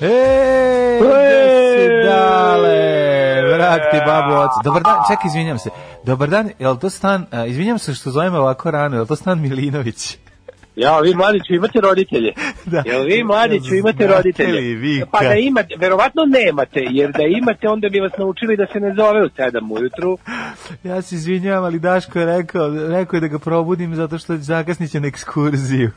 [0.00, 1.40] Ej, gde
[1.72, 2.76] si dale?
[3.52, 4.60] Vrat ti babu oca.
[4.64, 5.70] Dobar dan, čekaj, izvinjam se.
[6.04, 9.06] Dobar dan, je li to stan, a, izvinjam se što zovem ovako rano, je li
[9.06, 10.16] to stan Milinović?
[10.76, 12.32] Ja, vi mladiću imate roditelje.
[12.64, 12.82] Da.
[12.86, 14.60] Jel vi mladiću imate roditelje?
[14.60, 18.80] vi pa da imate, verovatno nemate, jer da imate onda bi vas naučili da se
[18.80, 20.18] ne zove u 7 ujutru.
[20.84, 24.90] Ja se izvinjam, ali Daško je rekao, rekao je da ga probudim zato što zakasnit
[24.90, 25.90] će na ekskurziju.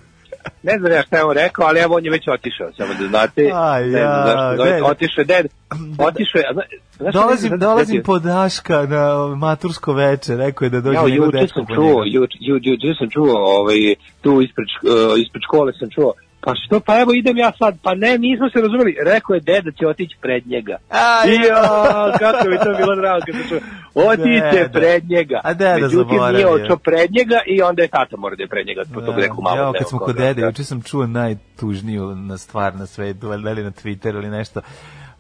[0.64, 3.08] Ne znam ja šta je on rekao, ali evo on je već otišao, samo da
[3.08, 3.52] znate.
[3.54, 4.84] Aj, ne znam ja, zašto, ne.
[4.84, 5.46] otišao je ded,
[6.00, 9.04] otišao je, zna- znaš Dolazim, sam se dolazim po Daška na
[9.36, 12.18] matursko veče, rekao je da dođe Ja, juče dečko sam po čuo, njega.
[12.18, 13.78] juče, ju, juče sam čuo, ovaj,
[14.22, 16.14] tu ispred, uh, ispred škole sam čuo,
[16.46, 19.72] pa što, pa evo idem ja sad, pa ne, nismo se razumeli, rekao je deda
[19.72, 20.78] će otići pred njega.
[20.90, 23.60] Aj, Ja, kako mi to bilo drago kad sam čuo.
[23.96, 25.42] Otiće pred njega.
[25.44, 26.50] A deda Međutim, nije zaboravio.
[26.50, 29.42] otišao pred njega i onda je tata mora da je pred njega, po tog neku
[29.42, 29.58] malu.
[29.58, 30.48] Evo, kad dnevnu smo kod dede, da.
[30.48, 34.62] juče sam čuo najtužniju na stvar na svetu, valjda na Twitteru ili nešto.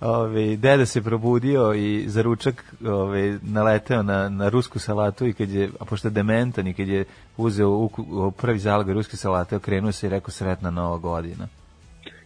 [0.01, 5.49] Ove, deda se probudio i za ručak ove, naleteo na, na rusku salatu i kad
[5.49, 7.05] je, a pošto je dementan i kad je
[7.37, 11.47] uzeo u, u prvi zalog ruske salate, okrenuo se i rekao sretna nova godina.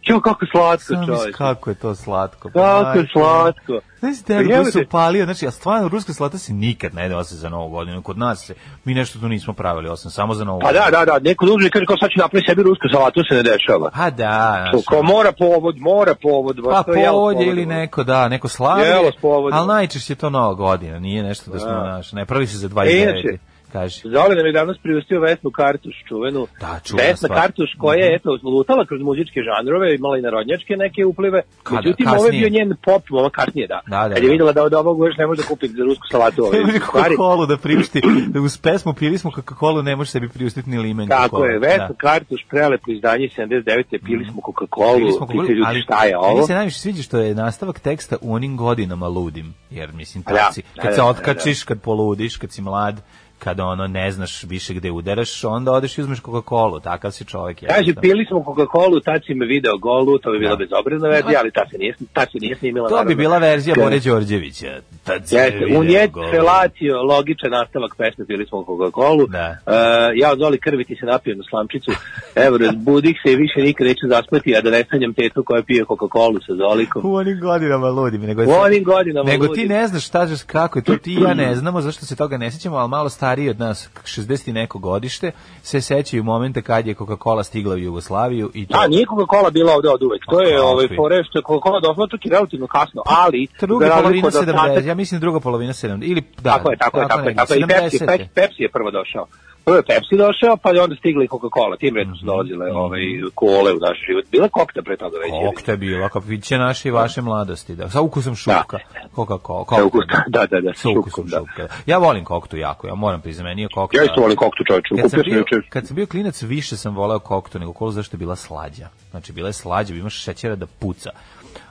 [0.07, 1.31] Jo, kako slatko, čovječe.
[1.31, 2.49] kako je to slatko.
[2.49, 3.79] Kako je slatko.
[3.99, 4.71] Znaš, Pa te koji jebote.
[4.71, 8.01] se upalio, znači, a stvarno, ruska salata se nikad ne jede osim za novu godinu.
[8.01, 8.53] Kod nas se,
[8.85, 11.69] mi nešto tu nismo pravili, osim samo za novu Pa da, da, da, neko drugi
[11.69, 13.89] kaže kao sad ću napraviti sebi rusku salatu, se ne dešava.
[13.91, 16.57] Pa da, znaš, kao mora povod, mora povod.
[16.65, 19.59] Pa povod ili neko, da, neko slavi, Jelo s povodom.
[19.59, 21.83] ali najčešće je to nova godina, nije nešto da smo, Da.
[21.83, 23.03] naš, ne pravi se za E, 29.
[23.03, 23.37] inače,
[23.71, 24.01] Kaži.
[24.03, 26.47] Zoli nam je danas priustio Vesnu Kartuš, čuvenu.
[26.61, 27.41] Da, čuvena Vesna stvar.
[27.41, 31.41] Kartuš koja je, eto, lutala kroz muzičke žanrove, imala i narodnjačke neke uplive.
[31.63, 31.75] Kada?
[31.81, 32.39] Međutim, ovo je Kasnije?
[32.41, 33.79] bio njen pop, ovo kasnije, da.
[33.87, 34.31] Da, da, Kad je da.
[34.31, 36.79] videla da od ovog još ne može da kupi za rusku salatu ove Ne može
[36.79, 37.15] stvari.
[37.15, 41.07] Coca-Cola da priušti, da uz pesmu pili smo Coca-Cola, ne može sebi priuštiti ni limen
[41.07, 41.93] Tako je, Vesna Da.
[41.93, 43.83] Kartuš, prelepo izdanje 79.
[44.05, 46.33] Pili smo Coca-Cola, Pili smo Coca-Cola, ali šta je ovo.
[46.33, 50.35] Meni se najviše sviđa što je nastavak teksta u onim godinama ludim, jer mislim, Da,
[50.35, 53.01] tad si, da, kad da, se da, otkačiš, kad poludiš, kad si mlad,
[53.39, 57.57] kada ono ne znaš više gde udaraš, onda odeš i uzmeš Coca-Cola, takav si čovjek.
[57.59, 58.01] Kaže, jednostavno.
[58.01, 60.57] pili smo Coca-Cola, tad si me video golu, to bi bila Da.
[60.57, 62.89] bezobrazna verzija, ali ta se nije, ta se nije snimila.
[62.89, 63.15] To bi naravno.
[63.15, 64.71] bila verzija Kad- Bore Đorđevića.
[65.03, 66.31] Tad si Jeste, je golu.
[66.31, 69.27] felatio, logičan nastavak pesme, pili smo Coca-Cola.
[69.29, 69.57] Da.
[69.65, 69.73] Uh,
[70.15, 71.91] ja od Zoli krvi ti se napijem na slamčicu.
[72.35, 75.85] Evo, razbudih se i više nikad neću zaspati, a da ne sanjam tetu koja pije
[75.85, 77.01] Coca-Cola sa Zolikom.
[77.05, 78.21] U onim godinama ludim.
[78.21, 79.63] Nego, U onim godinama Nego ludim.
[79.63, 82.51] ti ne znaš šta kako je to, ti ja ne znamo, zašto se toga ne
[82.51, 85.31] sjećamo, ali malo stariji od nas, 60 i neko godište,
[85.63, 88.77] se sećaju momenta kad je Coca-Cola stigla u Jugoslaviju i to...
[88.77, 90.21] A, nije Coca-Cola bila ovde od uvek.
[90.25, 90.61] To Pa je kakvi?
[90.63, 94.39] ovaj fore što je Coca-Cola došla čak i relativno kasno, ali Druga polovina od 70,
[94.39, 96.51] ostatak- ja mislim druga polovina 70, ili da.
[96.51, 97.59] Tako je, tako je, tako je, tako je.
[97.59, 99.25] I Pepsi, 70 Pepsi, Pepsi je prvo došao.
[99.67, 101.77] Prvo je Pepsi došao, pa je onda stigla i Coca-Cola.
[101.79, 103.01] Tim redom su dolazile ovaj,
[103.35, 104.25] kole u naš život.
[104.31, 105.31] Bila kokta pre toga već.
[105.45, 107.89] Kokta je bila, kapiće naše i vaše mladosti, da.
[107.89, 108.77] Sa ukusom šupka.
[109.15, 109.65] Coca-Cola.
[109.77, 111.37] Sa ukusom, da, da, da, Sa ukusom da.
[111.37, 111.67] šupka.
[111.85, 113.97] Ja volim koktu jako, ja moram priznati, meni je kokta.
[113.97, 114.95] Ja isto volim koktu čovječu.
[115.01, 118.19] Kad sam, bio, kad sam bio klinac, više sam voleo koktu nego kolu, zašto je
[118.19, 118.87] bila slađa.
[119.11, 121.09] Znači, bila je slađa, imaš šećera da puca.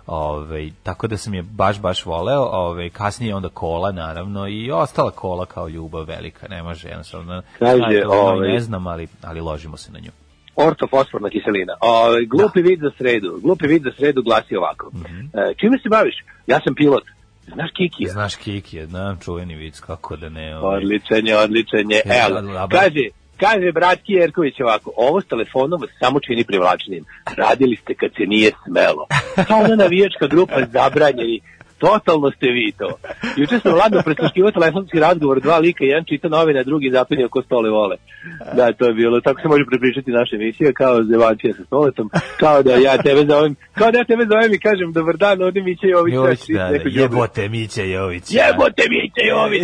[0.07, 2.43] Ove, tako da sam je baš, baš voleo.
[2.43, 6.49] Ove, kasnije onda kola, naravno, i ostala kola kao ljubav velika.
[6.49, 7.43] Ne može, jednostavno.
[7.59, 10.11] Kaže, ono, ovaj- ne znam, ali, ali ložimo se na nju.
[10.57, 11.75] Ortofosforna kiselina.
[11.81, 13.41] O, glupi vid za sredu.
[13.43, 14.91] Glupi vid za sredu glasi ovako.
[15.35, 16.15] E, čime se baviš?
[16.47, 17.05] Ja sam pilot.
[17.55, 18.13] Znaš Kikija?
[18.13, 20.59] Znaš Kiki znam, čuveni vic, kako da ne...
[20.59, 20.77] ovaj.
[20.77, 22.03] Odličan je, odličan je.
[22.05, 22.69] E, Evo, da, da.
[22.69, 23.09] kaže,
[23.41, 27.05] kaže bratki Jerković ovako, ovo s telefonom vas samo čini privlačnim.
[27.37, 29.07] Radili ste kad se nije smelo.
[29.49, 31.41] Kao ona navijačka grupa zabranjeni.
[31.79, 32.89] Totalno ste vi to.
[33.37, 37.43] Juče sam ladno presluškivao telefonski razgovor, dva lika, jedan čita novine, a drugi zapinio ko
[37.43, 37.97] stole vole.
[38.55, 39.21] Da, to je bilo.
[39.21, 43.55] Tako se može prepričati naša emisija, kao zevancija sa stoletom, kao da ja tebe zovem,
[43.75, 46.15] kao da ja tebe zovem i kažem, dobar dan, ovdje Miće Jović.
[46.15, 48.25] Jović, znači, da, da, jebote Mića Jović.
[48.31, 49.63] Jebote Miće Jović!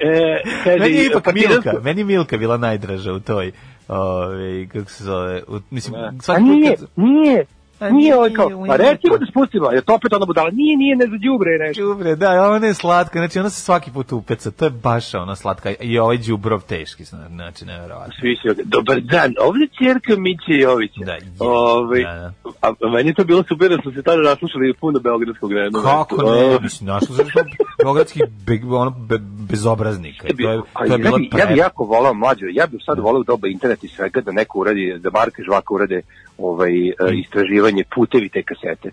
[0.00, 3.52] E, kaže, meni je ipak partizansko- Milka, meni Milka bila najdraža u toj,
[3.88, 7.44] ove, kako se zove, u, mislim, A svaki put nije, kad- nije,
[7.80, 10.96] A Nije ovaj kao, pa recimo da spustimo, je to opet ona budala, nije, nije,
[10.96, 11.82] ne za đubre nešto.
[11.82, 15.36] Đubre, da, ona je slatka, znači ona se svaki put upeca, to je baš ona
[15.36, 18.14] slatka i ovaj đubrov teški, znači neverovatno.
[18.20, 18.64] Svi si ovdje.
[18.64, 21.00] Dobar dan, ovdje je čerka Miće Jovića.
[21.04, 22.32] Da, je, Ovaj, da, da.
[22.62, 25.82] A, a meni je to bilo super da smo se tada naslušali puno beogradskog vremena.
[25.82, 27.40] Kako ne, mislim, našao sam što
[27.82, 29.18] beogradski be, ono, be,
[29.50, 30.28] bezobraznika.
[30.28, 32.80] i To je, to je ja, bilo bi, ja bi jako volao mlađo, ja bih
[32.86, 36.02] sad volao doba interneta i svega da neko uradi, da Marka Žvaka urade
[36.38, 38.90] ovaj, e, istraživanje putevi te kasete.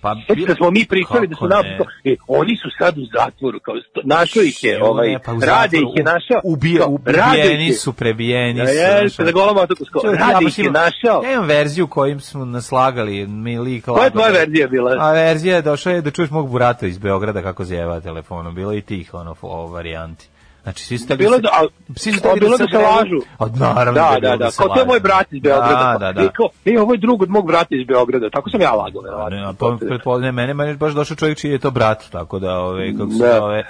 [0.00, 1.78] Pa, Znači da smo mi pričali da su nam, ne?
[2.04, 5.96] e, oni su sad u zatvoru, kao, našao ih je, ovaj, ne, pa rade ih
[5.96, 6.40] je našao.
[6.44, 8.72] Ubije, ubijeni je- su, prebijeni su.
[8.72, 10.00] jeste, da golom otoku sko.
[10.00, 11.22] Čovjek, Rade ih je našao.
[11.24, 13.84] Ja imam verziju kojim smo naslagali mi lik.
[13.84, 14.96] Koja je tvoja verzija bila?
[14.98, 18.54] A verzija je došao je da čuješ mog burata iz Beograda kako zjeva telefonom.
[18.54, 20.28] Bilo i tih ono o varijanti.
[20.68, 21.66] Znači svi su hteli Bilo da da, a,
[21.96, 23.20] svi hteli bilo da se lažu.
[23.38, 24.50] A naravno Da, da, da.
[24.50, 25.96] se Kao to je moj brat iz Beograda.
[26.00, 26.28] Da, da, da.
[26.28, 28.30] Kao, e, ovo je drug od mog brata iz Beograda.
[28.30, 29.38] Tako sam ja lagao, ne, verovatno.
[29.40, 32.58] a to pretpostavljam mene, mene je baš došao čovjek čiji je to brat, tako da,
[32.58, 33.36] ove, kako se Da.
[33.36, 33.64] zove,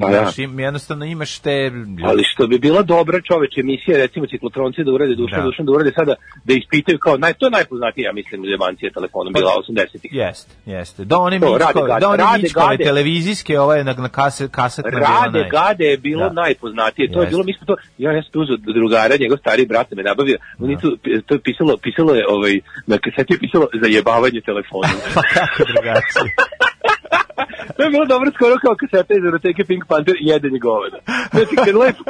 [0.00, 0.22] Pa ja.
[0.22, 1.70] znaš, im- jednostavno imaš te...
[2.04, 5.44] Ali što bi bila dobra čoveč emisija, recimo ciklotronci da urade dušan, Da.
[5.44, 6.14] dušan da urade sada,
[6.44, 10.10] da ispitaju kao, naj, to je najpoznatija, ja mislim, zemancija telefonom, bila 80-ih.
[10.12, 11.04] Jeste, jeste.
[11.04, 14.90] Da one To, Mičkove, rade da one rade Mičkove televizijske, ovaj na, na kaset, kasetna
[14.90, 16.42] bila Rade naj- Gade je bilo Da.
[16.42, 17.12] najpoznatije.
[17.12, 17.30] To je Jeste.
[17.30, 20.38] bilo, mi smo to, ja, ja sam uzeo drugara, njegov stari brat me nabavio.
[20.58, 20.96] On je tu,
[21.26, 24.96] to je pisalo, pisalo je, ovaj, na kaseti je pisalo zajebavanje telefonom.
[25.14, 26.34] Pa kako drugačije.
[27.76, 30.98] to je bilo dobro skoro kao kaseta iz Eroteke Pink Panther i jedenje goveda.
[31.30, 32.04] Znači, kad lepo,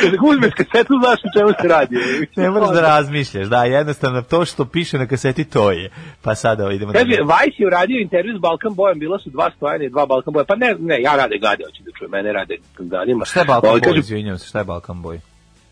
[0.00, 1.96] kad uzmeš kasetu, znaš o čemu se radi.
[2.36, 5.90] Ne moraš da razmišljaš, da, jednostavno to što piše na kaseti to je.
[6.22, 7.22] Pa sada idemo Kaže, dalje.
[7.22, 10.44] Vice je uradio intervju s Balkan Bojem, bila su dva stojanja i dva Balkan Boja.
[10.44, 13.24] Pa ne, ne, ja rade gade, hoću da čujem, mene rade gadima.
[13.24, 15.18] Šta je Balkan Ovaj, kaže, izvinjam se, šta je Balkan Boy?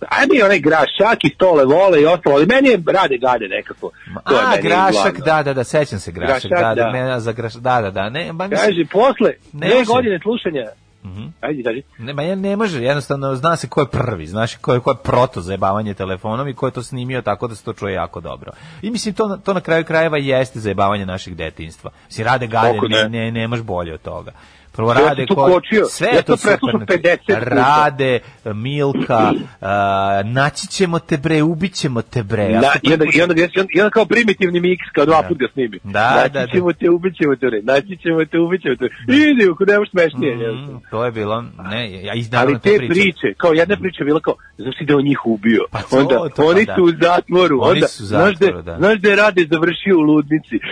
[0.01, 3.91] Ajde mi onaj grašak i stole vole i ostalo, ali meni je rade gade nekako.
[4.25, 7.21] To je A, grašak, da, da, da, sećam se grašak, Grašak, da, da, da.
[7.21, 9.87] za grašak, da, da, da, ne, ba, mislim, Kaže, posle Ne dve može.
[9.87, 10.65] godine slušanja,
[11.05, 11.27] Mhm.
[11.41, 14.75] ajde, kaži, Ne, ma ja ne može, jednostavno zna se ko je prvi, znaš ko
[14.75, 17.73] je, ko je proto zajebavanje telefonom i ko je to snimio tako da se to
[17.73, 18.53] čuje jako dobro.
[18.83, 21.91] I mislim, to, to na kraju krajeva jeste zajebavanje našeg detinjstva.
[22.07, 23.09] Mislim, rade gade, Kako ne, ne?
[23.09, 24.33] ne, nemaš bolje od toga.
[24.77, 25.85] Prvo Ja rade ko- kočio.
[25.87, 27.39] sve Ja to super, preslušao znači, 50 puta.
[27.41, 32.43] Rade, Milka, a, naći ćemo te bre, ubićemo te bre.
[32.45, 35.05] Ja Na, sam i, onda, i, onda, i, onda, i onda kao primitivni miks, kao
[35.05, 35.29] dva Da.
[35.29, 35.79] put ga snimi.
[35.85, 36.47] Da, naći da, da.
[36.47, 38.85] ćemo te, ubićemo te, bre, naći ćemo te, ubićemo te.
[39.09, 40.53] Idi, ako nemaš smešnije.
[40.53, 42.93] Mm, to je bilo, ne, ja i Ali te te priče.
[42.93, 45.63] priče, kao jedna priča je bila kao, znaš ti da on njih ubio.
[45.71, 46.75] Pa to, onda, to, pa oni da.
[46.75, 47.59] su u zatvoru.
[47.63, 48.79] Oni onda, su u znaš zatvoru, da, da.
[48.79, 50.57] Znaš da je Rade završio u ludnici.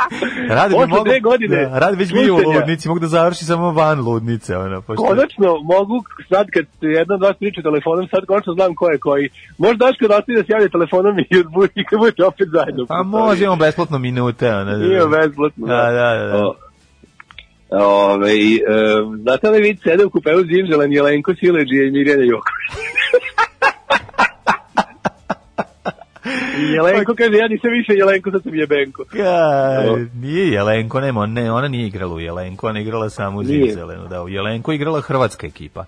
[0.56, 4.00] Rade bi mogu, godine da, Rade već bio u ludnici, mogu da završi samo van
[4.00, 4.56] ludnice.
[4.56, 5.02] Ono, pošto...
[5.02, 9.28] Konačno mogu, sad kad jedna od vas priča telefonom, sad konačno znam ko je koji.
[9.58, 12.86] Možda daš kad ostavi da se javlja telefonom i odbuji kad budete opet zajedno.
[12.86, 14.54] Pa može, imamo besplatno minute.
[14.54, 15.66] Ono, Nije besplatno.
[15.66, 16.26] Da, da, da.
[16.26, 16.46] da.
[16.46, 16.54] O,
[17.74, 18.58] Ove, e,
[19.22, 22.72] znate li vid sede u kupeu Zimželan Jelenko Sileđija i Mirjana Joković?
[26.60, 29.04] I Jelenko kaže, ja nisam više Jelenko, sad sam Jebenko.
[29.04, 33.44] Ka, nije Jelenko, nema, ne, ona nije igrala u Jelenko, ona je igrala samo u.
[33.44, 34.08] Zimzelenu.
[34.08, 35.84] Da, u Jelenko je igrala hrvatska ekipa.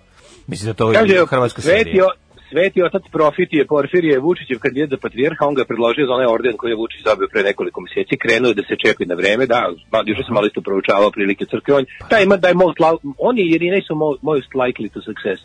[0.47, 2.05] Mislim da to je Kaže, hrvatska sveti, serija.
[2.49, 6.57] sveti otac Profitije Porfirije Vučićev kandidat za patrijarha, on ga je predložio za onaj orden
[6.57, 9.59] koji je Vučić dobio pre nekoliko mjeseci, krenuo je da se čepi na vreme, da,
[9.91, 12.77] ma, juče sam malo isto proučavao prilike crkve, on, taj ima da je most,
[13.29, 15.39] oni i Irina su mo- most likely to success,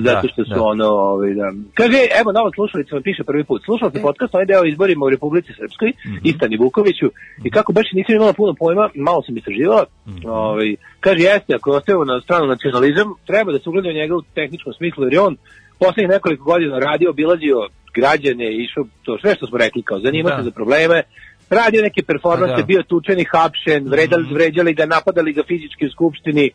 [0.00, 0.62] zato što su da.
[0.62, 1.52] ono, ovaj, da.
[1.74, 3.92] Kaže, evo, nova slušalica vam piše prvi put, slušala E.
[3.92, 6.16] sam podcast, onaj deo izborima u Republici Srpskoj, Mhm.
[6.24, 7.08] Istani Vukoviću,
[7.44, 10.28] i kako baš nisam imala puno pojma, malo sam istraživala, Mhm.
[10.28, 10.68] ovaj,
[11.00, 14.22] kaže, jeste, ako je ostavio na stranu nacionalizam, treba da se ugleda u njega u
[14.34, 15.36] tehničkom smislu, jer je on
[15.78, 17.56] poslednjih nekoliko godina radio, obilazio
[17.94, 20.36] građane, išao to sve što smo rekli, kao zanima Da.
[20.36, 21.02] se za probleme,
[21.50, 22.66] radio neke performanse, Pa da.
[22.66, 26.50] bio tučen i hapšen, vredali, vređali ga, napadali ga fizički u skupštini,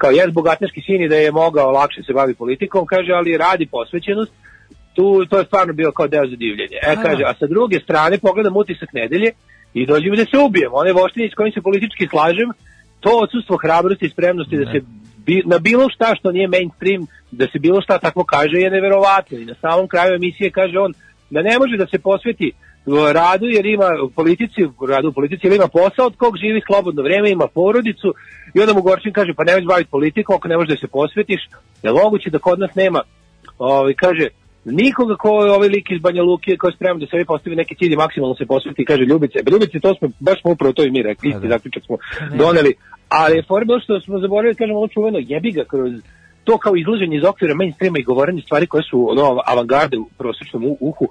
[0.00, 3.66] kao jes bogatneški sin i da je mogao lakše se bavi politikom, kaže, ali radi
[3.66, 4.32] posvećenost,
[4.94, 6.76] tu to je stvarno bio kao deo za divljenje.
[6.82, 7.02] E, A.
[7.02, 9.30] kaže, a sa druge strane pogledam utisak nedelje
[9.74, 10.70] i dođem da se ubijem.
[10.72, 12.48] Onaj voštini s kojim se politički slažem,
[13.00, 14.72] to odsustvo hrabrosti i spremnosti da Ne.
[14.72, 14.78] se
[15.26, 19.38] bi, na bilo šta što nije mainstream, da se bilo šta tako kaže je neverovatno.
[19.38, 20.92] I na samom kraju emisije kaže on
[21.30, 22.69] da ne može da se posveti uh,
[23.12, 27.02] radu jer ima u politici, radu u politici jer ima posao od kog živi slobodno
[27.02, 28.14] vreme, ima porodicu
[28.54, 31.42] i onda mu Gorčin kaže pa nemoj baviti politikom ako ne možeš da se posvetiš,
[31.82, 33.00] je moguće da kod nas nema
[33.58, 34.26] ovaj, kaže,
[34.64, 37.74] nikoga ko je ovaj lik iz Banja Luke koji je spreman da sebi postavi neki
[37.74, 40.84] cilj i maksimalno se posveti i kaže Ljubice, Ljubice to smo, baš smo upravo to
[40.84, 41.54] i mi rekli, isti da.
[41.54, 41.96] zaključak smo
[42.38, 42.74] doneli,
[43.08, 45.92] ali je bilo što smo zaboravili, kažemo ovo čuveno, jebi ga kroz
[46.44, 50.64] to kao izlaženje iz okvira mainstreama i govorenje stvari koje su ono avangarde u prosječnom
[50.64, 51.06] u- uhu,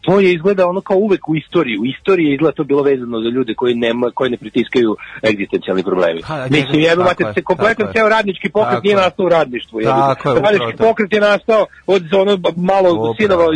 [0.00, 1.78] to je izgleda ono kao uvek u istoriji.
[1.78, 5.82] U istoriji je izgleda to bilo vezano za ljude koji nema koji ne pritiskaju egzistencijalni
[5.82, 6.20] problemi.
[6.28, 7.40] Pa, Mislim, njega- jebe tako mate, se
[7.82, 7.92] je.
[7.92, 8.96] ceo radnički pokret nije je.
[8.96, 9.80] nastao u radništvu.
[9.80, 10.06] jebi ga.
[10.06, 10.84] Tako je, upravo radnički to.
[10.84, 13.14] pokret je nastao od ono malo Upravo.
[13.14, 13.46] sinova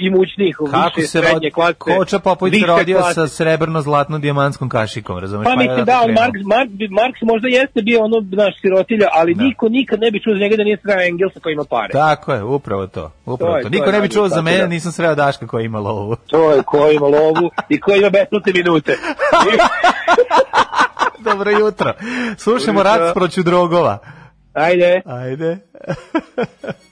[0.00, 1.74] imućnih, Kako više se srednje klase.
[1.78, 3.14] Koča Popović više rodio klase.
[3.14, 5.44] sa srebrno-zlatno dijamantskom kašikom, razumeš?
[5.44, 6.22] Pa je mislim da, on krenuo.
[6.22, 9.42] Marks, Marks, Marks možda jeste bio ono naš sirotilja, ali Da.
[9.44, 11.92] niko nikad ne bi čuo za njega da nije sreo Engelsa koji ima pare.
[11.92, 13.12] Tako je, upravo to.
[13.26, 13.68] Upravo To je- to.
[13.68, 14.66] Niko ne bi čuo za mene, da.
[14.66, 16.16] nisam sreo Daška koji ima lovu.
[16.30, 18.98] To je ko ima lovu i ko ima besplatne minute.
[21.26, 21.92] Dobro jutro.
[22.38, 23.04] Slušamo Dobro jutro.
[23.06, 23.98] rad proću drogova.
[24.54, 25.02] Ajde.
[25.06, 25.58] Ajde.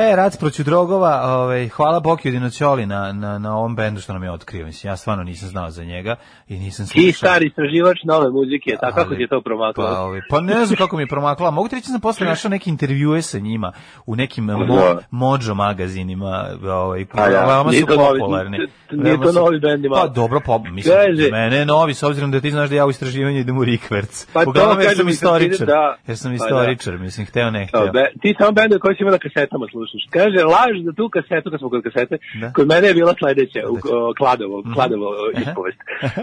[0.00, 4.22] E, Rac proću drogova, ovaj, hvala Boki Dinoćoli na, na, na ovom bendu što nam
[4.22, 4.66] je otkrio.
[4.66, 6.16] Mislim, ja stvarno nisam znao za njega
[6.48, 7.12] i nisam Ti slušao.
[7.12, 9.84] stari istraživač nove muzike, tako kako ti je to promaklo?
[9.86, 11.50] Pa, ovaj, pa ne znam kako mi je promakla.
[11.50, 13.72] Mogu ti reći da sam posle našao neke intervjue sa njima
[14.06, 14.98] u nekim mo, Da.
[15.10, 18.58] mođo magazinima, ovaj, Pa ja, veoma su popularni.
[18.92, 19.96] nije to novi bend ima.
[19.96, 22.86] Pa dobro, pa, mislim, Kaže- mene je novi, s obzirom da ti znaš da ja
[22.86, 24.26] u istraživanju idem u Rikverc.
[24.32, 25.66] Pa Uglavnom, jer kažem, sam istoričar.
[25.66, 25.96] da.
[26.06, 27.92] Jer sam Pa istoričar, mislim, hteo ne hteo.
[28.22, 30.08] ti samo bende koji si imao na kasetama slušaš.
[30.18, 32.52] Kaže, laž za tu kasetu, kad smo kod kasete, Da.
[32.56, 35.78] kod mene je bila sledeća, u, o, Kladovo, Kladovo o, ispovest.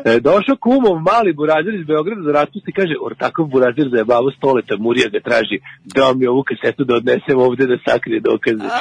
[0.05, 4.73] E, došao kumov mali burazir iz Beograda da raspusti, kaže, ortakov burazir za jebavu stoleta,
[4.77, 5.57] Murija ga traži,
[5.95, 8.67] dao mi ovu kasetu da odnesem ovde da sakrije dokaze.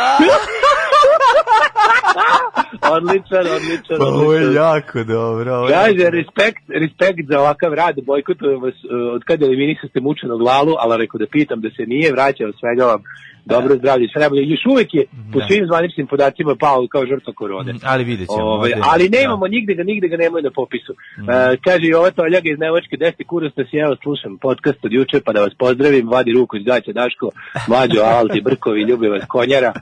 [2.97, 4.55] odličan, odličan, Pa ovo je odličan.
[4.65, 5.67] jako dobro.
[5.71, 10.97] Kaže, respekt, respekt za ovakav rad, bojkotujem vas uh, od kada eliminisaste mučenog lalu, ali
[11.03, 13.03] rekao da pitam da se nije vraćao svega vam
[13.45, 14.43] dobro zdravlje, sve najbolje.
[14.47, 15.47] Još uvek je po Da.
[15.47, 17.73] svim zvaničnim podacima pao kao žrtva korone.
[17.73, 18.45] Mm, Ali vidjet ćemo.
[18.45, 19.19] Ove, ovde- ali da.
[19.19, 20.93] nemamo nigde ga, nigde ga nemaju na popisu.
[21.19, 21.31] Mhm.
[21.31, 24.93] E, kaže i ova toljaga iz Nevačke, deseti kurac da si evo slušam podcast od
[24.93, 27.31] juče, pa da vas pozdravim, vadi ruku iz gaća Daško,
[27.69, 29.73] Mlađo, Alti, Brkovi, ljubi vas konjara.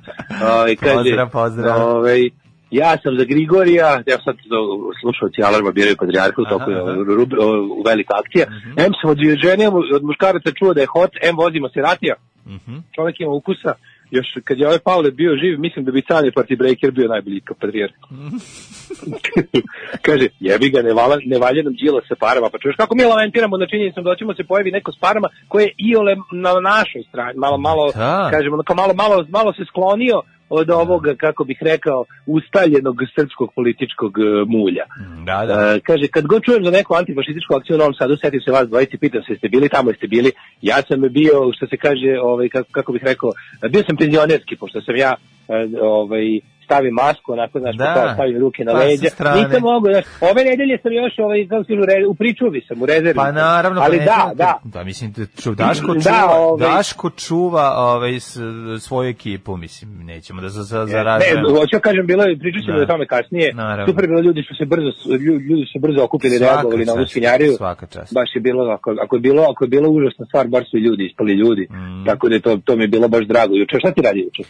[0.61, 1.97] Ove, kaže, Pozdrav, pozdrav.
[1.97, 2.17] Ove,
[2.73, 4.37] ja sam za Grigorija, ja sad
[5.01, 5.97] slušalci Alarma biraju
[6.39, 6.91] u toku je aha.
[7.19, 7.47] rub- o,
[7.79, 8.47] u velika akcija.
[8.87, 12.15] M sam od žene, od muškaraca čuo da je hot, M vozimo se ratija.
[12.47, 12.77] Mhm.
[12.95, 13.73] Čovjek ima ukusa.
[14.11, 17.41] Još kad je ovaj Pavle bio živ, mislim da bi Cane Party Breaker bio najbolji
[17.41, 17.93] kao patrijarh.
[20.07, 22.49] Kaže, jebi ga, ne, vala, ne valja nam džila sa parama.
[22.53, 25.65] Pa čuješ kako mi lamentiramo na činjenicom da ćemo se pojavi neko s parama koje
[25.65, 28.29] je iole na našoj strani, malo, malo, Da.
[28.33, 30.21] kažemo, malo, malo, malo se sklonio
[30.59, 34.85] od ovoga, kako bih rekao, ustaljenog srpskog političkog e, mulja.
[35.29, 35.55] Da, da.
[35.75, 38.69] E, kaže, kad god čujem za neku antifašističku akciju u Novom Sadu, setim se vas
[38.69, 40.31] dvojici, pitam se, jeste bili tamo, jeste bili?
[40.63, 43.31] Ja sam bio, što se kaže, ovaj, kako, kako bih rekao,
[43.71, 45.13] bio sam penzionerski, pošto sam ja
[45.49, 46.27] e, ovaj,
[46.73, 47.85] stavim masku, onako, znaš, Da.
[47.85, 47.95] da.
[47.97, 49.09] kao stavim ruke na Pa, leđa.
[49.37, 52.87] Nisam mogu, znaš, ove nedelje sam još, ovaj, kako se re- u pričuvi sam, u
[52.87, 53.15] rezervi.
[53.15, 54.53] Pa naravno, pa Ali ne da, znate- da.
[54.67, 58.13] Da, mislim da ču, Daško Da, čuva, ovaj- Daško čuva ovaj
[58.81, 61.49] svoju ekipu, mislim, nećemo da za za Ne, zaražujemo.
[61.51, 62.83] hoću da kažem, bilo je, pričat ćemo Da.
[62.83, 63.53] o tome kasnije.
[63.55, 63.87] Naravno.
[63.87, 66.93] Super bilo, ljudi su se brzo, lju- ljudi su se brzo okupili, Svaka reagovali na
[66.93, 67.53] ovu svinjariju.
[67.55, 68.15] svaka čast.
[68.15, 71.07] Baš je bilo, ako, ako je bilo, ako je bilo užasna stvar, bar su ljudi
[71.07, 71.65] ispali ljudi.
[71.71, 72.05] Mm.
[72.07, 73.55] Tako da je to, to mi je bilo baš drago.
[73.55, 74.43] Juče, šta ti radi juče?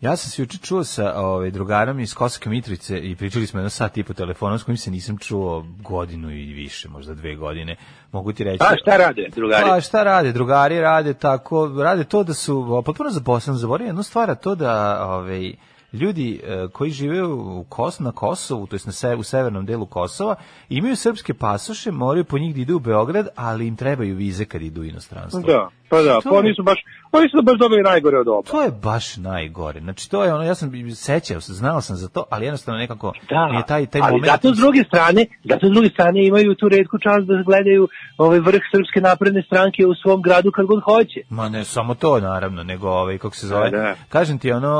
[0.00, 3.70] Ja sam se juče čuo sa ovaj, drugarom iz Kosovske Mitrice i pričali smo jedno
[3.70, 7.76] sat i po telefonu s kojim se nisam čuo godinu i više, možda dve godine.
[8.12, 8.64] Mogu ti reći...
[8.64, 9.64] A šta rade, drugari?
[9.68, 10.32] Pa šta rade?
[10.32, 15.04] Drugari rade tako, rade to da su, potpuno zabosan, zaboravio jednu stvar, a to da
[15.08, 15.52] ovaj,
[15.92, 19.86] ljudi e, koji žive u Kos, na Kosovu, to jest na se, u severnom delu
[19.86, 20.34] Kosova,
[20.68, 24.62] imaju srpske pasoše, moraju po njih da idu u Beograd, ali im trebaju vize kad
[24.62, 25.40] idu u inostranstvo.
[25.40, 28.50] Da, pa da, To pa oni su baš, oni su baš dobili najgore od oba.
[28.50, 29.80] To je baš najgore.
[29.80, 33.12] Znači to je ono ja sam sećao se, znao sam za to, ali jednostavno nekako
[33.28, 34.26] Da, je taj taj ali moment.
[34.26, 37.88] zato s druge strane, zato s druge strane imaju tu redku čast da gledaju
[38.18, 41.20] ovaj vrh srpske napredne stranke u svom gradu kad god hoće.
[41.28, 43.70] Ma ne samo to naravno, nego ovaj kako se zove.
[43.70, 43.94] Da, da.
[44.08, 44.72] Kažem ti ono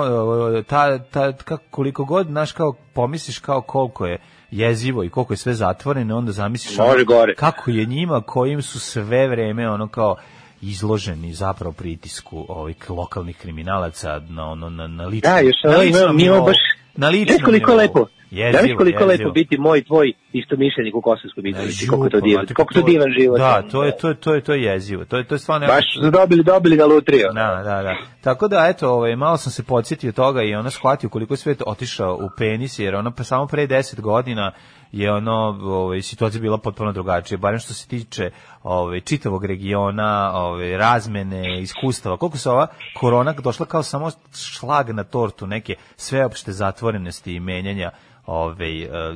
[0.62, 4.18] ta ta kako koliko god znaš kao pomisliš kao koliko je
[4.50, 6.92] jezivo i koliko je sve zatvoreno, onda zamisliš ono
[7.36, 10.16] kako je njima kojim su sve vreme ono kao
[10.60, 15.34] izloženi zapravo pritisku ovih lokalnih kriminalaca na ono na na ličnom.
[15.34, 16.56] Da, još na ima, mi imamo baš...
[16.96, 17.36] na ličnom.
[17.36, 17.86] Znaš koliko je nivou.
[17.86, 18.19] lepo?
[18.30, 19.28] Jezivo, Znaš koliko je jezivo.
[19.28, 23.38] lepo biti moj, tvoj istomišljenik u Kosovskoj Mitrovici, koliko to divan, koliko to divan život.
[23.38, 25.04] Da, to je to je to je to je jezivo.
[25.04, 27.28] To je to je stvarno Baš su dobili, dobili na lutriju.
[27.34, 27.96] Da, da, da.
[28.20, 31.62] Tako da, eto, ovaj, malo sam se podsjetio toga i ona shvatio koliko je svet
[31.66, 34.52] otišao u penis, jer ono pa samo pre 10 godina
[34.92, 38.30] je ono ovaj situacija bila potpuno drugačija barem što se tiče
[38.62, 45.04] ovaj čitavog regiona ovaj razmene iskustava koliko se ova korona došla kao samo šlag na
[45.04, 47.90] tortu neke sveopšte zatvorenosti i menjanja
[48.26, 48.66] ove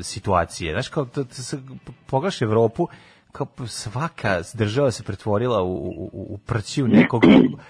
[0.02, 1.58] situacije znaš kao to, to, se-
[2.06, 2.88] pogledaš Evropu
[3.32, 7.22] kao svaka država se pretvorila u, u, u prćiju nekog,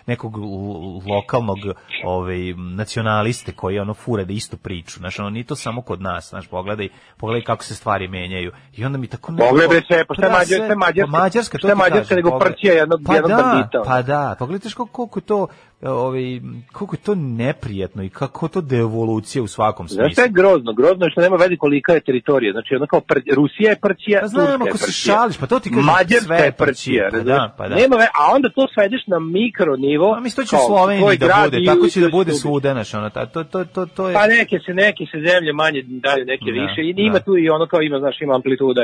[0.06, 0.36] nekog
[1.06, 1.58] lokalnog
[2.04, 4.98] ovaj, nacionaliste koji ono fure da istu priču.
[4.98, 6.28] Znaš, ono, nije to samo kod nas.
[6.28, 8.52] Znaš, pogledaj, pogledaj kako se stvari menjaju.
[8.72, 9.32] I onda mi tako...
[9.32, 11.12] nekako- Pogledaj sve, pa šta je Mađar- sve- šta je Mađarska?
[11.12, 12.52] pa Mađarska, to Šta Mađarska nego pogledaj.
[12.52, 13.82] prćija jednog- pa jednog da, bandita.
[13.84, 15.46] Pa da, pogledajte što- koliko to
[15.84, 16.40] ovaj,
[16.72, 20.24] koliko je to neprijatno i kako to devolucija u svakom smislu.
[20.24, 20.72] je grozno?
[20.72, 22.52] Grozno je što nema veze kolika je teritorija.
[22.52, 23.14] Znači, ono kao pr...
[23.34, 25.14] Rusija je prćija, Pa znam, Turska je ako se prćija.
[25.16, 27.74] šališ, pa to ti kažem, Mađarska sve je prćija, prćija, pa da, pa da.
[27.74, 28.04] Nema ve...
[28.04, 30.12] A onda to svedeš na mikro nivo.
[30.14, 32.94] Pa mislim to će u Sloveniji da bude, i tako će da bude svuda, znaš,
[32.94, 34.14] ono, ta- to, to, to, to je...
[34.14, 36.80] Pa neke se, neke se zemlje manje daju, neke Da, više.
[36.82, 37.24] I ima da.
[37.24, 38.80] tu i ono kao ima, znaš, ima amplituda.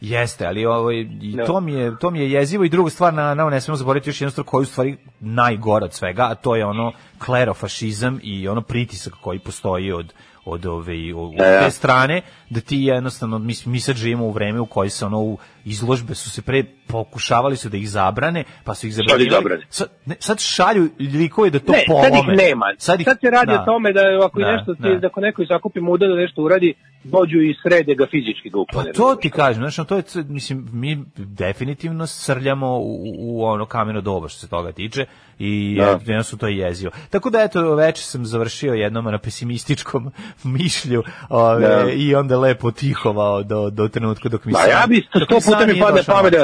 [0.00, 1.44] Jeste, ali ovaj, i Da.
[1.44, 4.10] to, mi je, to mi je jezivo i druga stvar, na, na, ne smemo zaboraviti
[4.10, 8.60] još jednu stvar koju stvari najgora od svega, a to je ono klerofašizam i ono
[8.62, 10.12] pritisak koji postoji od
[10.44, 11.60] od ove od Da, da.
[11.60, 12.20] te strane
[12.50, 16.14] da ti jednostavno mi, mi sad živimo u vreme u kojoj se ono u izložbe
[16.14, 19.66] su se pre pokušavali su da ih zabrane pa su ih zabranili zabrane?
[19.70, 22.66] sad, ne, sad šalju likove da to ne, polome sad ih nema.
[22.78, 23.62] Sad, ih- se radi da.
[23.62, 24.94] o tome da ako Da, nešto, ti, da.
[24.94, 28.60] da ako neko isakupi muda da nešto uradi, dođu i srede ga fizički ga Pa
[28.60, 28.92] uklone.
[28.92, 34.28] to ti kažem, znači to je mislim mi definitivno srljamo u- u ono kameno doba
[34.28, 35.06] što se toga tiče
[35.38, 35.84] i Da.
[35.84, 35.90] da.
[35.90, 36.92] jednostavno to je jezivo.
[37.10, 40.10] Tako da eto veče sam završio jednom na pesimističkom
[40.44, 41.90] mišlju ove, Da.
[41.90, 45.66] i onda lepo tihovao do, do trenutka dok mi Ma sam- ja bi sto puta
[45.66, 46.34] mi pada pamet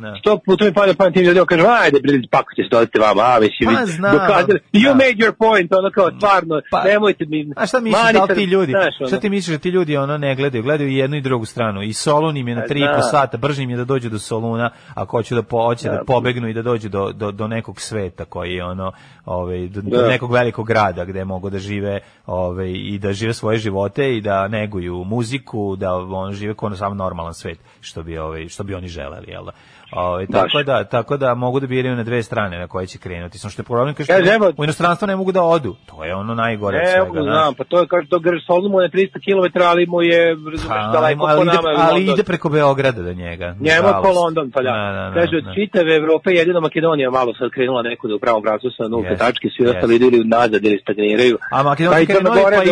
[0.00, 0.22] da noć.
[0.24, 0.36] Da.
[0.46, 3.76] puta mi pada pamet tim ljudima kažem ajde bre pakujte se dolazite vama a mislim
[3.76, 4.94] Pa, znam, dokazali you da.
[4.94, 8.44] made your point ono kao stvarno Pa, nemojte mi A šta misliš da li ti
[8.44, 9.08] ljudi, znaš, ono.
[9.08, 11.82] šta ti misliš da ti ljudi ono ne gledaju, gledaju i jednu i drugu stranu
[11.82, 13.02] i Solun im je na Pa, 3,5 da.
[13.02, 16.04] sata, brže im je da dođu do Soluna, ako hoće da, po, hoće da, Da.
[16.06, 18.92] pobegnu i da dođu do, do, do nekog sveta koji je ono,
[19.24, 20.08] ovaj, do, do Da.
[20.08, 24.48] nekog velikog grada gde mogu da žive ovaj, i da žive svoje živote i da
[24.48, 28.88] neguju muziku, da on žive kao sam normalan svet, što bi, ovaj, što bi oni
[28.88, 29.52] želeli, jel da?
[29.92, 33.38] Ovaj, tako da tako da mogu da biraju na dve strane na koje će krenuti.
[33.38, 35.76] Samo što je problem kaže Kaže, evo- u inostranstvo ne mogu da odu.
[35.86, 37.10] To je ono najgore od Ne, svega.
[37.12, 37.24] znaš.
[37.24, 40.68] znam, pa to je kao to greš Solomon je 300 km, ali mu je razumeš
[40.68, 41.68] Pa, daleko ali, po ide, nama.
[41.68, 42.14] ali London.
[42.14, 43.46] ide preko Beograda do njega.
[43.60, 44.16] Njemu nažalost.
[44.16, 44.70] London, pa da.
[44.70, 48.42] Da, da, da, Kaže, od čitave Evrope jedino Makedonija malo sad krenula nekud u pravom
[48.42, 51.38] pravcu sa nulte tačke, svi ostali idu nazad ili stagniraju.
[51.50, 52.12] A Makedonci Pa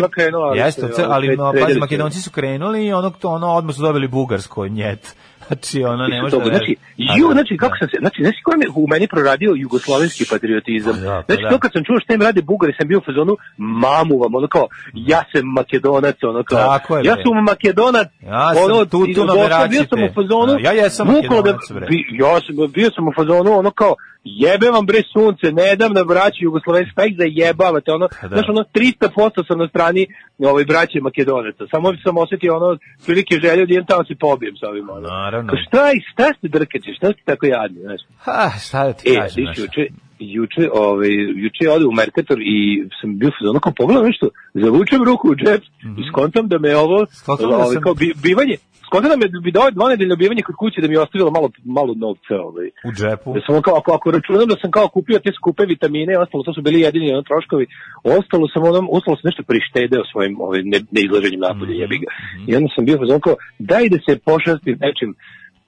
[0.01, 1.37] pa krenula, ali Jeste, ali
[1.73, 1.79] se.
[1.79, 5.17] Makedonci su krenuli i ono, to, ono odmah su dobili bugarsko njet.
[5.49, 6.45] Znači, ono, ne može da...
[6.45, 7.79] Znači, ju, da, znači, kako da.
[7.79, 10.95] sam se, znači, znači, ko je u meni proradio jugoslovenski patriotizam.
[10.95, 11.51] Pa da, pa znači, da.
[11.51, 14.49] to kad sam čuo što im rade Bugari, sam bio u fazonu, mamu vam, ono
[14.49, 19.07] kao, ja sam makedonac, ono kao, Tako je, ja sam makedonac, Ja sam ono, tu,
[19.15, 21.87] tu na bio sam u fazonu, Da, ja jesam Makedonac, bre.
[22.11, 23.95] ja sam, bio sam u fazonu, ono kao,
[24.37, 28.37] jebe vam bre sunce, ne dam na braći jugoslovenski, pa ih zajebavate, ono, Pa da.
[28.37, 30.07] znaš, ono, 300% sam na strani
[30.41, 34.69] ovaj, braće makedonaca, samo sam osetio ono, prilike želje da idem tamo se pobijem sa
[34.69, 35.09] ovim, ono.
[35.09, 35.51] Naravno.
[35.53, 38.01] Pa Šta, šta ste drkači, šta ste tako jadni, znaš?
[38.19, 39.59] Ha, šta da ti E, kažem, znaš.
[39.59, 39.85] juče,
[40.21, 42.59] juče, ovaj, juče ode u Mercator i
[43.01, 45.63] sam bio ono kao pogledam nešto, zavučem ruku u džep
[45.99, 49.41] i skontam da me ovo, Skontam da ovaj, sam- kao bi, bivanje, skontam da me
[49.43, 52.67] bi dao dvonedeljno bivanje kod kuće da mi je ostavilo malo, malo novca, ovaj.
[52.85, 53.33] U džepu.
[53.35, 56.55] Da sam kao, ako, ako računam da sam kao kupio te skupe vitamine, ostalo, to
[56.55, 57.67] su bili jedini ono, troškovi,
[58.05, 62.09] ostalo sam onom, ostalo sam nešto prištedeo svojim ovaj, ne, neizlaženjem napolje, Mhm, jebi ga.
[62.49, 65.11] I onda sam bio ono kao, daj da se pošastim nečim.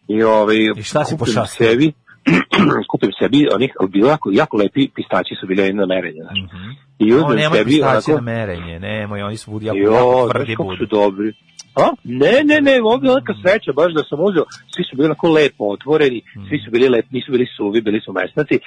[0.09, 1.67] I, ovaj, I šta si pošastio?
[1.67, 1.93] Sebi,
[2.91, 6.39] kupim sebi onih, bilo jako, jako lepi pistaći su bili na merenje, znaš.
[6.99, 9.93] I O, uzmem nemoj sebi, pistaće na onako, merenje, nemoj, oni su budi jako, jo,
[9.93, 10.77] jako tvrdi budu.
[10.77, 11.33] su dobri.
[11.75, 11.89] A?
[12.05, 15.29] Ne, ne, ne, ovdje je neka sreća, baš da sam uzeo, svi su bili onako
[15.31, 18.59] lepo otvoreni, svi su bili lepi, nisu bili suvi, bili su mesnaci,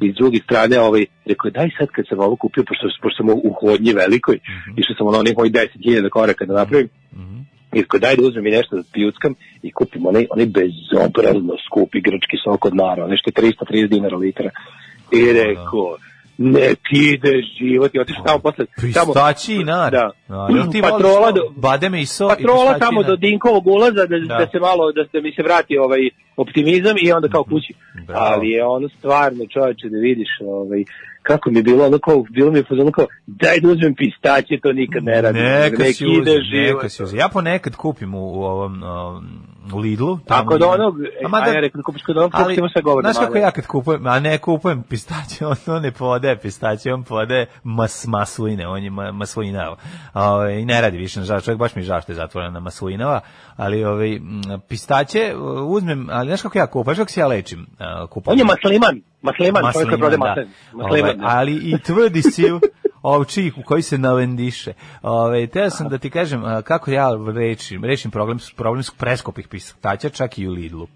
[0.00, 3.16] i s druge strane, ovaj, rekao je, daj sad kad sam ovo kupio, pošto, pošto
[3.16, 4.38] sam u hodnji velikoj,
[4.76, 6.88] išao sam na onih mojih 10.000 koraka da napravim,
[7.72, 12.00] i rekao, daj da uzmem i nešto da pijuckam i kupim onaj, onaj bezobrazno skupi
[12.00, 14.50] grčki sok od nara, nešto 330 dinara litra.
[15.12, 15.96] I rekao,
[16.38, 18.66] nek ide život i otišao tamo posle.
[18.94, 19.90] tamo- Pistaći i nar.
[19.92, 20.10] Da.
[20.28, 21.40] A, jel ti Patrola do?
[21.56, 23.10] Bademe i so patrola i tamo nar?
[23.10, 24.38] do Dinkovog ulaza da, Da.
[24.38, 24.46] da.
[24.52, 26.00] se malo, da se mi se vrati ovaj
[26.36, 27.72] optimizam i onda kao kući.
[27.96, 28.06] Mhm.
[28.06, 28.24] Bravo.
[28.26, 30.84] Ali je ono stvarno čovječe da vidiš ovaj,
[31.22, 34.60] kako mi je bilo, ono kao, bilo mi je fazonu kao, daj da uzmem pistaće,
[34.62, 35.42] to nikad ne radim.
[35.42, 37.18] Neka Nek si uzem, neka si uzem.
[37.18, 38.82] Ja ponekad kupim u, u ovom
[39.72, 40.18] u Lidlu.
[40.28, 43.02] A kod ima- onog, A mada- a ja rekao, kupiš kod onog, ali, sve govor.
[43.02, 47.02] Znaš kako ja kad kupujem, a ne kupujem pistaće, on to ne podaje pistaće, on
[47.04, 49.76] podaje mas, masline, on je ma, maslinava.
[50.14, 53.20] Ove, I ne radi više, nažalost, čovjek baš mi žao što je zatvoren na maslinava,
[53.56, 55.34] ali ove, m, pistaće
[55.66, 57.66] uzmem, ali znaš kako ja kupujem, znaš kako se ja lečim
[58.10, 58.32] kupujem?
[58.32, 60.34] On je masliman, masliman, čovjek koji da.
[60.72, 61.24] Masliman, Ovaj, da.
[61.26, 62.44] ali i tvrdi si
[63.02, 64.72] ovčih u koji se navendiše.
[65.02, 70.38] Ove, teo sam da ti kažem kako ja rečim, rešim problem, problem preskopih pistaća čak
[70.38, 70.86] i u Lidlu.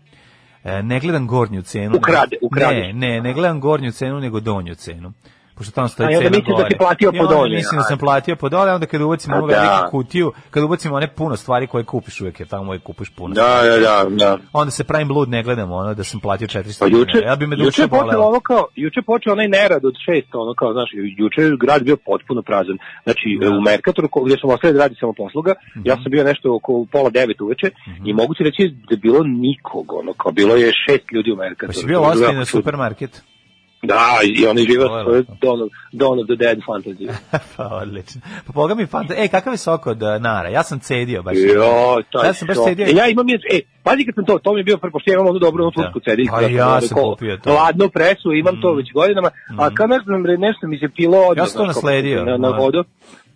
[0.64, 1.96] E, ne gledam gornju cenu.
[1.96, 2.74] Ukrade- ukrade.
[2.80, 5.12] Ne, ne, ne gledam gornju cenu, nego donju cenu.
[5.57, 6.71] Pošto tamo stoji A, i onda cena misliš da gore.
[6.71, 7.99] si platio po onda donjoj, mislim da sam a.
[7.99, 9.55] platio po dole, a onda kada ubacim A, onu da.
[9.55, 13.35] veliku kutiju, kada ubacim one puno stvari koje kupiš uvek, jer tamo uvek kupiš puno
[13.35, 13.81] Da, stvari.
[13.83, 14.38] da, da, da.
[14.53, 17.19] Onda se pravim blud, ne gledam ono da sam platio 400 Pa juče.
[17.21, 20.23] Ja bi me juče je počelo ono kao, juče je počeo onaj nerad od 600,
[20.35, 22.79] ono kao, znaš, juče je grad bio potpuno prazan.
[23.03, 23.47] Znači, Da.
[23.47, 23.57] Mhm.
[23.57, 27.11] u Merkatoru, gdje sam ostali da radi samo posluga, ja sam bio nešto oko pola
[27.11, 27.71] devet uveče
[28.05, 31.37] i mogu ti reći da je bilo nikog, ono, kao, bilo je šest ljudi u
[31.37, 31.69] Merkatoru.
[31.69, 33.23] Pa si bio je jako na supermarket?
[33.87, 35.22] Da, i oni žive svoje.
[35.22, 37.09] Dawn of, Dawn of the Dead fantasy.
[37.57, 38.20] pa odlično.
[38.46, 39.14] Pa boga mi fanta.
[39.16, 40.49] Ej, kakav je sok od uh, nara?
[40.49, 41.37] Ja sam cedio baš.
[41.55, 42.87] Jo, taj Ja sam baš cedio.
[42.87, 45.11] E, ja imam, je, e, pazi kad sam to, to mi je bio prvo, pošto
[45.11, 46.35] ja imam onu dobru onu tursku cediljku.
[46.35, 47.55] Pa ja sam kupio to.
[47.55, 51.18] Ladnu presu, imam to već godinama, a kad ne znam, re, nešto mi se pilo
[51.18, 51.44] odmah.
[51.44, 52.83] Ja sam to nasledio, Na, na da.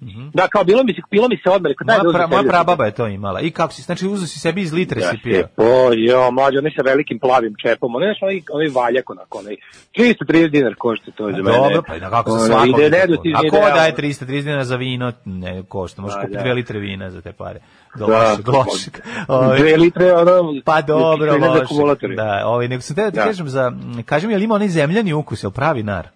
[0.01, 0.31] Vodu.
[0.35, 2.43] Da, kao bilo mi se, pilo mi se odmah, rekao, da Moja, uzmem pra, moja
[2.49, 3.41] prababa je to imala.
[3.41, 5.49] I kako si, znači uzu si sebi iz litre si pio.
[5.57, 9.57] O, jo, mlađe, onaj sa velikim plavim čepom, onaj, onaj, onaj valjak, onako, onaj,
[9.97, 11.59] 330 dinar košta to za mene.
[11.59, 12.67] Dobro, pa na kako se svako.
[12.67, 15.13] ide nedostižni A ko daje 330 dinara za vino?
[15.25, 16.03] Ne, košta.
[16.03, 16.45] Možeš Pa, kupiti da.
[16.45, 17.61] 2 litre vina za te pare.
[17.99, 18.99] Do Da, lošeg.
[19.29, 21.33] Ovaj, Dve litre, ono, Pa dobro,
[21.63, 22.17] akumulatori.
[22.17, 23.25] Da, ovaj, nego sam te da ti Da.
[23.25, 26.09] kažem za, m, kaži mi, je li ima onaj zemljani ukus, je pravi nar?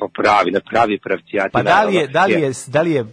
[0.00, 1.50] O, pravi, na pravi pravcijati.
[1.52, 2.12] Pa da li je, naravno.
[2.12, 3.04] da li je, da li je,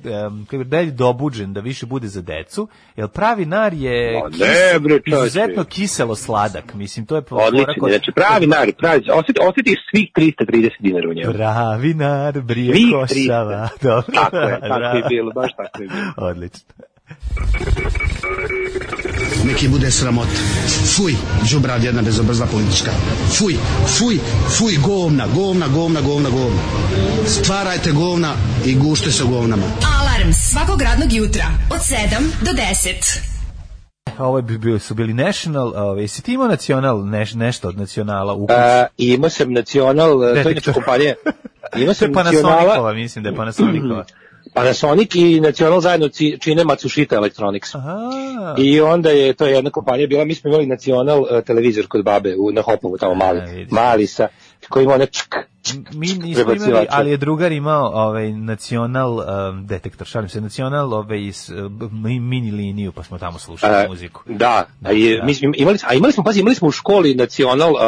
[0.63, 2.67] da li je dobuđen da više bude za decu?
[2.95, 6.73] Jer pravi nar je Ma ne, bre, izuzetno kiselo sladak.
[6.73, 11.13] Mislim, to je Odlično, onako- znači pravi nar, pravi, osjeti, osjetiš svih 330 dinara u
[11.13, 11.33] njemu.
[11.33, 13.69] Pravi nar, brije košava.
[13.81, 14.01] Dobro.
[14.13, 16.29] Tako je, tako je bilo, baš tako je bilo.
[16.29, 16.73] Odlično.
[19.45, 20.27] Neki bude sramot.
[20.95, 21.15] Fuj,
[21.45, 22.91] džubrad jedna bezobrzna politička.
[23.39, 23.55] Fuj,
[23.97, 24.19] fuj,
[24.57, 26.61] fuj, govna, govna, govna, govna, govna.
[27.27, 28.33] Stvarajte govna
[28.65, 29.63] i gušte se u govnama.
[29.99, 31.95] Alarm svakog radnog jutra od 7
[32.41, 33.19] do 10.
[34.17, 38.33] Ovo bi bili, su bili National, ovaj, si ti imao nacional, neš, nešto od nacionala
[38.33, 38.59] u kući?
[38.59, 40.51] A, imao sam nacional, e, to je Detektor.
[40.51, 41.13] inače kompanija.
[41.75, 44.05] Imao To sam je nacionala, Panasonicova, mislim da je Panasonicova.
[44.53, 47.75] Panasonic i nacional zajedno čine Matsushita Electronics.
[47.75, 48.10] Aha.
[48.58, 52.36] I onda je to jedna kompanija bila, mi smo imali nacional uh, televizor kod babe
[52.38, 53.71] u, na Hopovu, tamo mali, A, vidiš.
[53.71, 54.27] mali sa,
[54.69, 55.36] koji ima čk, čk,
[55.93, 59.23] Mi nismo imali, ali je drugar imao ovaj nacional um,
[59.67, 61.34] detektor, šalim se, nacional ovaj, uh,
[61.93, 64.21] mi- mini liniju, pa smo tamo slušali E, muziku.
[64.28, 65.23] Da, a, i, da.
[65.23, 67.80] mi smo imali, a imali smo, pazi, imali smo u školi nacional uh,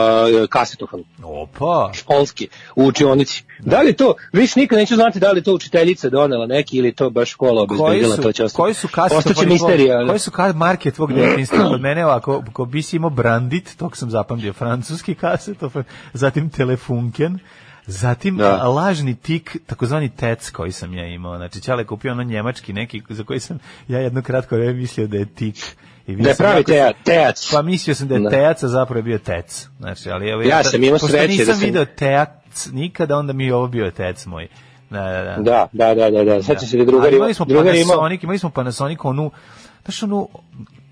[0.50, 1.04] kasetofon.
[1.24, 1.92] Opa!
[1.94, 3.44] školski u učionici.
[3.60, 6.94] Da li je to, više nikad neću znati da li to učiteljica donela neki ili
[6.94, 8.58] to baš škola obezbedila, to će ostati.
[8.58, 9.98] koji su Ostaće misterija.
[9.98, 11.58] ali- Koji su ka, marke tvog djetinjstva?
[11.72, 17.40] Kod mene ovako, ko bi si imao Brandit, tog sam zapamtio, francuski kasetofon, zatim Telefunken,
[17.88, 18.64] zatim Da.
[18.64, 21.38] lažni tik, takozvani tec koji sam ja imao.
[21.38, 25.18] Znači, Čale kupio ono njemački neki za koji sam ja jedno kratko vreme mislio da
[25.18, 25.56] je tik.
[26.08, 27.50] I Da je pravi teja- tejac.
[27.52, 28.30] Pa mislio sam da je Da.
[28.30, 29.68] tejac, a zapravo je bio tec.
[29.80, 32.30] Znači, ali evo, Ja sad- sam imao pošto sreće nisam da sam- video tejac
[32.72, 34.48] nikada, onda mi je ovo bio tec moj.
[34.90, 35.36] Da, da, da.
[35.44, 36.44] Da, da, da, da, da.
[36.44, 39.32] Sad će se da drugar Ali ima, imali smo Panasonic, imali smo Panasonic onu,
[39.86, 40.30] znaš onu,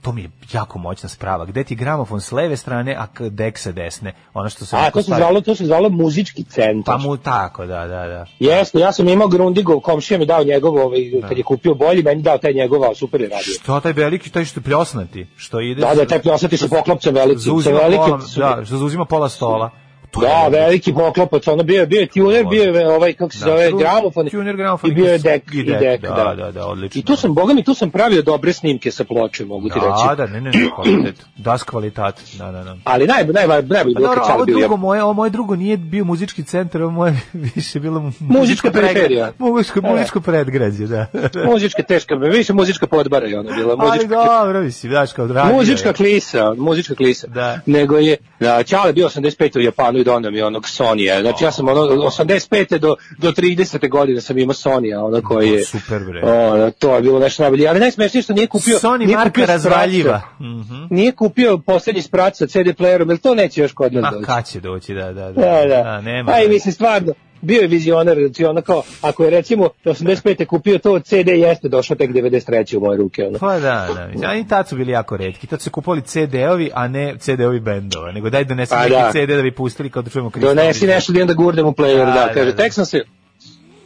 [0.05, 3.71] to mi je jako moćna sprava, gde ti gramofon s leve strane, a dek sa
[3.71, 4.75] desne, ono što se...
[4.75, 6.95] a to se zvalo, to se zvalo muzički centar.
[6.95, 8.25] Pa mu tako, da, da, da.
[8.39, 12.21] Jeste, ja sam imao Grundigov, komšija mi dao njegov, ovaj, kad je kupio bolji, meni
[12.21, 13.53] dao taj njegov, super je radio.
[13.61, 15.81] Što taj veliki, taj što je pljosnati, što ide...
[15.81, 19.85] Da, da, taj pljosati sa poklopcem velikim, sa Zauzima pola, da, što zauzima pola stola.
[20.17, 23.71] Da, veliki poklopac, ono bio bio je tuner, bio je ovaj, kako se Da, zove,
[23.73, 26.65] gramofon, tuner, gramofon i bio je i dek, i dek, dek, da, da, da, da,
[26.65, 26.99] odlično.
[26.99, 30.08] I tu sam, boga mi, tu sam pravio dobre snimke sa ploče, mogu ti reći.
[30.08, 31.25] Da, da, ne, ne, ne, kvalitet.
[31.38, 32.78] Das kvalitat, da, da, da.
[32.84, 34.58] Ali naj, naj, najbolje Pa bilo kad sam bio.
[34.58, 37.21] drugo moje, ovo moje drugo nije bio muzički centar, ovo moje
[37.56, 39.32] više bilo mu- muzičko periferija.
[39.39, 39.82] Muzičko, E.
[39.84, 41.06] muzičko predgrađe, da.
[41.51, 43.75] Muzička teška, više muzička podbara je ona bila.
[43.80, 45.54] Ali Muzička, dobro, mislim, daš kao radio.
[45.56, 47.28] muzička klisa, muzička klisa.
[47.28, 47.60] Da.
[47.65, 49.58] Nego je, da, Čale bio 85.
[49.58, 51.21] u Japanu donao mi onog Sonija.
[51.21, 52.77] Znači ja sam ono, 85.
[52.77, 53.89] do, do 30.
[53.89, 55.63] godine sam imao Sonija, ono koji je...
[55.63, 56.21] Super, bre.
[56.23, 57.67] O, to je bilo nešto najbolje.
[57.67, 58.77] Ali najsmešnije što nije kupio...
[58.77, 60.21] Sony nije marka razvaljiva.
[60.41, 60.75] Mhm.
[60.89, 64.25] Nije kupio poslednji sprat sa CD playerom, jer to neće još kod nas Ma, doći.
[64.25, 65.41] kad će doći, da, da, da.
[65.41, 65.83] Da, da.
[65.89, 66.31] A, nema.
[66.31, 66.53] A i da.
[66.53, 67.13] mislim stvarno,
[67.45, 70.45] bio je vizionar, znači ono kao, ako je recimo 85.
[70.45, 72.77] kupio to, CD jeste došao tek 93.
[72.77, 73.25] u moje ruke.
[73.27, 73.39] Ono.
[73.39, 74.08] Pa da, da.
[74.08, 75.47] Mislim, a i tad su bili jako redki.
[75.47, 78.12] Tad su kupovali CD-ovi, a ne CD-ovi bendova.
[78.12, 79.12] Nego daj donesi Pa neki da.
[79.12, 80.53] CD da bi pustili kao da čujemo Krista.
[80.53, 82.58] Donesi nešto da onda u player, Da, da, da, kaže, da.
[82.58, 83.03] tek sam se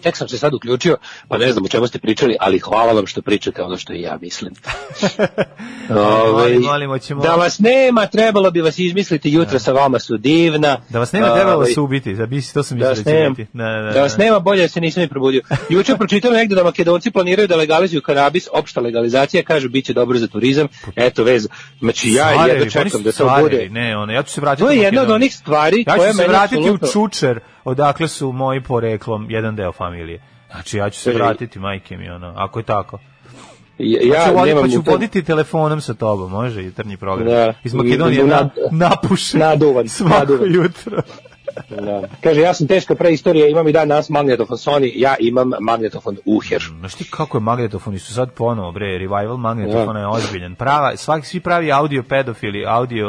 [0.01, 3.07] tek sam se sad uključio, pa ne znam o čemu ste pričali, ali hvala vam
[3.07, 4.53] što pričate ono što i ja mislim.
[5.89, 10.17] Ovaj, molim, molim, hoćemo- Da vas nema, trebalo bi vas izmisliti, jutra sa vama su
[10.17, 10.77] divna.
[10.89, 13.11] Da vas nema trebalo Ovaj, se ubiti, da bi to sam da mislio vas, da
[13.11, 13.35] nema.
[13.53, 13.91] Da, da, da.
[13.91, 15.41] da vas nema, bolje da se nisam ni probudio.
[15.69, 20.27] Juče pročitam negde da Makedonci planiraju da legalizuju kanabis, opšta legalizacija, kažu biće dobro za
[20.27, 20.67] turizam.
[20.95, 21.47] Eto vez.
[21.79, 23.69] Znači ja Stvarevi, jedno oni čekam da to stvarevi, bude.
[23.69, 26.17] Ne, ono, ja ću se vratiti To je jedna od onih stvari Ja koja ću
[26.17, 30.21] se mene vratiti u Čučer, odakle su moji poreklom jedan deo familije.
[30.51, 31.15] Znači, ja ću se Ej.
[31.15, 32.99] vratiti, majke mi, ono, ako je tako.
[33.77, 37.27] Ja, Ja, ja ću, voditi, nemam pa ću voditi telefonom sa tobom, može, jutarnji program.
[37.27, 37.53] Da.
[37.63, 40.53] Iz Makedonije na, napušen naduvan, svako naduvan.
[40.53, 41.01] jutro.
[41.71, 42.01] Da.
[42.21, 46.61] Kaže, ja sam teška preistorija, imam i dan nas magnetofon Sony, ja imam magnetofon Uher.
[46.79, 50.55] Znaš ti kako je magnetofoni su sad ponovo, bre, revival magnetofona je ozbiljan.
[50.55, 53.07] Prava, svaki, svi pravi audio pedofili, audio,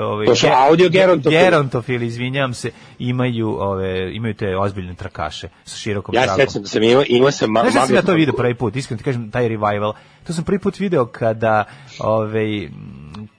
[0.00, 1.34] ovaj, To su audio ge- gerontofili.
[1.36, 6.40] gerontofili, izvinjam se, imaju, ove, imaju te ozbiljne trakaše sa širokom Ja tragom.
[6.40, 8.76] sećam da sam imao, imao sam ma Znaš da sam ja to video prvi put,
[8.76, 9.92] iskreno ti kažem, taj revival.
[10.26, 11.64] To sam prvi put video kada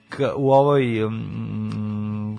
[0.10, 1.85] k- u ovoj mm,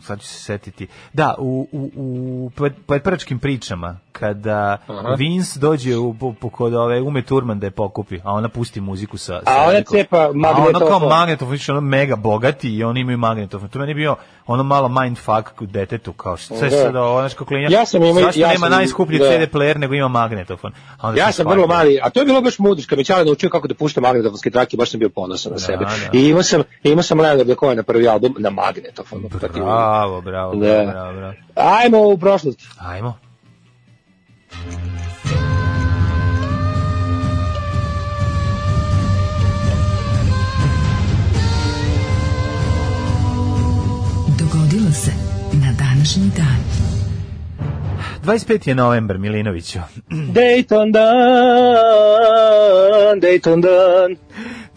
[0.00, 0.86] sad ću se setiti.
[1.12, 2.50] Da, u, u, u
[2.86, 4.78] poetpračkim pričama, kada
[5.18, 9.18] Vince dođe u, po, kod ove Ume Turman da je pokupi, a ona pusti muziku
[9.18, 9.40] sa...
[9.44, 11.08] sa A ona cepa A ono kao magnetofon.
[11.08, 13.68] magnetofon, više ono mega bogati i oni imaju magnetofon.
[13.68, 16.76] To meni je bio ono malo mindfuck u detetu, kao što sve Da.
[16.76, 19.24] sada ovo, znaš kako klinja, Ja sam zašto ja nema sam- najskuplji da.
[19.26, 20.72] CD player nego ima magnetofon.
[20.98, 23.24] A onda Ja sam vrlo mali, a to je bilo baš mudro, kad me Ćale
[23.24, 25.84] naučio kako da pušta magnetofonske trake, baš sam bio ponosan na sebe.
[25.84, 26.18] da.
[26.18, 29.22] I imao sam, imao sam Leonarda Cohena prvi album na magnetofonu.
[29.22, 29.48] Je.
[29.54, 30.58] Bravo, bravo, Da.
[30.58, 31.34] bravo, bravo, bravo.
[31.56, 32.58] Ajmo u prošlost.
[32.80, 33.18] Ajmo.
[44.76, 45.10] Dogodilo se
[45.52, 46.56] na današnji dan.
[48.24, 48.68] 25.
[48.68, 49.78] je novembar, Milinoviću.
[50.10, 51.06] Dayton dan,
[53.20, 54.16] Dayton dan.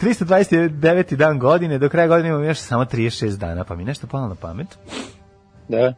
[0.02, 1.16] 329.
[1.16, 4.36] dan godine, do kraja godine imamo još samo 36 dana, pa mi nešto palo na
[4.36, 4.68] pamet.
[5.68, 5.94] Da.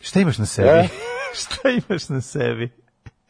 [0.00, 0.68] Šta imaš na sebi?
[0.68, 0.88] E?
[1.40, 2.70] Šta imaš na sebi?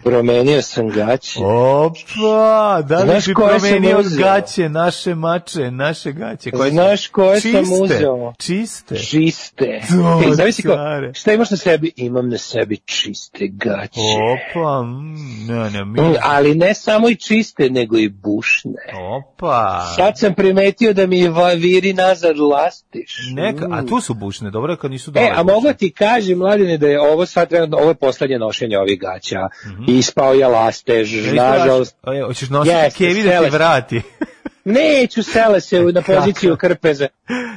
[0.03, 1.41] Promenio sam gaće.
[1.45, 6.51] Opa, da li Znaš sam promenio gaće, naše mače, naše gaće?
[6.51, 8.33] Koje Znaš koje sam čiste, uzeo?
[8.39, 8.97] Čiste.
[8.97, 9.81] Čiste.
[10.27, 10.77] Ej, zavisi ko,
[11.15, 11.93] šta imaš na sebi?
[11.97, 14.01] Imam na sebi čiste gaće.
[14.33, 16.01] Opa, mm, ne, ne, mi...
[16.01, 18.73] Mm, ali ne samo i čiste, nego i bušne.
[19.19, 19.93] Opa.
[19.97, 23.17] Sad sam primetio da mi viri nazad lastiš.
[23.35, 23.87] Neka, a Mm.
[23.89, 25.27] tu su bušne, dobro kad nisu dole.
[25.27, 28.79] E, a mogu ti kažem, mladine, da je ovo sad trenutno, ovo je poslednje nošenje
[28.79, 29.41] ovih gaća.
[29.87, 31.97] Ispao je lastež, nažalost.
[32.27, 34.03] Hoćeš nositi kevi da ti vrati.
[34.67, 37.07] Neću sele se u- na poziciju krpeze.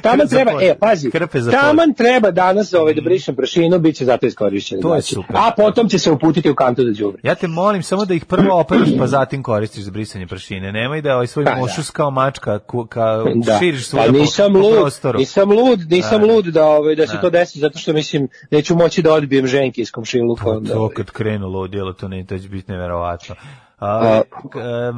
[0.02, 3.96] Taman Krp za treba, e, pazi, za taman treba danas ovaj, da brišem prašinu, bit
[3.96, 4.82] će zato iskorišćeno.
[4.82, 5.14] To je znači.
[5.14, 5.36] super.
[5.36, 7.20] A potom će se uputiti u kantu da đubre.
[7.22, 10.72] Ja te molim samo da ih prvo operaš pa zatim koristiš za brisanje prašine.
[10.72, 11.56] Nemoj da ovaj svoj Pa, da.
[11.56, 13.58] mošus kao mačka ku, ka, Da.
[13.58, 15.18] širiš Pa svuda nisam po, po lud, prostoru.
[15.18, 16.32] nisam lud, nisam Da, da.
[16.32, 17.20] lud da ovaj da se Da.
[17.20, 20.72] to desi zato što mislim neću moći da odbijem ženke iz komšiluka onda.
[20.72, 20.94] To ovaj.
[20.94, 23.34] kad krenu ludilo, to ne, to će biti neverovatno.
[23.80, 24.22] A,
[24.54, 24.92] A-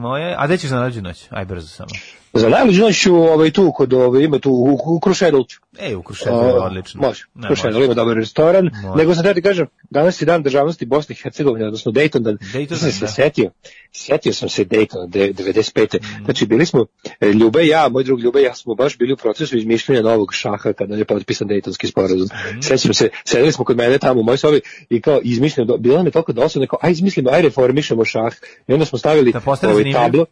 [0.00, 1.28] moje, a gde ćeš na noć?
[1.30, 1.88] Aj brzo samo.
[2.32, 5.60] Za najluđu noć ću ovaj tu kod ovaj ima tu u, u Krušedolcu.
[5.78, 7.00] E, u je A, odlično.
[7.00, 7.24] Može.
[7.34, 8.70] Ne, Krušedol ima dobar restoran.
[8.82, 8.98] Može.
[8.98, 12.38] Nego sam te ti kažem, danas je dan državnosti Bosne i Hercegovine, odnosno Dayton dan.
[12.54, 13.06] Dayton sam se da.
[13.06, 13.50] setio.
[13.92, 15.98] Setio sam se Daytona de- 95.
[16.02, 16.24] Mm.
[16.24, 16.86] Znači bili smo
[17.20, 20.34] e, Ljube i ja, moj drug Ljube ja smo baš bili u procesu izmišljanja novog
[20.34, 22.28] šaha kada je potpisan Daytonski sporazum.
[22.56, 22.62] Mm.
[22.62, 24.60] Sećam se, sedeli smo kod mene tamo u mojoj sobi
[24.90, 28.32] i kao izmišljamo, bilo nam je toliko dosadno, kao aj izmislimo, aj reformišemo šah.
[28.68, 30.26] I onda smo stavili Da ovaj tablo.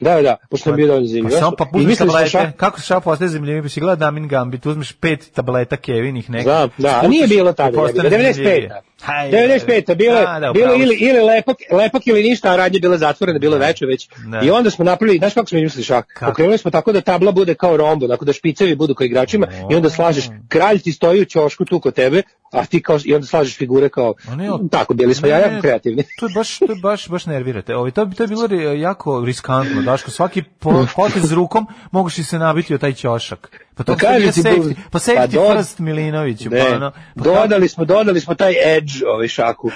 [0.00, 1.40] Da, da, pošto nam je bio dovoljno Pa zanimljivo.
[1.40, 2.52] samo pa Izmislili smo tablete, šah.
[2.56, 6.46] kako se šao postaje zemljivim, pa si gleda Damin Gambit, uzmeš pet tableta Kevinih nekih.
[6.46, 8.34] Da, da, a nije bilo tada, postane 95.
[8.34, 8.82] zanimljivije.
[9.02, 9.94] Haj, 95.
[9.94, 13.56] bilo, da, da, bilo ili, ili lepak, lepak ili ništa, a radnje bila zatvorena, bilo
[13.56, 14.08] je veče već.
[14.26, 14.40] Da.
[14.40, 16.04] I onda smo napravili, znaš kako smo izmislili šah?
[16.14, 16.30] Kako?
[16.30, 19.74] Okrenuli smo tako da tabla bude kao rombo, dakle da špicevi budu kao igračima i
[19.74, 23.26] onda slažeš, kralj ti stoji u ćošku tu kod tebe, a ti kao, i onda
[23.26, 26.04] slažeš figure kao, ne, o- tako, bili smo ja Ne, jako kreativni.
[26.18, 27.76] To je baš, to je baš, baš nervirate.
[27.76, 30.10] Ovi, to, bi- to je bilo jako riskantno, Daško.
[30.10, 33.64] Svaki po, potez rukom moguš i se nabiti o taj ćošak.
[33.74, 36.50] Pa to Pa pa ti, safety, bu- pa safety pa do- first Milinoviću.
[36.50, 39.70] Ne, Pa, ono, pa kako- dodali smo, dodali smo taj edge ovaj šaku.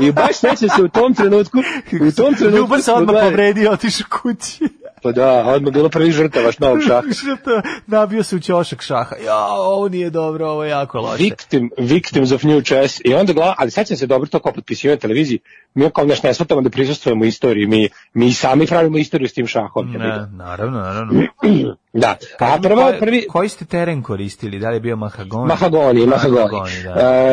[0.00, 1.58] I baš sećam se u tom trenutku,
[2.08, 4.64] u tom trenutku Ljubav se odmah povredio, otišao kući.
[5.02, 7.02] Pa da, odmah bilo prvi žrtava novog šaha.
[7.86, 9.16] Nabio se u ćošak šaha.
[9.16, 11.22] Ja, ovo nije dobro, ovo je jako loše.
[11.22, 13.00] Victim, victims of new chess.
[13.04, 15.38] I onda glava, ali sećam se dobro to kao potpisivanje na televiziji.
[15.74, 17.66] Mi kao naš ne shvatamo da prisustvujemo istoriji.
[17.66, 19.92] Mi, mi sami pravimo istoriju s tim šahom.
[19.92, 21.22] Ne, naravno, naravno.
[21.92, 22.16] Da.
[22.38, 24.58] A prvo, koji- prvi, Koji ste teren koristili?
[24.58, 25.48] Da li je bio mahagoni?
[25.48, 26.40] Mahagoni, Mahagoni.
[26.42, 26.90] Mahagoni, da.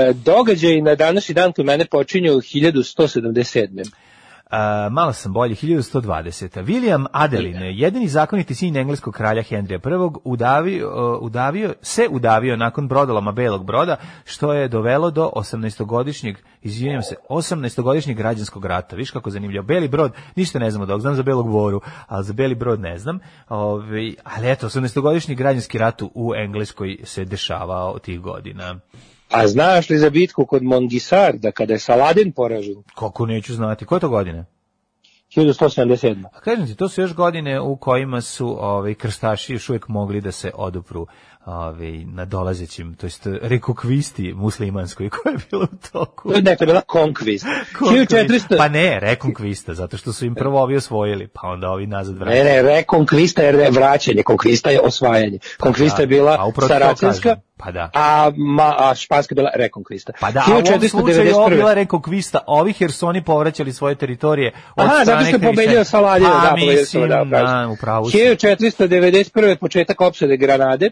[0.10, 3.92] E, događaj na današnji dan koji mene počinju 1177.
[4.56, 6.64] A, malo sam bolji, 1120.
[6.64, 13.32] William Adelin, jedini zakoniti sin engleskog kralja Henrija I, udavio, udavio, se udavio nakon brodoloma
[13.32, 18.96] Belog broda, što je dovelo do 18-godišnjeg, izvinjam se, 18-godišnjeg građanskog rata.
[18.96, 19.64] Viš kako zanimljivo.
[19.64, 22.98] Beli brod, ništa ne znamo dok, znam za Belog voru, ali za Beli brod ne
[22.98, 23.20] znam.
[23.50, 28.80] Ove, ali eto, 18-godišnji građanski rat u Engleskoj se dešavao tih godina.
[29.36, 32.84] A znaš li za bitku kod Mongisarda kada je Saladin poražen?
[32.96, 33.86] Kako neću znati.
[33.86, 34.46] Koje to godine?
[35.36, 36.26] 1177.
[36.34, 40.22] A kažem ti, to su još godine u kojima su ovaj, krstaši još uvijek mogli
[40.22, 41.08] da se odupru
[41.46, 46.30] ovaj, na dolazećim, to jest rekokvisti muslimanskoj koja je bila u toku.
[46.30, 46.82] Ne, to je bila.
[46.82, 47.50] Konkvista.
[47.80, 48.58] 1400...
[48.58, 52.44] Pa ne, rekonkvista, zato što su im prvo ovi osvojili, pa onda ovi nazad vraćali.
[52.44, 55.40] Ne, ne, rekonkvista je vraćanje, konkvista je osvajanje.
[55.60, 57.42] Konkvista je Da, bila a upravo to Saracenska, kažem.
[57.58, 57.90] Pa da.
[57.94, 60.14] a, ma, a Španska je bila rekonkvista.
[60.20, 61.56] Pa da, a u ovom slučaju ovo 1491.
[61.56, 65.84] bila rekonkvista ovih jer su oni povraćali svoje teritorije od Aha, zato što je pobedio
[65.84, 68.18] Saladin, Pa, da, mislim, da, da, upravo si.
[68.18, 69.56] 1491.
[69.56, 70.92] početak opsade Granade.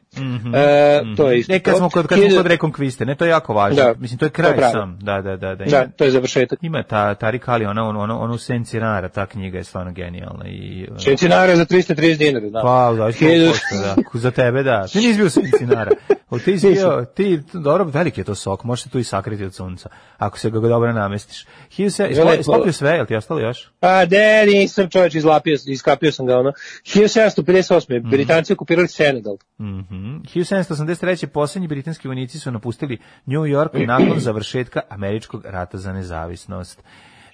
[0.56, 1.53] E, to je isto.
[1.53, 1.77] E, kad to.
[1.77, 3.84] smo kod, kad smo 1000 kod rekonkviste, ne, to je jako važno.
[3.84, 4.71] Da, Mislim, to je to kraj je pravo.
[4.71, 4.99] sam.
[5.01, 5.56] Da, da, da.
[5.56, 6.60] Da, Da, ima, to je završetak.
[6.62, 9.91] ima ta, Tarik Ali, ona, ona, ona, ona u senci rara, ta knjiga je stvarno
[9.91, 10.45] genijalna.
[10.47, 12.62] I, uh, Šencinara za 330 dinara, da.
[12.62, 13.95] Pa, da, da.
[14.13, 14.88] Za tebe, da.
[14.88, 15.91] Ti nisi bio sencinara.
[16.29, 19.45] O, ti si bio, ti, dobro, veliki je to sok, može se tu i sakriti
[19.45, 21.45] od sunca, ako se ga dobro namestiš.
[21.71, 23.71] Hiljadu se, ispopio sve, jel ti je ostalo još?
[23.79, 26.51] Pa de, nisam čovječ, izlapio, iskapio sam ga, ono.
[26.86, 28.10] 1758.
[28.10, 29.38] Britanci okupirali Senegal.
[29.60, 30.17] Mhm.
[30.39, 31.28] 1783.
[31.28, 36.84] posljednji britanski vojnici su napustili New York nakon završetka američkog rata za nezavisnost.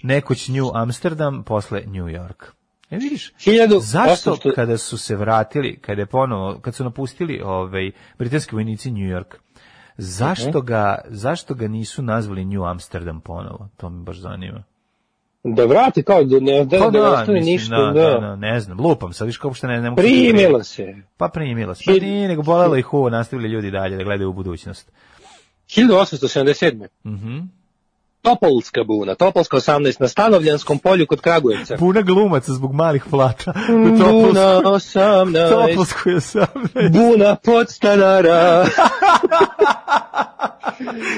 [0.04, 2.46] Nekoć New Amsterdam, posle New York.
[2.90, 7.92] E vidiš, 1800 zašto kada su se vratili, kada je ponovo, kad su napustili ovaj,
[8.18, 9.36] britanski vojnici New York,
[9.98, 13.70] zašto ga, zašto ga nisu nazvali New Amsterdam ponovo?
[13.78, 14.64] To me baš zanima.
[15.44, 18.10] Da vrati kao, da ne, da, Pa da, da, ostane ništa, da, da.
[18.10, 20.02] da, da, ne znam, lupam sad, viš kao što ne, ne mogu...
[20.02, 20.96] Primilo se.
[21.18, 21.84] Pa primilo se.
[21.86, 24.92] Pa nije, nego bolelo ih uvo, nastavili ljudi dalje da gledaju u budućnost.
[25.68, 26.88] 1877.
[27.06, 27.40] Mhm.
[28.22, 31.78] Topolska buna, Topolska 18, na Stanovljanskom polju kod Kragujevca.
[31.78, 33.54] Puna glumaca zbog malih plata.
[33.70, 33.98] U Buna
[34.56, 36.46] Topolsku, 18, Topolsku je sam.
[36.92, 38.66] buna podstanara.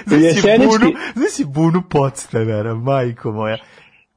[0.07, 3.57] Znači Jesenički- bunu, znači bunu podstanara, majko moja.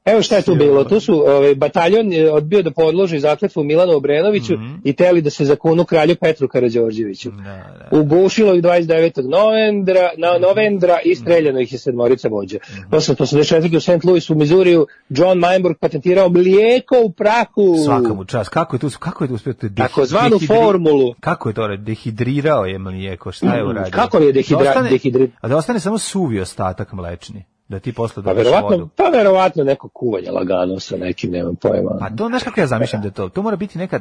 [0.05, 4.53] Evo šta je tu bilo, tu su ovaj, bataljon odbio da podloži zakletvu Milanu Obrenoviću
[4.83, 7.29] i teli da se zakunu kralju Petru Karađorđeviću.
[7.29, 7.37] Mhm.
[7.37, 7.53] Da,
[7.91, 7.97] da.
[7.99, 9.21] Ugušilo ih 29.
[9.21, 12.57] novembra, na novembra i streljano ih je sedmorica vođa.
[12.71, 12.89] Mhm.
[12.89, 13.77] 1884.
[13.77, 14.03] u St.
[14.03, 17.75] Louis u Mizuriju John Meinberg patentirao mlijeko u prahu.
[17.85, 18.49] Svaka mu čast.
[18.49, 21.13] Kako je tu, kako je tu uspio to dehi- Takozvanu dehidri- formulu.
[21.19, 21.77] Kako je to?
[21.77, 23.91] Dehidrirao je mlijeko, šta je Mm, uradio?
[23.93, 27.43] kako je dehidra- Da ostane- dehidri- A da ostane samo suvi ostatak mlečni.
[27.67, 28.89] Da ti posle Pa dodaš verovatno, vodu.
[28.89, 31.97] pa verovatno neko kuvanje lagano sa nekim, nemam pojma.
[31.99, 33.29] Pa to, znaš kako ja zamišljam da je to?
[33.29, 33.99] To mora biti neka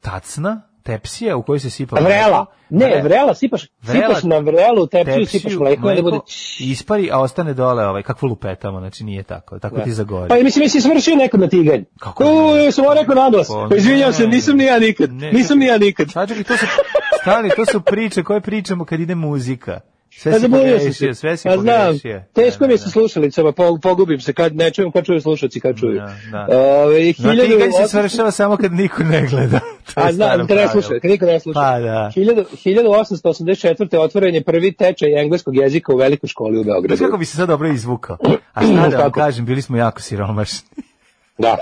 [0.00, 2.10] tacna, tepsija u kojoj se sipa Vrela.
[2.28, 2.46] mleko.
[2.70, 6.18] Ne, Vre- vrela, sipaš, Vrela, sipaš na vrelu, tepsiju, tepsiju, sipaš mleko, i onda bude...
[6.60, 10.28] ispari, a ostane dole ovaj, kakvu lupetamo, znači nije tako, tako ti zagori.
[10.28, 11.82] Pa i mislim, jesi svršio nekad na tiganj.
[12.00, 12.72] Kako U, ne?
[12.72, 13.48] sam ovo rekao naglas.
[13.48, 14.12] Pa Pa izvinjam ne.
[14.12, 15.12] se, nisam ni ja nikad.
[15.12, 16.06] Ne, Nisam ni ja nikad.
[16.08, 16.66] Čekaj, to su,
[17.22, 19.80] stani, to su priče koje pričamo kad ide muzika.
[20.12, 22.22] Sve Pa si pogrešio, sve si Pa znam, pogrešio.
[22.32, 22.90] teško Da, mi je da, sa da.
[22.90, 25.94] slušalicama, po- pogubim se, kad ne čujem, kad čuju slušalci, kad čuju.
[25.94, 26.58] Da, da.
[26.58, 29.60] Ove, hiljadu tiganj se svršava samo kad niko ne gleda.
[29.94, 31.54] A znam, kad ne sluša, kad niko ne sluša.
[31.56, 32.10] Pa da.
[32.14, 33.24] Hiljadu- 1884.
[33.96, 36.98] otvoren je prvi tečaj engleskog jezika u velikoj školi u Znaš Beogradu.
[36.98, 38.16] kako bi se sad dobro izvukao?
[38.54, 40.68] A šta da vam kažem, bili smo jako siromašni.
[41.40, 41.56] Da,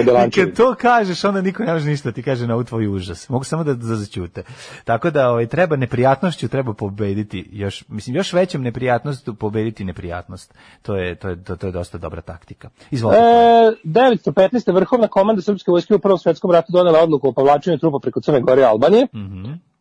[0.00, 0.46] I Belančevi.
[0.46, 3.28] kad to kažeš, onda niko ne može ništa da ti kaže na ovu tvoj užas.
[3.28, 4.42] Mogu samo da, da začute.
[4.84, 10.54] Tako da ovaj, treba neprijatnošću, treba pobediti još, mislim, još većom neprijatnostu pobediti neprijatnost.
[10.82, 12.70] To je, to je, to, to je dosta dobra taktika.
[12.90, 13.20] Izvolite.
[13.20, 14.74] E, 915.
[14.74, 18.40] vrhovna komanda srpske vojske u Prvom svetskom ratu donela odluku o povlačenju trupa preko Crne
[18.40, 19.06] Gore i Albanije.
[19.14, 19.44] Mhm.
[19.44, 19.71] E,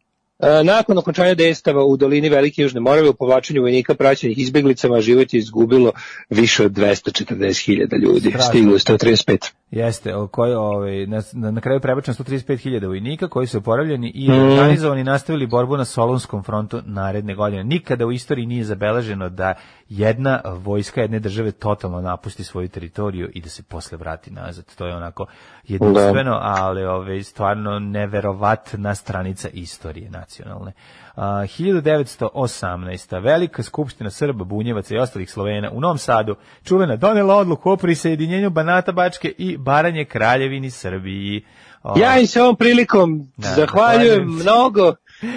[0.64, 5.38] nakon okončanja dejstava u dolini Velike Južne Morave u povlačenju vojnika praćenih izbeglicama život je
[5.38, 5.92] izgubilo
[6.30, 8.34] više od 240.000 ljudi.
[8.50, 9.52] Stiglo je 135.
[9.72, 14.42] Jeste, o koji, ovaj, na, na, kraju prebačeno 135.000 vojnika koji su oporavljeni i Mhm.
[14.42, 17.64] organizovani nastavili borbu na Solunskom frontu naredne godine.
[17.64, 19.54] Nikada u istoriji nije zabeleženo da
[19.90, 24.76] jedna vojska jedne države totalno napusti svoju teritoriju i da se posle vrati nazad.
[24.76, 25.26] To je onako
[25.68, 30.72] jedinstveno, ali ove, stvarno neverovatna stranica istorije nacionalne.
[31.16, 33.20] A, 1918.
[33.24, 38.50] Velika skupština Srba, Bunjevaca i ostalih Slovena u Novom Sadu čuvena donela odluku o prisjedinjenju
[38.50, 41.46] Banata Bačke i Baranje Kraljevini Srbiji.
[41.84, 44.44] O, Ja im se ovom prilikom Da, zahvaljujem se.
[44.44, 44.94] mnogo.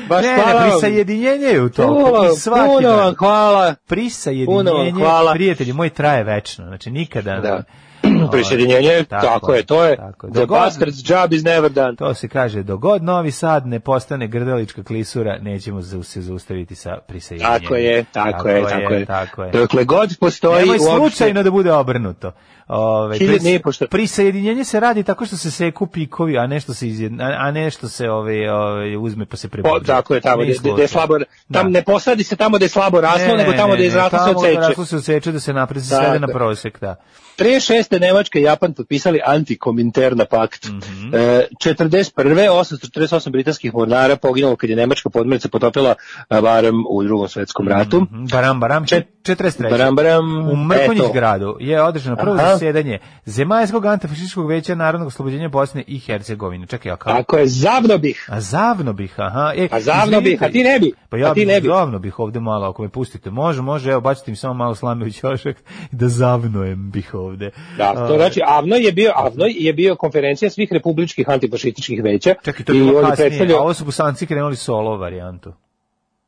[0.09, 1.83] Baš ne, hvala ne, prisajedinjenje je u to.
[1.85, 2.97] Puno, svaki puno dan.
[2.97, 3.75] vam hvala.
[3.87, 5.33] Prisajedinjenje, hvala.
[5.33, 6.65] prijatelji moj, traje večno.
[6.65, 7.41] Znači, nikada...
[7.41, 7.63] Da.
[8.07, 9.97] Ovaj, Prisjedinjenje, tako, je, to je.
[9.97, 10.27] tako.
[10.27, 11.97] The Dogod- bastard's job is never done.
[11.97, 16.99] To se kaže, dogod Novi Sad ne postane grdelička klisura, nećemo za- se zaustaviti sa
[16.99, 17.61] prisajedinjenjem.
[17.61, 19.07] Tako je, tako, je, tako je.
[19.07, 19.51] Tako je.
[19.53, 20.97] Dokle god postoji Nemoj uopšte...
[20.97, 22.33] slučajno da bude obrnuto.
[22.69, 26.75] Ove, Hiljad- pris- nije pošto- Prisajedinjenje se radi tako što se seku pikovi, a nešto
[26.75, 29.87] se izjedna, a nešto se ove, ove, uzme pa se Po, prebudi.
[29.87, 31.63] tako je, tamo gde, gde je slabo, tam Da.
[31.65, 33.91] ne posadi se tamo gde je slabo raslo, Ne, nego ne, tamo ne, gde je
[33.93, 34.57] ne, se tamo odseče.
[34.59, 36.97] raslo se odseče da se napred se svede na prosek, da.
[37.37, 37.65] 36.
[37.93, 40.65] Nemačka i Japan potpisali antikominterna pakt.
[40.65, 41.15] Mhm.
[41.15, 42.13] e, 41.
[42.51, 45.95] 848 britanskih mornara poginulo kad je Nemačka podmornica potopila
[46.29, 48.01] a, barem u drugom svetskom ratu.
[48.03, 49.71] Mhm, Baram, baram, Čet- 43.
[49.71, 51.13] Baram, baram, U Mrkonjić eto.
[51.13, 52.57] gradu je održano prvo Aha.
[52.57, 56.67] zasjedanje Zemaljskog antifašističkog veća Narodnog oslobođenja Bosne i Hercegovine.
[56.67, 57.11] Čekaj, a kako?
[57.13, 58.29] Tako je, zavno bih.
[58.29, 59.53] A zavno bih, aha.
[59.57, 60.93] E, A zavno bih, a ti ne bi.
[61.09, 61.69] Pa ja A ti ne bi.
[61.69, 63.31] zavno bih ovde malo, ako me pustite.
[63.33, 65.57] Može, može, evo, bacite mi samo malo slame u ćošak
[65.93, 67.51] da zavnojem bih ovde.
[67.79, 72.35] Da, to znači Avno je bio Avno je bio konferencija svih republičkih antifašističkih veća.
[72.45, 75.53] Čekaj, to je i bilo kasnije, predstavljao- a ovo su bosanci krenuli solo varijantu.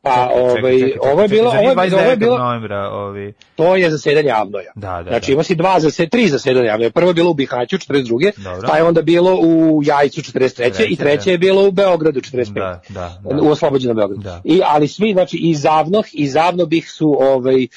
[0.06, 2.16] Pa Čekaj, čekaj, ovaj čekaj, čekaj, ovo je bilo ovo je, ovo je 29.
[2.16, 3.32] bilo novembra, ovi...
[3.54, 4.72] to je zasedanje Avnoja.
[4.74, 5.32] Da, da, Znači da.
[5.32, 6.90] ima si dva za tri zasedanja Avnoja.
[6.90, 8.32] Prvo je bilo u Bihaću 42.
[8.36, 8.68] Dobro.
[8.68, 10.44] Pa je onda bilo u Jajcu 43.
[10.44, 11.30] i Treće, treće da.
[11.30, 12.52] je bilo u Beogradu 45.
[12.54, 13.42] Da, da, da.
[13.42, 14.22] U oslobođenom Beogradu.
[14.22, 14.40] Da.
[14.44, 17.68] I ali svi znači i Zavnoh i Zavnobih su ovaj e,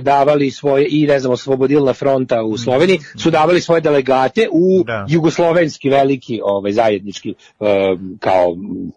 [0.00, 4.86] davali svoje i ne znam Oslobodilna fronta u Sloveniji su davali svoje delegate u Mhm.
[4.86, 5.06] Da.
[5.08, 7.34] jugoslovenski veliki ovaj zajednički e,
[8.20, 8.44] kao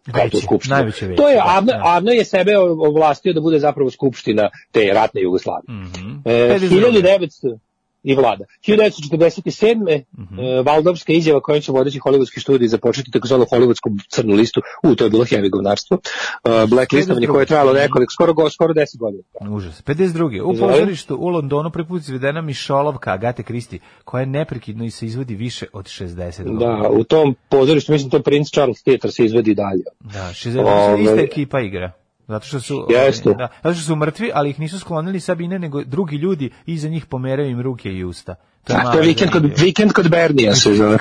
[0.06, 0.92] kao Veće, tu skupštinu.
[1.18, 1.82] To je da, Avno, da.
[1.84, 2.52] Avno je sebe
[2.82, 5.74] ovlastio da bude zapravo skupština te ratne Jugoslavije.
[5.74, 6.12] Mhm.
[6.26, 6.92] E, 52.
[6.92, 7.58] 1900
[8.04, 8.46] i vlada.
[8.62, 10.04] 1947.
[10.20, 10.40] Mhm.
[10.40, 14.62] e, Valdovska izjava kojom će vodeći hollywoodski studij započeti takozvanu hollywoodsku crnu listu.
[14.84, 15.98] U, to je bilo heavy govnarstvo.
[16.44, 19.24] Uh, black listovanje koje je trajalo nekoliko, skoro, go- skoro 10 godina.
[19.56, 19.84] Užas.
[19.84, 20.42] 52.
[20.42, 25.06] U pozorištu u Londonu prvi put izvedena Mišolovka Agate Kristi, koja je neprekidno i se
[25.06, 26.82] izvodi više od 60 godina.
[26.82, 29.84] Da, u tom pozorištu, mislim, to Prince Charles Theater se izvedi dalje.
[30.00, 31.92] Da, 60 Ovaj- ista ekipa igra.
[32.28, 33.30] Zato što su Jeste.
[33.30, 36.90] ovaj, da, zato što su mrtvi, ali ih nisu sklonili Sabine, nego drugi ljudi iza
[36.90, 38.36] njih pomeraju im ruke i usta.
[38.68, 40.98] Da, to mala je vikend kod, vikend kod Bernija se zove.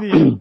[0.00, 0.36] Nije.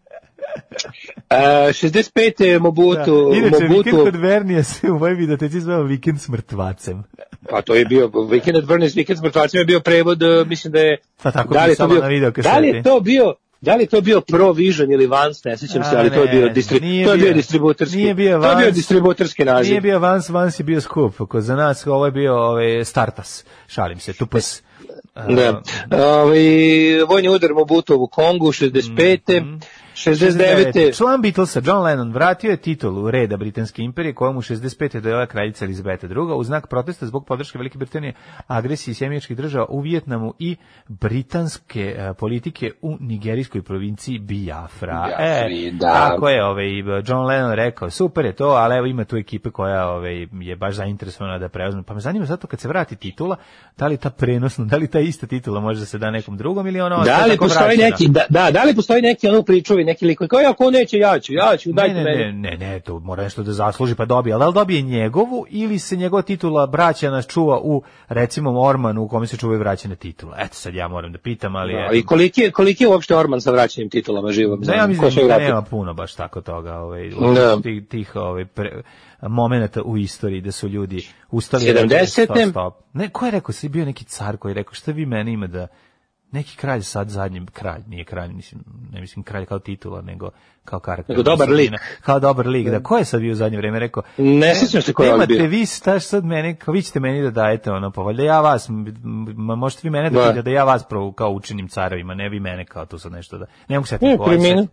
[1.32, 1.38] Uh,
[1.70, 2.60] 65.
[2.60, 3.38] Mobutu, Da.
[3.38, 7.04] Inače, vikend Mobutu, kod Vernija se u mojoj videoteci zvao vikend s mrtvacem.
[7.50, 10.74] pa to je bio, Weekend at Bernie's, Weekend s mrtvacima je bio prevod, uh, mislim
[10.74, 12.54] da je, Pa tako da li je to bio, na videokaseti.
[12.54, 15.98] da li je to bio, da li to bio Provision ili Vans, ne sećam se,
[15.98, 18.56] ali to je ne, bio, distri, nije to je bio distributerski, Nije bio to je
[18.56, 18.76] bio Vans.
[18.76, 19.70] distributerski naziv.
[19.72, 21.18] Nije bio Vans, Vans je bio skup.
[21.30, 23.46] Ko za nas ovo je bio ovaj, Startas.
[23.68, 24.64] Šalim se, tupas.
[25.16, 25.62] Da.
[25.92, 26.40] Ovaj
[27.08, 29.42] vojni udar Mobutu u Kongu 65.
[29.42, 29.56] Mhm.
[30.06, 30.98] 69.
[30.98, 35.00] Član Beatlesa John Lennon vratio je titulu reda Britanske imperije kojom u 65.
[35.00, 36.16] dojela kraljica Elizabeta II.
[36.36, 38.14] u znak protesta zbog podrške Velike Britanije
[38.48, 40.56] agresiji sjemeničkih država u Vijetnamu i
[40.88, 45.06] britanske e, politike u nigerijskoj provinciji Biafra.
[45.08, 45.94] Biafri, e, da.
[45.94, 46.68] Tako je ovaj,
[47.06, 50.76] John Lennon rekao, super je to, ali evo ima tu ekipe koja ovaj, je baš
[50.76, 51.84] zainteresovana da preuzme.
[51.84, 53.36] Pa me zanima zato kad se vrati titula,
[53.78, 56.68] da li ta prenosna, da li ta ista titula može da se da nekom drugom
[56.68, 57.90] ili ona Da li postoji vraćena?
[57.90, 60.72] neki da, da, da li postoji neki ono pričovi, neki lik koji kao ja ko
[60.72, 62.42] neće ja ću, ja ću, dajte ne, ne, meni.
[62.42, 65.80] ne, ne, ne, to mora nešto da zasluži pa dobije, ali da dobije njegovu ili
[65.80, 70.36] se njegova titula braća nas čuva u recimo Ormanu u kome se čuvaju vraćene titula.
[70.40, 71.88] Eto sad ja moram da pitam, ali je...
[71.88, 74.62] Da, I koliki je, koliki je uopšte Orman sa vraćanjem titulama živom?
[74.62, 77.62] Da, ja mislim da nema puno baš tako toga, ovaj, Da.
[77.62, 78.82] tih, tih ovaj, pre,
[79.22, 81.64] momenata u istoriji da su ljudi ustali...
[81.64, 82.24] 70.
[82.24, 82.74] Stop, stop.
[82.94, 85.48] Ne, ko je rekao, si bio neki car koji je rekao, šta vi mene ima
[85.48, 85.68] da...
[86.32, 90.30] Neki kralj sad zadnji kralj, nije kralj, mislim, ne mislim kralj kao titula, nego
[90.66, 91.14] kao karakter.
[91.18, 91.72] Nego dobar lik.
[92.02, 92.84] Kao dobar lik, da.
[92.84, 94.04] Ko je sad bio u zadnje vreme rekao?
[94.18, 95.46] Ne sjećam se ko je Nemate bio.
[95.46, 98.68] vi staš sad mene, kao vi ćete meni da dajete ono, pa valjda ja vas,
[99.36, 100.22] možete vi mene da, Da.
[100.22, 103.38] pitate da ja vas pravo kao učinim carovima, ne vi mene kao tu sad nešto
[103.38, 104.68] da, ne mogu setiti ko je.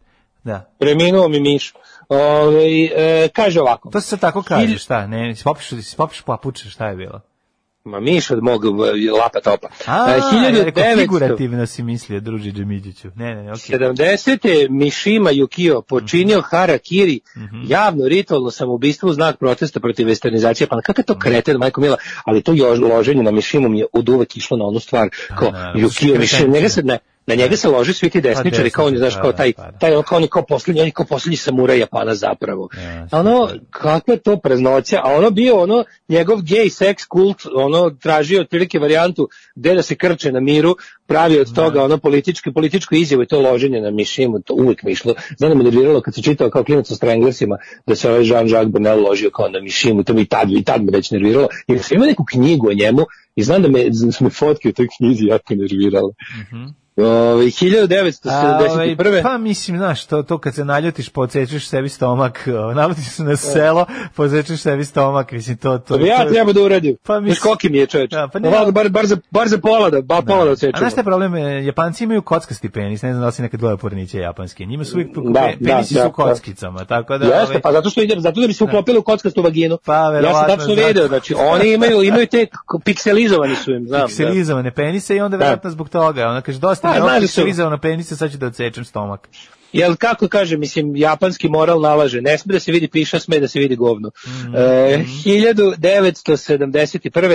[0.44, 0.70] Da.
[0.78, 1.74] Preminuo mi Miš.
[2.08, 2.64] Ove,
[2.96, 3.90] e, kaže ovako.
[3.90, 5.06] To se tako kaže, šta?
[5.06, 7.20] Ne, popiš, popiš papuče, šta je bilo?
[7.88, 8.68] Ma miš od mog e,
[9.12, 9.68] lapa topa.
[9.86, 13.08] A, E, ja rekao, 1900 figurativno si mislio, druži Džemiđiću.
[13.16, 13.78] Ne, ne, ne, okej.
[13.78, 14.38] 70.
[14.70, 17.20] Mišima Yukio počinio harakiri,
[17.64, 20.66] javno ritualno samoubistvo u znak protesta protiv westernizacije.
[20.66, 24.08] Pa kakav to kreten, majko mila, ali to jo- loženje na Mišimu mi je od
[24.08, 26.48] uvek išlo na onu stvar, kao Yukio kretenci.
[26.48, 26.98] njega se ne,
[27.28, 29.62] na njega se lože svi ti desničari, kao on je, znaš, kao pa taj, da,
[29.62, 29.78] pa da.
[29.78, 32.68] taj, on kao on je kao poslednji, on je kao poslednji samuraj Japana zapravo.
[33.10, 37.90] A ono, kakva je to praznoća, a ono bio ono, njegov gay sex kult, ono,
[37.90, 40.76] tražio otprilike varijantu gde da se krče na miru,
[41.06, 44.92] pravi od toga ono politički, političku izjavu i to loženje na mišimu, to uvijek mi
[44.92, 45.14] išlo.
[45.38, 47.56] Znam da me nerviralo kad sam čitao kao klinac o Stranglersima,
[47.86, 50.84] da se ovaj Jean-Jacques Bernal ložio kao na mišimu, to mi i tad, i tad
[50.84, 53.06] me već nerviralo, jer sam imao neku knjigu o njemu
[53.36, 56.12] i znam da me, da su me fotke u toj knjizi jako nervirale.
[56.98, 58.28] Ovaj, 1971.
[58.28, 63.04] A, ovaj, pa mislim, znaš, to, to kad se naljutiš, podsjećaš sebi stomak, o, nalutiš
[63.06, 65.70] se na selo, podsjećaš sebi stomak, mislim, to...
[65.70, 66.96] to, To bi ja to- treba da uradim.
[66.96, 68.10] Pa Pa mislim- koliki mi je čovječ?
[68.10, 70.52] Da, pa ne- Ovako, bar, bar, za, bar za pola da, ba, pola da A
[70.52, 70.78] odsečemo.
[70.78, 71.34] znaš šta je problem?
[71.36, 74.64] E, Japanci imaju kockasti penis, ne znam da li si nekad gledao porniće japanske.
[74.66, 76.12] Njima su uvijek Da, pe- da, penisi da, su da.
[76.12, 77.24] kockicama, tako da...
[77.26, 79.78] Jeste, ovaj, pa zato što ide, zato da bi se uklopili u kockastu vaginu.
[79.78, 80.86] Pa, ja sam verovatno, tačno zato.
[80.88, 82.46] video, znači oni imaju imaju te
[82.84, 84.00] pikselizovani su im, znam.
[84.00, 84.06] da.
[84.06, 85.44] pikselizovane penise i onda Da.
[85.44, 86.26] verovatno zbog toga.
[86.26, 89.28] Ona kaže, dosta Pa, znaš ovog da su- pikselizovana penisa, sad ću da odsečem stomak.
[89.72, 93.48] Jel kako kaže, mislim, japanski moral nalaže, ne sme da se vidi piša, sme da
[93.48, 94.10] se vidi govno.
[94.26, 94.54] Mhm.
[94.56, 96.68] E, 1971.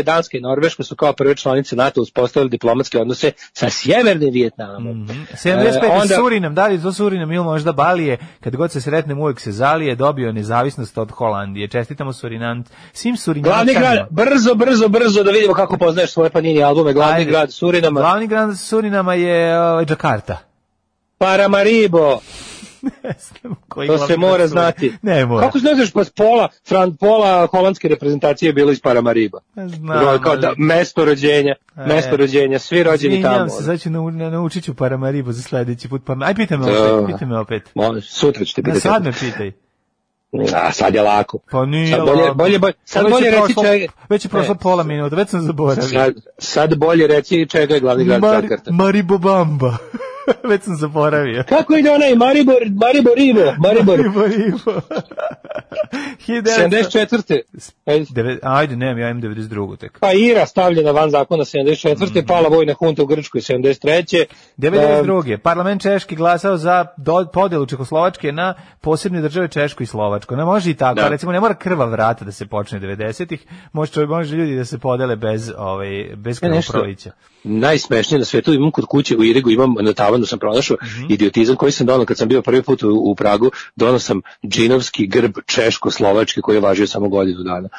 [0.03, 5.07] Danska i Norveška su kao prve članice NATO uspostavili diplomatske odnose sa Sjevernim Vijetnamom.
[5.33, 5.83] 75.
[5.83, 9.39] E, onda- Surinam, da li to Surinam ili možda Balije, kad god se sretnem uvek
[9.39, 11.67] se zalije, dobio nezavisnost od Holandije.
[11.67, 12.63] Čestitamo Surinam,
[12.93, 17.31] svim Glavni grad, brzo, brzo, brzo da vidimo kako poznaješ svoje panini albume, glavni Ajde.
[17.31, 20.52] grad Surinama, Glavni grad Surinama je ovaj, Džakarta.
[21.23, 22.19] Paramaribo,
[23.03, 24.93] Ne znam koji to se mora znati.
[25.01, 25.41] Ne mora.
[25.41, 29.39] Kako ne znaš, pa pola, Fran, pola holandske reprezentacije je bilo iz Paramariba.
[29.57, 31.85] Znam, kao da, mesto rođenja, E.
[31.85, 33.49] mesto rođenja, svi rođeni Izvinjam tamo.
[33.49, 36.01] se, sad ću nau, na, naučit ću Paramaribo za sledeći put.
[36.05, 36.95] Pa, aj pitaj me Da.
[36.95, 37.63] opet, pitaj me opet.
[37.75, 38.81] Molim, sutra ćete Da, pitati.
[38.81, 39.51] sad me pitaj.
[40.55, 41.39] A, sad je lako.
[41.51, 42.35] Pa nije Sad bolje, lako.
[42.35, 43.85] bolje, bolje, sad je bolje reći prošlo- čega.
[44.09, 45.83] Već je prošlo Ne, pola minuta, već sam zaboravio.
[45.83, 48.71] Sad, sad bolje reći čega je glavni grad Mar, Džakarta.
[48.71, 49.77] Maribobamba.
[50.49, 51.43] već sam zaboravio.
[51.49, 54.81] Kako ide onaj Maribor, Maribor Ribo, Maribor, Maribo.
[56.27, 57.41] 74.
[57.85, 58.39] Ajde.
[58.41, 59.77] Ajde, nemam, ja imam 92.
[59.77, 59.99] tek.
[59.99, 62.27] Pa Ira stavljena van zakona 74.
[62.27, 64.25] Pala vojna hunta u Grčkoj 73.
[64.57, 65.37] 92.
[65.37, 70.35] Parlament Češki glasao za do, podelu Čehoslovačke na posebne države Češko i Slovačko.
[70.35, 71.07] Ne može i tako, Da.
[71.07, 75.15] recimo ne mora krva vrata da se počne 90-ih, može, može ljudi da se podele
[75.15, 77.11] bez, ovaj, bez E, nešto-.
[77.43, 80.77] Najsmešnije na svetu, imam kod kuće u Irigu, imam na tavanu sam pronašao
[81.09, 85.07] idiotizam koji sam donao kad sam bio prvi put u, u Pragu, donao sam džinovski
[85.07, 87.69] grb Češko-Slovačke koji je važio samo godinu dana.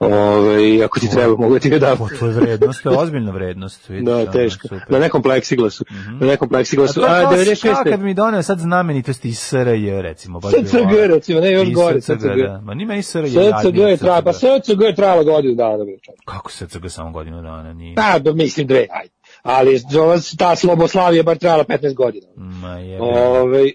[0.00, 1.98] Ove, ako ti treba, mogu da ti ga dam.
[1.98, 3.88] Po tvoj vrednost, to je ozbiljna vrednost.
[3.88, 4.62] vidiš, Da, teško.
[4.62, 4.82] super.
[4.88, 5.84] Na nekom pleksiglasu.
[6.20, 6.94] Na nekom A pleksiglasu.
[6.94, 7.84] to je A, kao, kao 96.
[7.84, 10.40] kad mi doneo sad znamenitosti iz SRJ, recimo.
[10.40, 10.76] Baš SCG,
[11.06, 12.60] recimo, ne, još gore, SCG, da.
[12.60, 13.28] Ma nima i SRJ.
[13.28, 15.76] SCG je trajalo, pa SCG je trajalo godinu dana.
[15.76, 16.12] čovječe.
[16.24, 17.94] Kako SCG samo godinu dana nije?
[17.94, 19.12] Pa, da mislim dve, ajde.
[19.42, 19.80] Ali
[20.38, 22.26] ta Sloboslavija bar trajala 15 godina.
[22.36, 22.98] Ma je.
[23.02, 23.70] Ove,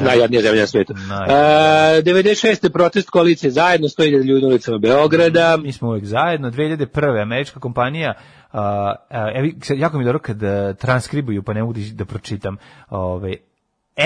[0.00, 0.94] najjadnija zemlja na svetu.
[1.08, 1.98] Najjadnija.
[1.98, 2.68] E, 96.
[2.72, 5.56] protest koalicije zajedno 100.000 ljudi na ulicama Beograda.
[5.56, 6.50] Mi smo uvek zajedno.
[6.50, 7.22] 2001.
[7.22, 8.14] američka kompanija
[8.52, 8.58] Uh,
[9.62, 12.56] sad jako mi je dobro kad uh, transkribuju, pa ne mogu da, da pročitam.
[12.88, 13.34] Ove,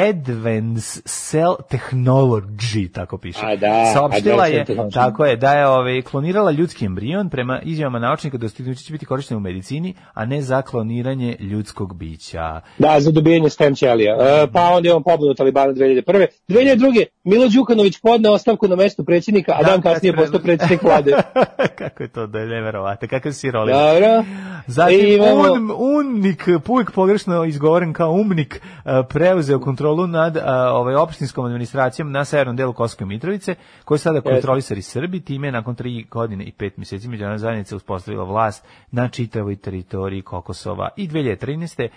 [0.00, 3.38] Advance Cell Technology, tako piše.
[3.42, 7.98] A da, Saopštila Advanced je, tako je, da je ove, klonirala ljudski embrion prema izjavama
[7.98, 12.60] naučnika dostignuće će biti korištene u medicini, a ne za kloniranje ljudskog bića.
[12.78, 14.16] Da, za dobijanje stem ćelija.
[14.16, 16.26] E, pa onda imamo pobunu Talibana 2001.
[16.48, 17.04] 2002.
[17.24, 21.12] Milo Đukanović podne ostavku na mesto predsjednika, a dan kasnije kad- postao predsjednik vlade.
[21.78, 23.72] Kako je to da je neverovatno, kakav si roli.
[23.72, 24.24] Dobro.
[24.66, 30.94] Zatim imamo- un, unnik, uvijek pogrešno izgovoren kao umnik, a, preuzeo kontrolu nad a, ovaj
[30.94, 33.54] opštinskom administracijom na severnom delu Kosovske Mitrovice,
[33.84, 38.24] koji sada kontrolisari Srbi, time je nakon tri godine i pet mjeseci međunarodna zajednica uspostavila
[38.24, 41.88] vlast na čitavoj teritoriji Kokosova i 2013.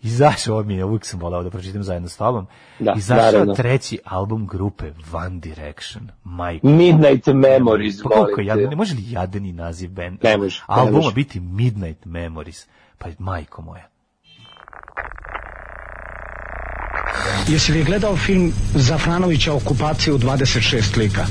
[0.00, 2.46] Izašao, mi je, uvijek sam volao da pročitam zajedno s tobom,
[2.78, 3.54] Da, izašao naravno.
[3.54, 4.84] treći album grupe
[5.14, 6.66] One Direction, Majko.
[6.66, 10.18] Midnight Memories, Pa koliko jadan, ne može li jadeni naziv band?
[10.22, 11.14] Ne može, ne Albuma može.
[11.14, 12.66] biti Midnight Memories.
[12.98, 13.88] Pa majko moja.
[17.48, 21.26] Jesi li gledao film Zafranovića okupacije u 26 lika?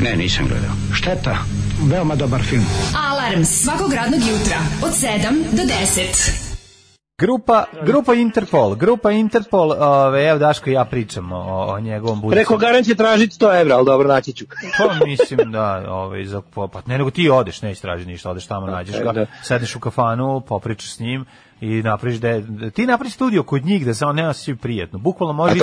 [0.00, 0.70] Ne, nisam gledao.
[0.94, 1.36] Šteta,
[1.82, 2.64] veoma dobar film.
[3.10, 6.50] Alarm svakog radnog jutra od 7 do 10.
[7.20, 12.36] Grupa, grupa Interpol, grupa Interpol, ove, evo Daško i ja pričamo o, o njegovom budućem.
[12.36, 14.44] Preko garant će tražiti 100 evra, ali dobro, naći ću.
[14.78, 18.66] Pa mislim da, ovaj za pa ne nego ti odeš, nećeš tražiti ništa, odeš tamo,
[18.66, 19.26] nađeš ga, da.
[19.42, 21.24] sedneš u kafanu, popričaš s njim
[21.60, 22.40] i napraviš da
[22.70, 24.98] ti napraviš studio kod njih da se on ne osjeća prijatno.
[24.98, 25.54] Bukvalno može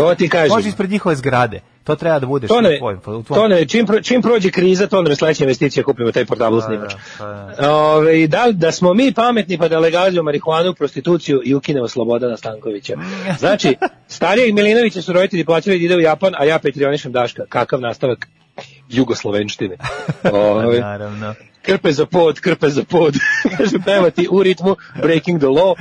[0.50, 1.60] može ispred njihove zgrade.
[1.84, 4.52] To treba da budeš To ne, tvojim- u tvom- to ne, čim, pro- čim prođe
[4.52, 6.94] kriza, to ne sledeća investicija kupimo taj portabl snimač.
[7.18, 7.26] Pa
[7.60, 7.72] da.
[7.74, 12.94] Ove, da, da smo mi pametni pa da legalizujemo marihuanu, prostituciju i ukinemo Slobodana Stankovića.
[13.40, 13.76] Znači,
[14.08, 17.46] starijeg Milinovića su roditelji plaćali da ide u Japan, a ja petrionišem Daška.
[17.50, 18.28] Kakav nastavak
[18.90, 19.78] jugoslovenštine.
[20.34, 21.34] Ove, Naravno.
[21.68, 23.14] Krpe za pod, krpe za pod.
[23.58, 25.76] Kaže, pevati u ritmu Breaking the Law.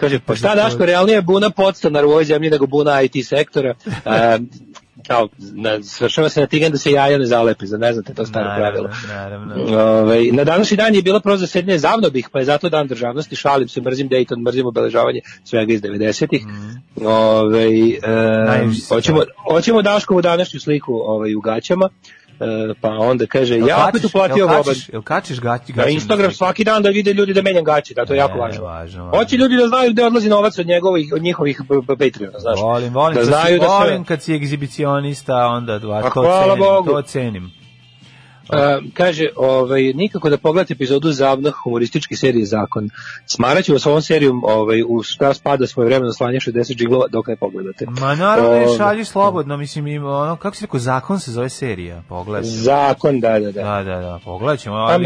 [0.00, 3.74] Kaže, pa šta Daško, realnije je buna podstanar u ovoj zemlji nego buna IT sektora.
[4.04, 4.38] A,
[5.06, 8.26] kao, na, svršava se na tigan da se jaja ne zalepi, za ne znate to
[8.26, 8.90] staro pravilo.
[9.08, 9.54] Naravno.
[10.00, 13.36] Ove, na današnji dan je bilo prozor sednje zavno bih, pa je zato dan državnosti,
[13.36, 16.42] šalim se, mrzim Dayton, mrzim obeležavanje svega iz 90-ih.
[17.04, 19.22] Ove, e, hoćemo,
[19.52, 21.88] hoćemo Daškovu današnju sliku ovaj, u gaćama,
[22.80, 24.62] pa onda kaže, Jel ja opet kačiš- uplatio jel Boban.
[24.64, 25.72] kačiš- Jel kačiš gaći?
[25.72, 28.40] Na Instagram svaki dan da vide ljudi da menjam gaće, da to je jako E,
[28.60, 29.10] važno.
[29.10, 32.60] Hoće ljudi da znaju gde odlazi novac od njegovih od njihovih Patreona, znaš.
[32.60, 33.74] Volim, volim, da znaju da sve.
[33.76, 36.90] volim kad si egzibicionista, onda dva, to cenim, Bogu.
[36.90, 37.59] to cenim.
[38.94, 42.90] Kaže, ovaj, nikako da pogledate epizodu zavna humorističke serije Zakon.
[43.26, 47.36] Smaraću vas ovom serijom ovaj, u šta spada svoje vremeno slanje 60 džiglova dok ne
[47.36, 47.86] pogledate.
[48.00, 51.48] Ma naravno ne Ovaj, šalji slobodno, mislim, ima ono, kako si rekao, zakon se zove
[51.48, 52.50] serija, pogledaj.
[52.50, 53.62] Zakon, da, da, da.
[53.62, 55.04] Da, da, da, pogledat ćemo, ali,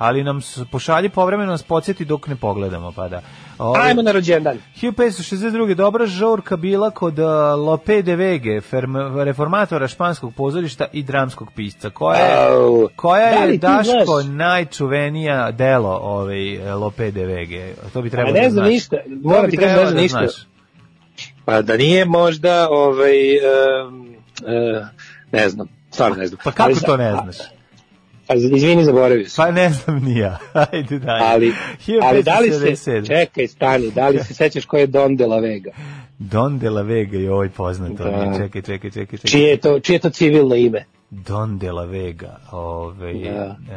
[0.00, 3.20] ali nam pošalji povremeno nas podsjeti dok ne pogledamo, pa da.
[3.58, 4.58] Ovaj, Ajmo na rođendan.
[4.76, 5.74] 1562.
[5.74, 7.26] dobra žurka bila kod uh,
[7.58, 11.90] Lope de Vege, ferm- reformatora španskog pozorišta i dramskog pisca.
[11.90, 12.88] Koja je, Au.
[12.96, 14.26] koja Da je Daško znaš?
[14.28, 16.38] najčuvenija delo ovaj,
[16.72, 17.72] Lope de Vege?
[17.92, 18.70] To bi trebalo A ne da znam znaš.
[18.70, 20.18] ništa, moram ti kažem, ne znam da ništa.
[20.18, 20.46] znaš.
[21.44, 23.12] Pa da nije možda, ovaj,
[23.86, 24.00] um,
[24.40, 24.86] uh,
[25.32, 26.38] ne znam, stvarno ne znam.
[26.44, 27.36] Pa kako Ali- to ne znaš?
[28.34, 29.44] Izvini, zaboravio sam.
[29.44, 30.38] Pa ne znam ni ja.
[30.72, 31.24] Ajde dalje.
[31.24, 31.52] Ali,
[32.02, 33.06] ali da li se, 1577.
[33.06, 35.70] čekaj, stani, da li se sećaš ko je Don de la Vega?
[36.18, 38.04] Don de la Vega je ovaj poznato.
[38.04, 38.32] Da.
[38.38, 39.30] Čekaj, čekaj, čekaj, čekaj.
[39.30, 40.84] Čije je to, čije je to civilno ime?
[41.12, 42.36] Don de la Vega.
[42.52, 43.56] Ove, Da.
[43.70, 43.76] e,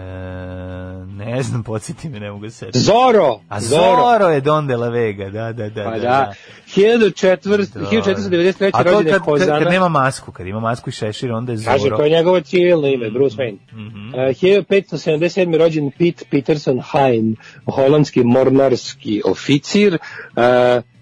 [1.08, 2.80] ne znam, podsjeti me, ne mogu se setiti.
[2.80, 3.40] Zoro!
[3.50, 5.84] A Zoro je Don de la Vega, da, da, da.
[5.84, 6.34] Pa da, da,
[6.68, 7.80] 1400 Da.
[7.82, 8.70] 1493.
[8.74, 9.60] A to kad, kad, Hozana.
[9.60, 11.72] kad nema masku, kad ima masku i šešir, onda je Zoro.
[11.74, 13.58] Kaže, to je njegovo civilno ime, Bruce Wayne.
[13.72, 14.08] Mhm.
[14.08, 15.58] Uh, 1577.
[15.58, 17.36] rođen Pete Peterson Hein,
[17.68, 19.94] holandski mornarski oficir.
[19.94, 20.42] Uh,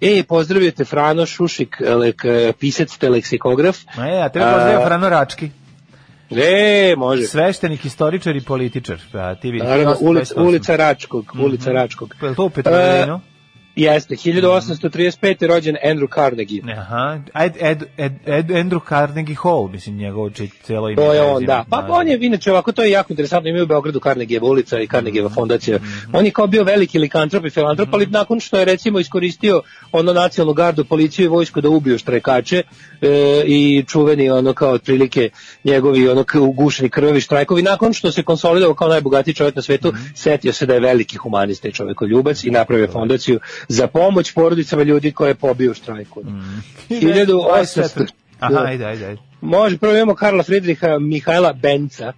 [0.02, 2.22] e, pozdravite Frano Šušik, lek,
[2.60, 3.78] pisac te leksikograf.
[3.98, 5.50] Je, a tebe pozdravio A- Frano Rački,
[6.38, 7.24] E, može.
[7.24, 9.02] sveštenik, historičar i političar.
[9.12, 9.68] Pa, ti vidiš.
[9.68, 10.08] Naravno, 28.
[10.10, 12.16] ulica, ulica Račkog, ulica Račkog.
[12.22, 13.22] Li to u Petrovaradinu?
[13.76, 15.48] Jeste, 1835.
[15.48, 16.62] rođen Andrew Carnegie.
[16.78, 20.96] Aha, Ed, Ed, Ed, Ed, Andrew Carnegie Hall, mislim, njegovo či, celo ime.
[20.96, 21.66] To je on, da.
[21.70, 24.88] Pa on je, inače, ovako, to je jako interesantno, imaju u Beogradu Carnegijeva ulica i
[24.88, 25.80] Carnegijeva fondacija.
[26.14, 29.62] On je kao bio veliki likantrop i filantrop, ali nakon što je, recimo, iskoristio
[29.92, 32.64] ono nacionalnu gardu, policiju i vojsku da ubiju štrajkače
[33.02, 35.30] e, i čuveni, ono, kao otprilike
[35.64, 40.54] njegovi, ono, ugušeni krvavi štrajkovi, nakon što se konsolidovao kao najbogatiji čovjek na svetu, setio
[40.54, 45.30] se da je veliki humanista i čovekoljubac i napravio fondaciju za pomoć porodicama ljudi koje
[45.30, 46.24] je pobio u štrajku.
[46.90, 48.06] 1800...
[48.40, 49.22] Aha, ajde, ajde, ajde.
[49.42, 52.14] Može, prvo imamo Karla Friedricha Mihajla Benca.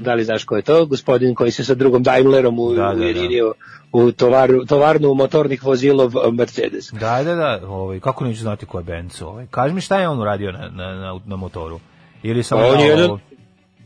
[0.00, 0.86] Da li znaš ko je to?
[0.86, 3.52] Gospodin koji se sa drugom Daimlerom u, Da, da, da.
[3.92, 6.90] u tovaru, tovarnu motornih vozilov eh, Mercedes.
[6.92, 9.46] Da, da, da, ovaj, kako neću znati ko je Benzo, ovaj.
[9.46, 11.80] Kaži mi šta je on uradio na, na, na, na motoru?
[12.22, 13.18] Ili samo On je jedan-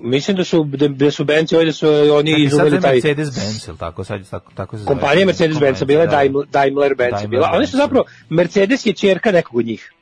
[0.03, 2.93] Mislim da su, da, da su Benci ovdje su oni izuveli je taj...
[2.93, 4.95] Mercedes Benz, ili tako, sad, tako, tako se zove.
[4.95, 6.17] Kompanija Mercedes-Benz, bila je Da.
[6.17, 7.27] Daimler, Daimler Benz.
[7.29, 7.51] Bila.
[7.53, 9.93] Oni su Benz, zapravo, Mercedes je čerka nekog od njih.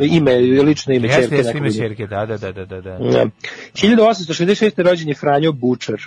[0.00, 2.80] Ime, lično ime Jeste, čerke jeste ime čerke, da, da, da, da, da.
[2.80, 2.98] da.
[2.98, 3.26] Da.
[3.74, 4.82] 1866.
[4.82, 6.02] rođen je Franjo Bučar.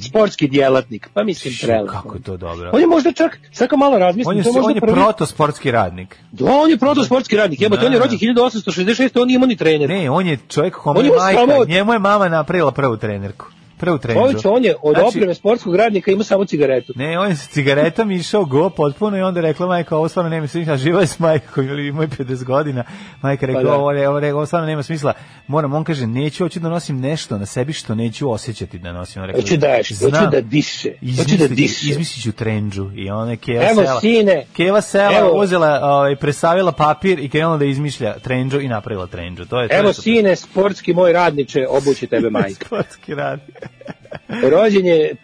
[0.00, 1.92] Sportski djelatnik, pa mislim prelepo.
[1.92, 2.70] Kako je to dobro.
[2.72, 4.92] On je možda čak, sad malo razmislim, On je, to je možda on je prvi...
[4.92, 6.18] protosportski radnik.
[6.32, 8.04] Da, on je protosportski radnik, jebote, Da, on je da.
[8.04, 9.88] rođen 1866, on nije imao ni trener.
[9.88, 13.46] Ne, on je čovjek kome je majka, njemu je mama napravila prvu trenerku.
[13.76, 14.24] Prvu treneru.
[14.24, 16.92] Ović, on je od Znači, opreme sportskog radnika imao samo cigaretu.
[16.96, 20.28] Ne, on je sa cigaretom išao go potpuno i onda je rekla majka, ovo stvarno
[20.30, 22.84] nema smisla, živa je s majkom ili ima 50 godina.
[23.22, 23.74] Majka rekla, Pa da.
[23.74, 23.90] ovo,
[24.34, 25.12] ovo, stvarno nema smisla.
[25.46, 29.22] Moram, on kaže, neću, hoću da nosim nešto na sebi što neću osjećati da nosim.
[29.22, 31.90] On rekla, Hoću da, hoću "Znam, da diše, hoću da diše.
[31.90, 34.00] Izmislit ću trendžu i ona je Keva Evo, sela.
[34.00, 35.30] sine, Keva sela evo.
[35.32, 39.44] uzela, ovaj, presavila papir i krenula da izmišlja trendžu i napravila trendžu.
[39.44, 40.02] To je, to je Evo to.
[40.02, 42.64] sine, sportski moj radniče, obući tebe majka.
[42.66, 43.42] Sportski radi.
[44.52, 45.14] Rođen je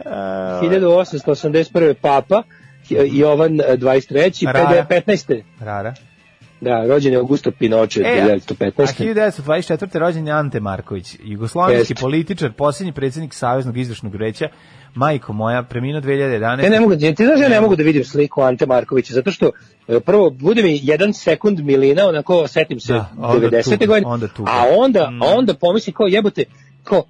[0.62, 1.94] 1881.
[1.94, 2.42] papa,
[3.12, 4.46] Jovan e, 23.
[4.46, 4.86] Rara.
[4.90, 5.42] 15.
[5.60, 5.94] Rara.
[6.60, 8.72] Da, rođen je Augusto Pinoče E, a 1915.
[8.72, 9.98] 1924.
[9.98, 14.48] rođen je Ante Marković, jugoslovenski političar, posljednji predsjednik Saveznog izvršnog veća,
[14.94, 16.64] majko moja, preminuo 2011.
[16.64, 19.30] Ja ne mogu, ti znaš da ja ne mogu da vidim sliku Ante Markovića, zato
[19.30, 19.50] što
[19.88, 23.64] e, prvo bude mi jedan sekund milina, onako setim se Da, onda 90.
[23.70, 24.50] tuga, godine, onda tuga.
[24.50, 25.22] a onda, Mm.
[25.22, 26.44] a onda pomislim kao jebote,
[26.84, 27.04] kao,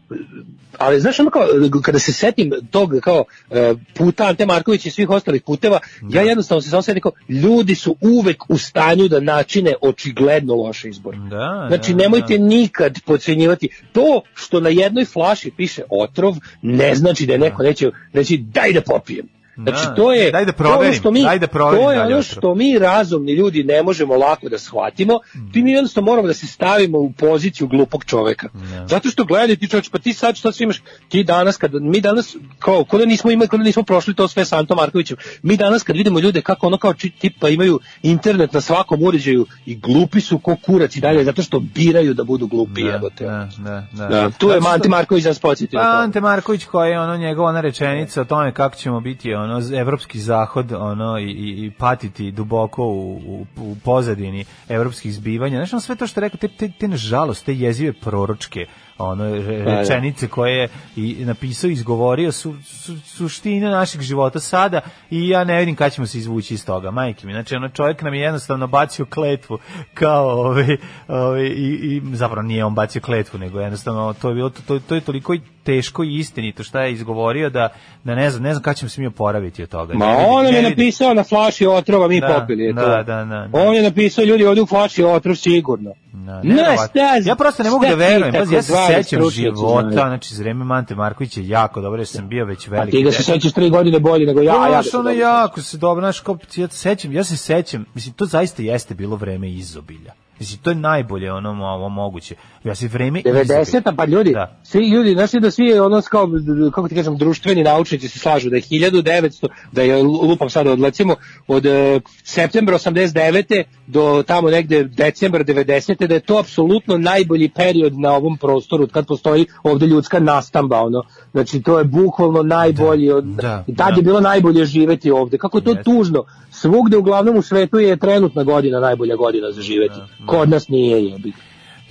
[0.78, 1.46] ali znaš ono kao,
[1.82, 6.62] kada se setim tog kao e, puta Ante Markovića i svih ostalih puteva, ja jednostavno
[6.62, 11.16] se samo setim kao, ljudi su uvek u stanju da načine očigledno loš izbor.
[11.16, 12.44] Da, Znači, da, nemojte da.
[12.44, 13.68] nikad podcenjivati.
[13.92, 18.72] To što na jednoj flaši piše otrov, ne znači da je neko neće, znači daj
[18.72, 19.39] da popijem.
[19.62, 21.80] Znači, Da, to je, daj da to je ono proverim, što mi, daj da proverim
[21.80, 25.18] to je da ono što mi razumni ljudi ne možemo lako da shvatimo,
[25.52, 28.48] ti mi jednostavno moramo da se stavimo u poziciju glupog čoveka.
[28.86, 32.00] Zato što gledaj ti čovječ, pa ti sad šta sve imaš, ti danas kad, mi
[32.00, 35.16] danas, kao, kod da nismo imali, kod da nismo prošli to sve sa Antom Markovićem,
[35.42, 39.46] mi danas kad vidimo ljude kako ono kao či- tipa imaju internet na svakom uređaju
[39.66, 43.24] i glupi su ko kurac i dalje, zato što biraju da budu glupi, Da, jebote.
[43.24, 44.06] da, da, da.
[44.08, 45.82] Da, tu je Ante Marković da nas podsjeti Pa.
[45.82, 50.18] Ante Marković koji je ono njegova rečenica o tome kako ćemo biti ono z- evropski
[50.20, 55.58] zahod ono i, i, i patiti duboko u, u, u pozadini evropskih zbivanja.
[55.72, 58.66] Ono sve to što je rekao, te, te, te nažalost, te jezive proročke
[59.00, 59.80] ono Pa, da.
[59.80, 64.80] rečenice koje je i napisao i izgovorio su, su suština našeg života sada
[65.10, 67.32] i ja ne vidim kada ćemo se izvući iz toga, majke mi.
[67.32, 69.58] Znači, ono čovjek nam je jednostavno bacio kletvu
[69.94, 70.76] kao ovaj,
[71.08, 74.94] ovaj, i, i zapravo nije on bacio kletvu, nego jednostavno to je bilo to, to
[74.94, 75.34] je toliko
[75.64, 77.68] teško i istinito šta je izgovorio da
[78.04, 79.94] da ne znam, ne znam kada ćemo se mi oporaviti od toga.
[79.94, 82.82] Ma Ne on nam ne je napisao na flaši otrova, mi Da, popili je da,
[82.82, 82.88] to.
[82.88, 83.48] da, da, da.
[83.54, 85.92] On je napisao ljudi ovdje u flaši otrov sigurno.
[86.12, 86.86] Da, Na neverovatno.
[86.86, 88.34] stazi- ja prosto ne mogu da verujem.
[88.34, 92.28] Pazi, ja se sećam života, znači za vreme Mante Marković je jako dobro, jer sam
[92.28, 92.90] bio već A veliki.
[92.90, 95.10] ti ga se sećaš tri godine bolje nego ja, Ja, a ja ja se ono
[95.10, 99.16] jako se dobro, kao, ja, se sećam, ja se sećam, mislim, to zaista jeste bilo
[99.16, 100.12] vreme izobilja.
[100.40, 102.34] Mislim, to je najbolje ono ovo moguće.
[102.64, 104.60] Ja se vreme 90-a, pa ljudi, Da.
[104.62, 106.28] svi ljudi, znaš da svi ono kao,
[106.74, 110.82] kako ti kažem, društveni naučnici se slažu da je 1900, da je lupam sad od
[110.82, 111.16] recimo
[111.48, 113.62] od e, septembra 89.
[113.86, 116.06] do tamo negde decembra 90.
[116.06, 121.02] da je to apsolutno najbolji period na ovom prostoru kad postoji ovde ljudska nastamba ono.
[121.32, 123.96] Znači to je bukvalno najbolji od da, i tad da.
[123.96, 125.38] je bilo najbolje živeti ovde.
[125.38, 125.84] Kako je to Jeste.
[125.84, 126.24] tužno.
[126.62, 129.94] Svugde uglavnom u svetu je trenutna godina najbolja godina za živeti.
[130.26, 131.32] Kod nas nije jebi.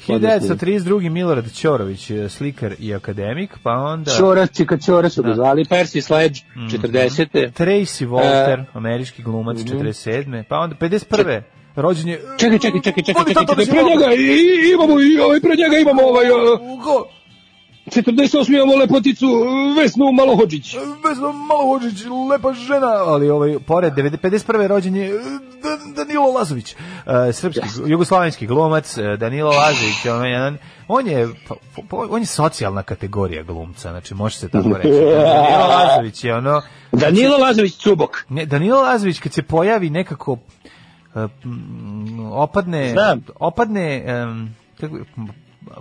[0.07, 0.55] Kod nas nije.
[0.55, 1.09] 1932.
[1.09, 5.35] Milorad Ćorović, e, slikar i akademik, pa onda Čorac, Čika Čorac su ga Da.
[5.35, 7.51] zvali, Percy Sledge, 40.
[7.51, 9.77] Tracy Walter, E, američki glumac, mhm.
[9.77, 10.43] 47.
[10.49, 11.41] Pa onda 51.
[11.75, 12.21] Rođen je...
[12.39, 14.05] Čekaj, čekaj, čekaj, čekaj, čekaj, da čekaj, pre njega
[14.73, 16.25] imamo i ovaj, pre njega imamo ovaj,
[16.73, 17.05] Ugo,
[17.89, 19.27] 48 imamo lepoticu
[19.77, 20.75] Vesnu Malohođić.
[21.03, 24.67] Vesna Malohođić, lepa žena, ali ovaj, pored 51.
[24.67, 25.19] rođen je e,
[25.63, 26.75] Dan- Danilo Lazović,
[27.29, 31.29] e, srpski, jugoslavenski glumac, e, Danilo Lazović, on je, jedan, on je,
[31.91, 34.89] on je socijalna kategorija glumca, znači može se tako reći.
[35.35, 36.61] Danilo Lazović je ono,
[36.91, 38.25] Danilo Lazović Cubok.
[38.29, 40.37] Ne, Danilo Lazović kad se pojavi nekako
[42.31, 43.21] opadne Znam.
[43.39, 45.27] opadne em, kako, m,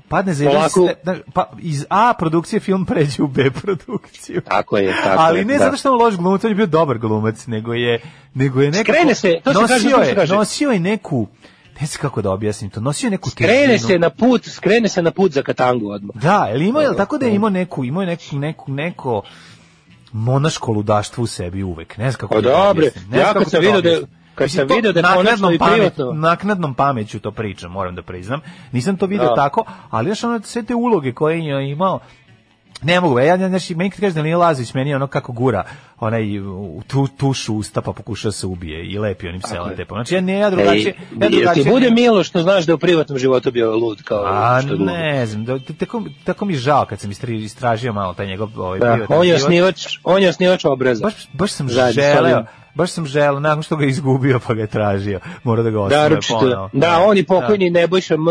[0.09, 0.81] padne za jedan Polako.
[0.83, 4.41] ste- znaš, pa iz A produkcije film pređe u B produkciju.
[4.41, 5.59] Tako je, tako Ali je, ne da.
[5.59, 8.01] zato što je on loš glumac, on je bio dobar glumac, nego je
[8.35, 10.35] nego je nekako Skrene se, to se kaže, to se je, kaže.
[10.35, 11.26] nosio je neku
[11.81, 13.89] ne znam kako da objasnim to, nosio je neku Krene težinu.
[13.89, 16.16] se na put, skrene se na put za Katangu odmah.
[16.16, 19.22] Da, jel ima, jel tako da je imao neku, imao je neku, neku, neko
[20.12, 21.97] monaško ludaštvo u sebi uvek.
[21.99, 24.03] Ne znam kako Pa da znam ja kad sam to video da je-.
[24.39, 28.41] Kad sam video da naknadnom i pamet- naknadnom pameću to pričam, moram da priznam.
[28.72, 29.34] Nisam to video Da.
[29.34, 32.01] tako, ali još ono sve te uloge koje je imao,
[32.82, 35.64] ne mogu, ja, ja, znači, meni kad kaže da nije Lazović, meni ono kako gura,
[35.99, 39.97] onaj u tu, tušu usta pa pokuša se ubije i lepi onim selotepom.
[39.97, 41.64] Znači, ja ne, ja drugačije, Ej, ja drugačije.
[41.64, 45.26] ti bude milo što znaš da u privatnom životu bio lud kao A što ne
[45.26, 48.93] znam, da, t- tako, tako mi žao kad sam istražio malo taj njegov ovaj Da,
[48.93, 51.03] privatan on je osnivač, on je osnivač obraza.
[51.03, 52.45] Baš, baš sam Zajedno s želeo.
[52.79, 55.76] Baš sam želeo, nakon što ga je izgubio pa ga je tražio, mora da ga
[55.76, 56.39] Da, osnove ručito.
[56.41, 56.70] ponovo.
[56.72, 58.26] Da, on i pokojni Nebojša M.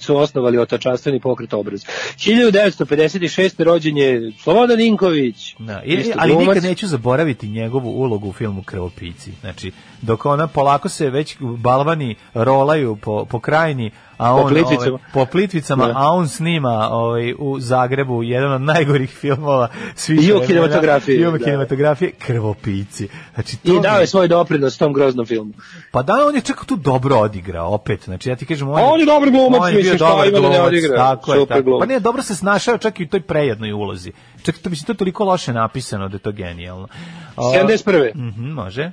[0.00, 1.80] Su osnovali otočanstveni pokret obraz.
[1.82, 3.62] 1956.
[3.64, 5.54] rođen je Slobodan Ninković.
[5.58, 6.48] Da, i, ali glumac.
[6.48, 9.32] nikad neću zaboraviti njegovu ulogu u filmu Krvopici.
[9.40, 9.72] Znači,
[10.02, 14.86] dok ona polako se već balvani rolaju po, po krajini, a on Po Plitvicama.
[14.88, 15.92] ovaj, po plitvicama, Da.
[15.96, 21.26] a on snima ovaj u Zagrebu jedan od najgorih filmova svih I u kinematografiji, I
[21.26, 21.38] u da.
[21.38, 23.08] kinematografiji Krvopici.
[23.34, 25.52] Znači to I dao je svoj doprinos tom groznom filmu.
[25.90, 28.04] Pa da, on je čak tu dobro odigrao, opet.
[28.04, 30.60] Znači, ja ti kažem, on, A on je dobar glumac, mislim, dobar ima da ne
[30.60, 30.96] odigra?
[30.96, 31.78] Tako je, tako.
[31.78, 34.12] Pa ne, dobro se snašao čak i u toj prejednoj ulozi.
[34.42, 36.88] Čak to, mislim, to je toliko loše napisano da je to genijalno.
[37.36, 38.14] A, 71.
[38.14, 38.92] Mhm, može.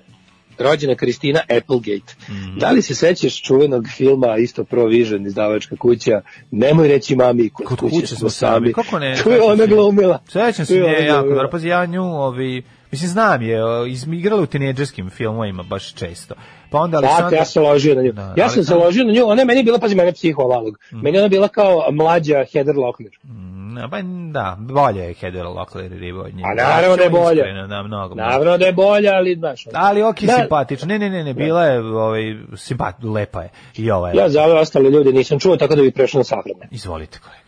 [0.60, 2.16] Rođena Kristina Applegate.
[2.30, 2.60] Mhm.
[2.60, 6.22] Da li se sećaš čuvenog filma isto Provision izdavačka kuća?
[6.52, 8.74] Nemoj reći mami, kod, Kod kuće, smo sami.
[8.74, 9.16] Kako ne?
[9.24, 10.20] Tu je sećam ona glumila.
[10.28, 11.50] Sećam se nje jako dobro.
[11.52, 16.36] Pazi, ja nju, ovi, mislim, znam je, o, izmigrala u tinejdžerskim filmovima baš često.
[16.70, 17.38] Pa onda Aleksandra...
[17.38, 18.12] ja sam ložio na nju.
[18.12, 20.80] Da, ja sam Aleksandra- ložio na nju, ona je meni bila, pazi, mene psihovalog.
[20.92, 23.12] Meni je ona bila kao mlađa Heather Locklear.
[23.24, 23.56] Mm,
[23.92, 23.98] Pa
[24.32, 26.44] da, bolje je Heather Locklear i Ribo od nje.
[26.46, 27.36] A naravno da je bolje.
[27.36, 28.16] Iskreno, Da, mnogo.
[28.16, 28.30] mnogo.
[28.30, 29.64] Naravno da je bolja, ali znaš.
[29.74, 30.34] Ali ok, Da.
[30.34, 30.88] simpatična.
[30.88, 32.22] Ne, ne, ne, ne, bila je ovaj,
[32.56, 33.50] simpat, lepa je.
[33.76, 34.16] I ova je.
[34.16, 36.68] Ja za ove ostale ljude nisam čuo, tako da bi prešao na sahrane.
[36.72, 37.45] Izvolite, kolega.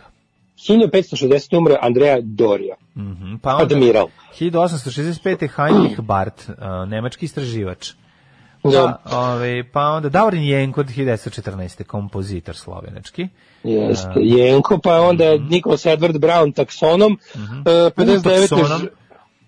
[0.68, 1.58] 1560.
[1.58, 4.08] umre Andrea Doria, Mhm, Pa onda, admiral.
[4.38, 5.48] 1865.
[5.48, 6.56] Heinrich Barth, uh,
[6.88, 7.92] nemački istraživač.
[8.64, 8.98] Da.
[9.10, 11.84] Pa, ovaj, pa onda Davorin Jenko od 1914.
[11.84, 13.28] kompozitor slovenački.
[13.64, 14.12] Jeste.
[14.16, 17.20] Jenko, pa onda Nikolas Edward Brown taksonom,
[17.66, 18.50] e, 59.
[18.50, 18.88] taksonom?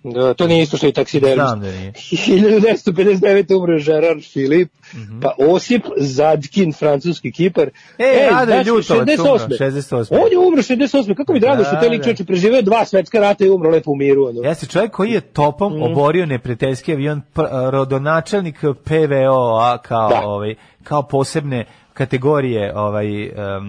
[0.04, 1.36] Da, to nije isto što i taksidermist.
[1.38, 1.92] Znam da nije.
[1.92, 3.54] 1959.
[3.54, 5.20] umre Gerard Philip, Mhm.
[5.22, 7.70] pa Osip Zadkin, francuski kipar.
[7.98, 9.20] E, Rade znači, Ljutovac 68..
[9.36, 10.14] umro, 68..
[10.16, 11.16] On je umro 68.
[11.16, 12.04] Kako mi drago što Da, taj lik da.
[12.04, 14.26] čovječe preživeo dva svetska rata i umro lepo u miru.
[14.26, 14.42] Ono.
[14.42, 15.84] Jeste čovjek koji je topom Mhm.
[15.84, 17.22] oborio neprijateljski avion,
[17.70, 20.22] rodonačelnik PVO-a kao, Da.
[20.24, 23.60] ovaj, kao posebne kategorije ovaj a,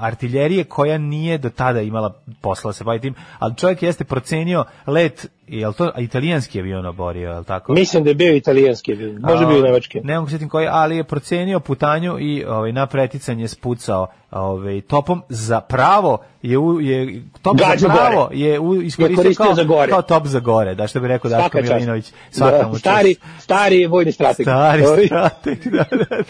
[0.00, 5.26] artiljerije koja nije do tada imala posla se bavi tim, ali čovjek jeste procenio let,
[5.48, 7.72] je li to italijanski avion oborio, je li tako?
[7.72, 10.00] Mislim da je bio italijanski, može bio i nemački.
[10.00, 14.80] Ne mogu se sjetim koji, ali je procenio putanju i ovaj na preticanje spucao ovaj
[14.80, 18.36] topom za pravo je u, je top Gađa za pravo gore.
[18.36, 19.90] je u, Je iskoristio koristio kao, za gore.
[19.90, 21.72] kao top za gore, da što bi rekao Daško čast.
[21.72, 22.12] Milinović.
[22.30, 24.44] Svaka Da, stari, stari vojni strateg.
[24.44, 26.16] stari strateg, da, da, da.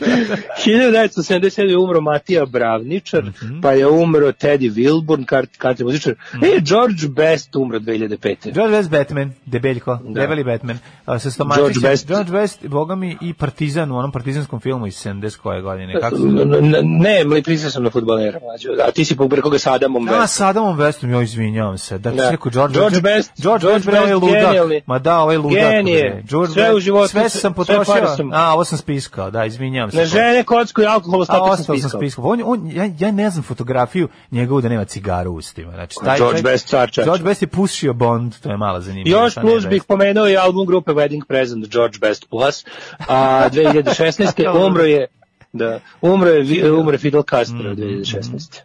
[0.59, 1.63] 1977.
[1.63, 3.61] je umro Matija Bravničar, Mhm.
[3.61, 6.13] pa je umro Teddy Wilburn, kart, country muzičar.
[6.35, 8.53] E, George Best umro 2005.
[8.53, 11.65] George West Batman, debeljko, debeli Batman, a, sa stomačićem.
[11.65, 12.07] George Best.
[12.07, 16.01] George West, boga mi, i Partizan u onom partizanskom filmu iz 70 koje godine.
[16.01, 16.59] Kako se N- zove?
[16.59, 18.39] n- Ne, mli prisao sam na futbolera.
[18.83, 20.27] A ti si preko ga sa Adamom Westom.
[20.29, 21.99] sa Adamom Westom, joj izvinjavam se.
[21.99, 22.31] Da, Da.
[22.31, 24.43] rekao George, George Best, George, George ovaj Best, ludak.
[24.43, 24.83] genijalni.
[24.87, 25.59] Ma da, ovaj ludak.
[25.61, 26.23] Genije.
[26.25, 28.07] George Sve u životu, Sve sam potrošio.
[28.09, 29.97] sam- A, ovo sam spiskao, da, izvinjavam se.
[29.97, 32.01] Na žene, kocku i alkohol, ostatak sam ostao sam spiskao.
[32.01, 32.25] spiskao.
[32.25, 35.73] On, on, ja, ja ne znam fotografiju njegovu da nema cigaru u ustima.
[35.73, 36.91] Znači, taj George čovjek- Best, car.
[36.97, 38.94] George Best je pušio Bond, to je mala zanimljiva.
[39.05, 42.65] Još plus bih pomenuo i album grupe Wedding Present George Best Plus.
[43.09, 44.67] A 2016.
[44.67, 45.07] umro je
[45.53, 48.61] da umro je umro je Fidel Castro 2016.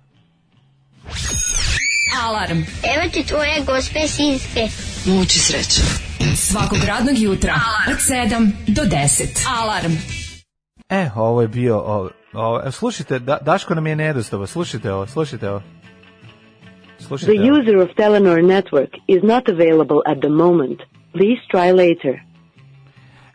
[2.26, 2.58] Alarm.
[2.84, 4.68] Evo ti tvoje gospe sinske.
[5.06, 5.82] Muči sreće.
[6.36, 7.54] Svakog radnog jutra
[7.88, 9.48] od 7 do 10.
[9.60, 9.92] Alarm.
[10.90, 11.80] E, ovo je bio...
[11.80, 14.48] Ovo, ovo, slušajte, da, Daško nam je nedostava.
[14.48, 15.62] Slušajte ovo, slušajte ovo.
[17.10, 20.82] The user of Telenor network is not available at the moment.
[21.14, 22.22] Please try later.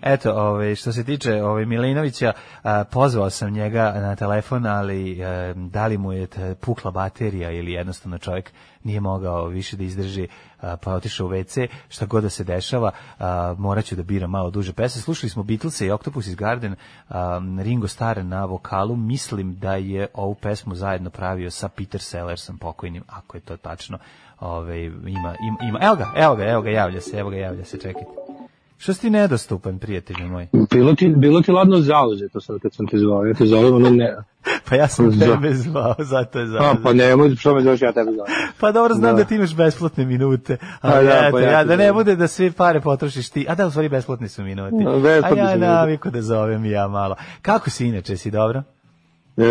[0.07, 2.33] Eto, ovaj, što se tiče ovaj, Milinovića,
[2.63, 6.29] a, pozvao sam njega na telefon, ali e, da li mu je
[6.61, 8.53] pukla baterija ili jednostavno čovjek
[8.83, 10.29] nije mogao više da izdrži,
[10.61, 14.31] a, pa otišao u WC, šta god da se dešava, a, morat ću da biram
[14.31, 15.03] malo duže pesme.
[15.03, 16.75] Slušali smo Beatlese i Octopus iz Garden,
[17.09, 22.59] a, Ringo Starr na vokalu, mislim da je ovu pesmu zajedno pravio sa Peter Sellersom
[22.59, 23.99] pokojnim, ako je to tačno.
[24.41, 27.65] Ove, ima, ima, ima, evo ga, evo ga, evo ga, javlja se, evo ga, javlja
[27.65, 28.24] se, čekajte.
[28.79, 30.49] Što si ti nedostupan, prijatelju moj?
[30.71, 33.25] Bilo ti, bilo ti ladno zauzeto sad kad sam te zvao.
[33.25, 34.17] Ja te zovem, ono ne.
[34.69, 36.75] Pa ja sam Za- tebe zvao, zato je A, zvao.
[36.83, 38.33] pa nemoj, što me zoveš, ja tebe zovem.
[38.61, 39.25] Pa dobro, znam da, Da.
[39.25, 40.57] ti imaš besplatne minute.
[40.81, 43.47] A A da, ja, pa ja, ja da ne bude da svi pare potrošiš ti.
[43.49, 44.85] A da, u stvari besplatni su minuti.
[44.87, 47.15] A, A besplatni ja naviku da zovem ja malo.
[47.43, 48.63] Kako si inače, si dobro?
[49.37, 49.45] E,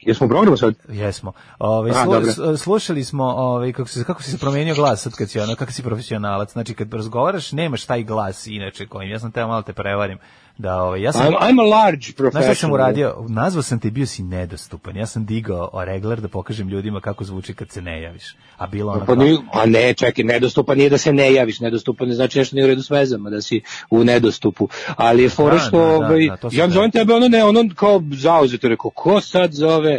[0.00, 0.74] jesmo u programu sad?
[0.88, 1.32] Jesmo.
[1.58, 5.30] Ove, A, slu, slušali smo ove, kako, se, kako si se promenio glas sad kad
[5.30, 6.52] si ono, kako si profesionalac.
[6.52, 9.10] Znači kad razgovaraš nemaš taj glas inače kojim.
[9.10, 10.18] Ja sam teo malo te prevarim.
[10.60, 12.44] Da, ove, ja sam, I'm, I'm a large professional.
[12.44, 13.24] Znaš šta sam uradio?
[13.28, 14.96] Nazvao sam te, bio si nedostupan.
[14.96, 18.36] Ja sam digao o regler da pokažem ljudima kako zvuči kad se ne javiš.
[18.56, 19.00] A bilo ono...
[19.00, 22.56] Pa kao- a ne, čekaj, nedostupan nije da se ne javiš, nedostupan ne znači nešto
[22.56, 24.68] nije u redu s vezama, da si u nedostupu.
[24.96, 26.72] Ali je fora Da, što, da, da, ovaj, da, se ja da.
[26.72, 29.98] zovem tebe, ono ne, ono kao zauzeto, rekao, ko sad zove,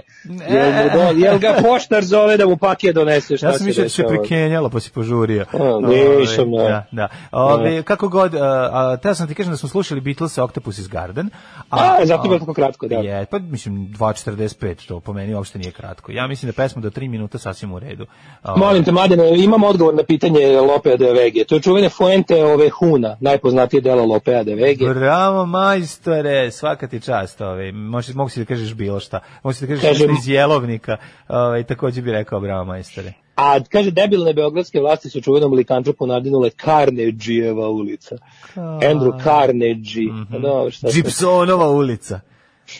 [0.49, 3.74] jel, mu do, jel ga poštar zove da mu pakije donese, šta Ja sam da
[3.74, 4.09] se dešava?
[4.09, 5.45] prekenjalo pa si požurio.
[5.53, 6.64] A, Ove, nisam, da.
[6.64, 6.86] da.
[6.91, 7.07] da.
[7.32, 8.39] Ove, kako god, a,
[8.74, 11.30] a, teo sam ti kažem da smo slušali Beatles Octopus iz Garden.
[11.70, 12.95] A, zato je tako kratko, da.
[12.95, 16.12] Je, pa mislim 2.45, to po meni uopšte nije kratko.
[16.12, 18.06] Ja mislim da pesma do 3 minuta sasvim u redu.
[18.58, 21.43] Molim te, Mladene, imam odgovor na pitanje Lopea de Vege.
[21.43, 24.86] To je čuvene Fuente ove Huna, najpoznatije delo Lopea de Vege.
[24.86, 27.41] Bravo, majstore, svaka ti čast.
[27.41, 29.20] Ove, možeš, mogu si da kažeš bilo šta.
[29.43, 30.97] Mogu si da kažeš Kažem- iz jelovnika.
[31.28, 33.14] Ove, takođe bi rekao bravo, majstore.
[33.42, 38.18] A kaže, debilne beogradske vlasti su čuvenom likantropu nadinule Carnegie-eva ulica.
[38.56, 40.12] Andrew Carnegie.
[40.12, 40.42] Mhm.
[40.42, 40.96] No, šta sad?
[40.96, 42.20] Gibsonova ulica.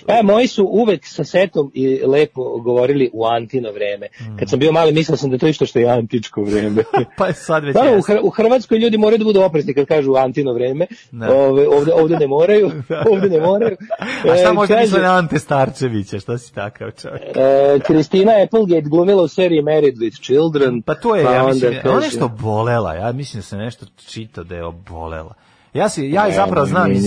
[0.08, 4.08] E, moji su uvek sa setom i lepo govorili u antino vreme.
[4.40, 6.84] Kad sam bio mali, mislio sam da to isto što je antičko vreme.
[7.18, 8.14] Pa je sad već Naravno, u, jeste.
[8.14, 10.88] Hr- u Hrvatskoj ljudi moraju da budu oprezni kad kažu antino vreme.
[11.12, 11.34] Da.
[11.36, 12.72] Ove, ovde, ovde ne moraju.
[13.12, 13.78] ovde ne moraju.
[14.00, 16.20] A šta E, možda kaže, misle na Ante Starčevića?
[16.20, 17.22] Šta si takav čovjek?
[17.36, 20.82] e, Kristina Applegate glumila u seriji Married with Children.
[20.82, 23.58] Pa to je, ja onda mislim, kaže- ona je nešto obolela, ja mislim da se
[23.58, 25.34] nešto čita da je obolela.
[25.74, 27.06] Ja si, ja je zapravo znam iz,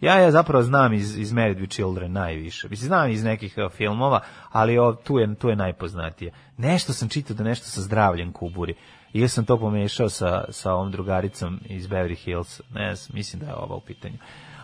[0.00, 2.68] ja je zapravo znam iz, iz Married with Children najviše.
[2.68, 4.20] Mislim, znam iz nekih uh, filmova,
[4.52, 6.32] ali o, tu, je, tu je najpoznatije.
[6.56, 8.74] Nešto sam čitao da nešto sa zdravljem kuburi.
[9.12, 12.60] I ja sam to pomešao sa, sa ovom drugaricom iz Beverly Hills.
[12.74, 14.16] Ne znam, mislim da je ova u pitanju.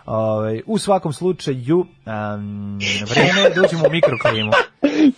[0.06, 2.78] Ovaj, u svakom slučaju, um,
[3.10, 4.52] vreme je da uđemo u mikroklimu.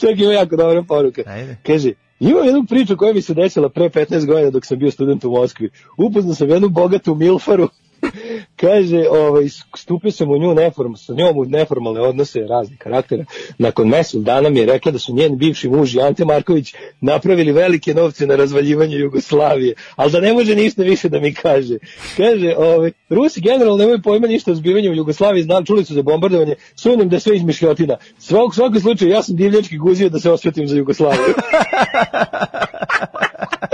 [0.01, 1.23] Čak ima jako dobra poruka.
[1.27, 1.57] Ajde.
[1.67, 5.25] Kaže, ima jednu priču koja mi se desila pre 15 godina dok sam bio student
[5.25, 5.71] u Moskvi.
[5.97, 7.69] Upoznao sam jednu bogatu milfaru.
[8.63, 13.25] Kaže, ovaj, stupio sam u nju neform, sa njom u neformalne odnose raznih karaktera.
[13.59, 17.53] Nakon mesec dana mi je rekla da su njen bivši muž i Ante Marković napravili
[17.53, 21.79] velike novce na razvaljivanju Jugoslavije, ali da ne može ništa više da mi kaže.
[22.17, 26.03] Kaže, ovaj, Rusi generalno nemaju pojma ništa o zbivanju u Jugoslaviji, znam, čuli su za
[26.03, 27.97] bombardovanje, sumnjam da sve izmišljotina.
[28.19, 31.35] U svakom slučaju, ja sam divljački guzio da se osvetim za Jugoslaviju.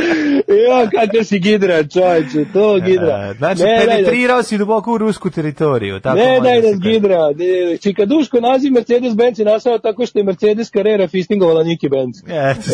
[0.68, 3.24] ja, kakav si gidra, čovječe, to gidra.
[3.24, 6.00] E, Znači, Ne, da- penetrirao si duboko u rusku teritoriju.
[6.00, 6.78] Tako ne, daj nas kaže.
[6.84, 7.28] gidra.
[7.28, 7.34] Ne,
[7.76, 12.16] Čika Duško naziv Mercedes-Benz je nastao tako što je Mercedes Carrera fistingovala Niki Benz.
[12.22, 12.70] Eto,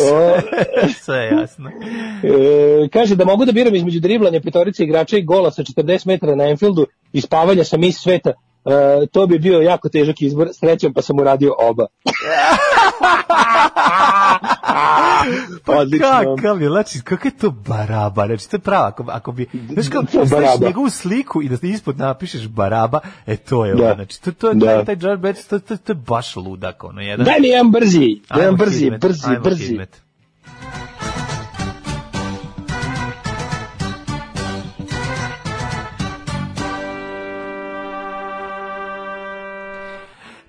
[1.03, 1.69] sve je jasno.
[2.23, 2.29] e,
[2.89, 6.43] kaže da mogu da biram između driblanja petorice igrača i gola sa 40 metara na
[6.45, 8.29] Enfieldu i spavanja sa mis sveta.
[8.29, 8.33] E,
[9.07, 11.85] to bi bio jako težak izbor, srećom pa sam uradio oba.
[15.65, 16.35] Odlično.
[16.35, 19.89] Kakav je, znači, kakav je to baraba, znači, to je pravo, ako, ako bi, znaš
[19.89, 23.85] kao, je staviš njegovu sliku i da ispod napišeš baraba, e, to je Da.
[23.85, 24.71] ono, znači, to, to, to, Da.
[24.71, 27.25] je taj George Betts, to, to, to je baš ludak, ono, jedan.
[27.25, 29.63] Daj mi jedan brzi, jedan brzi, brzi, brzi.
[29.63, 30.06] Hizmet.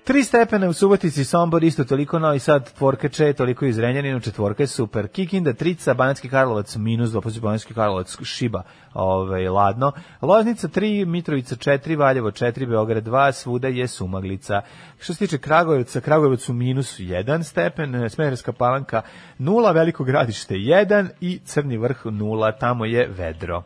[0.09, 4.63] Tri stepene u Subotici, Sombor, isto toliko Novi Sad, tvorka če, toliko iz Renjaninu, četvorka
[4.63, 5.07] je super.
[5.07, 9.91] Kikinda, Trica, Banacki Karlovac, minus 2, poslije Banacki Karlovac, Šiba, ovaj, ladno.
[10.21, 14.61] Loznica 3, Mitrovica 4, Valjevo 4, Beograd 2, svuda je sumaglica.
[14.99, 16.01] Što se tiče Kragujevca,
[16.49, 19.01] u minus 1 stepen, Smederska palanka
[19.39, 23.63] 0, Veliko gradište 1 i Crni vrh 0, tamo je vedro.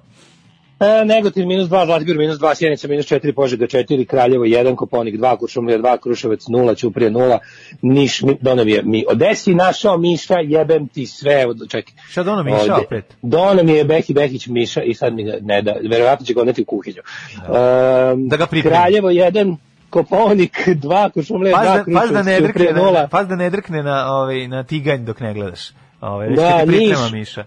[0.83, 5.15] E, Negotin minus 2, Zlatibor minus 2, Sjenica minus 4, Požega 4, Kraljevo 1, Koponik
[5.15, 7.37] 2, Kuršumlija 2, Kruševac 0, Ćuprije 0,
[7.81, 11.93] Niš, mi, Donom je mi, Odesi našao Miša, jebem ti sve, čekaj.
[12.09, 12.73] Šta Dono Miša Ovde.
[12.85, 13.15] opet?
[13.21, 16.61] Donom je Behi Behić Miša i sad mi ga ne da, verovatno će ga odneti
[16.61, 17.01] u kuhinju.
[17.37, 18.75] Um, Da ga pripremi.
[18.75, 19.55] Kraljevo 1,
[19.89, 22.93] Koponik 2, Kuršumlija 2, Pas da, Kruševac, da ne drkne, 0.
[22.93, 25.69] na, pas da ne drkne na, ovaj, na tiganj dok ne gledaš.
[26.01, 26.97] Ovaj, Da, Niš.
[27.11, 27.43] Miša.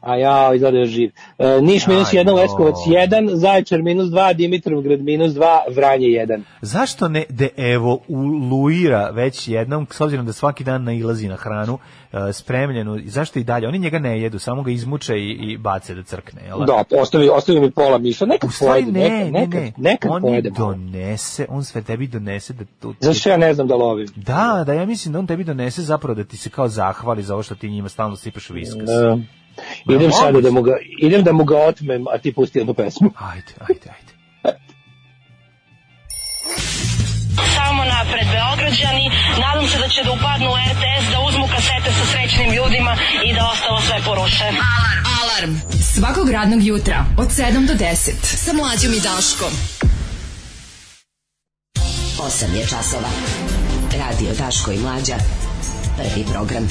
[0.00, 1.10] A ja, izgleda da je živ.
[1.38, 2.92] E, Niš minus Aj, 1, Leskovac no.
[2.92, 6.40] 1, Zaječar minus 2, Dimitrovgrad minus 2, Vranje 1.
[6.62, 11.78] Zašto ne de evo uluira već jednom, s obzirom da svaki dan nailazi na hranu
[12.12, 13.68] e, spremljenu, zašto i dalje?
[13.68, 16.42] Oni njega ne jedu, samo ga izmuče i, i bace da crkne.
[16.46, 16.64] Jel?
[16.64, 19.90] Da, ostavi, ostavi mi pola miša, nekad U stvari pojede, ne, nekad, ne, nekad, ne,
[19.90, 22.94] nekad on pojede donese, on sve tebi donese da tu...
[23.00, 24.08] Zašto ja ne znam da lovim?
[24.16, 27.34] Da, da, ja mislim da on tebi donese zapravo da ti se kao zahvali za
[27.34, 28.86] ovo što ti njima stalno sipaš viskas.
[28.86, 29.18] Da.
[29.90, 30.42] Idem sada moguće.
[30.42, 33.10] da mu ga, idem da mu ga otmem, a ti pusti jednu pesmu.
[33.32, 34.12] Ajde, ajde, ajde.
[37.56, 39.06] Samo napred Beograđani,
[39.40, 42.96] nadam se da će da upadnu u RTS, da uzmu kasete sa srećnim ljudima
[43.26, 44.44] i da ostalo sve poruše.
[44.44, 45.02] Alarm.
[45.20, 45.52] Alarm.
[45.94, 47.94] Svakog radnog jutra od 7 do 10.
[48.22, 49.52] Sa mlađom i Daškom.
[52.18, 53.08] 8 je časova.
[53.92, 55.14] Radio Daško i Mlađa.
[55.96, 56.68] Prvi program.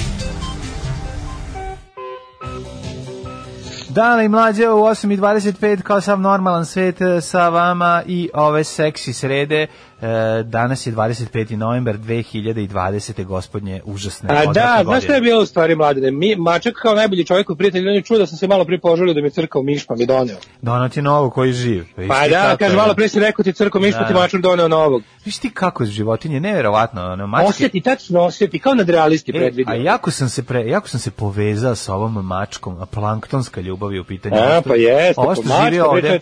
[3.98, 9.14] Dana i mlađe u 8.25 kao sav normalan svet e, sa vama i ove seksi
[9.14, 9.68] srede.
[10.00, 10.08] E,
[10.44, 11.28] danas je 25.
[11.54, 13.26] novembar 2020.
[13.26, 14.30] gospodnje užasne.
[14.32, 16.12] A da, znaš šta je bilo u stvari mladine?
[16.12, 18.80] Mi, mačak kao najbolji čovjek u prijatelju, on je čuo da sam se malo prije
[18.80, 20.38] poželio da mi crkao miš, pa mi doneo.
[20.62, 21.86] Donat je novo koji živ.
[21.98, 22.78] Viš Pa ti da, kaže, je.
[22.78, 24.20] malo prije si rekao ti crkao miš, pa ti Da.
[24.20, 25.02] mačak doneo novog.
[25.26, 27.02] Viš ti kako je životinje, nevjerovatno.
[27.04, 29.72] Ono, mačke, Osjeti, tačno osjeti, kao nadrealisti E, predvidio.
[29.72, 33.94] a jako sam se pre, jako sam se povezao sa ovom mačkom, a planktonska ljubav
[33.94, 34.36] je u pitanju.
[34.38, 36.20] A, što- pa jeste, Ovo što živi ovde.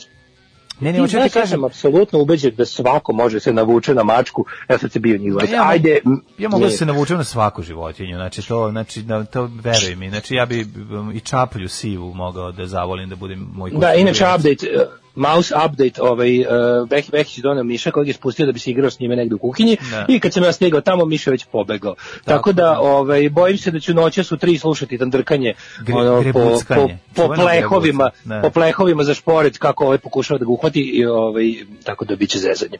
[0.80, 3.54] Ne, ne, Ti hoću ti znaš, ja kažem- sam apsolutno ubeđen da svako može se
[3.54, 6.00] navuče na mačku, ja sad se bio njih Ja, mogu- Ajde,
[6.38, 10.10] ja mogu da se navučem na svaku životinju, znači to, znači da to veruj mi,
[10.10, 14.26] znači ja bi um, i čaplju sivu mogao da zavolim da budem moj Da, inače
[14.28, 14.68] update,
[15.16, 16.46] mouse update, ovaj, uh,
[16.90, 19.38] Behi Behić donio Miša kojeg je spustio da bi se igrao s njime negde u
[19.38, 20.06] kuhinji Da.
[20.10, 21.96] i kad sam ja stigao tamo, Miša već pobegao.
[22.26, 26.60] Tako, da, ovaj, bojim se da ću noćas u tri slušati tandrkanje Gre- ono, po,
[26.76, 28.42] po, po plehovima, da.
[28.42, 31.54] po plehovima za šporet kako ovaj pokušava da ga uhvati i ovaj,
[31.84, 32.78] tako da biće zezanje.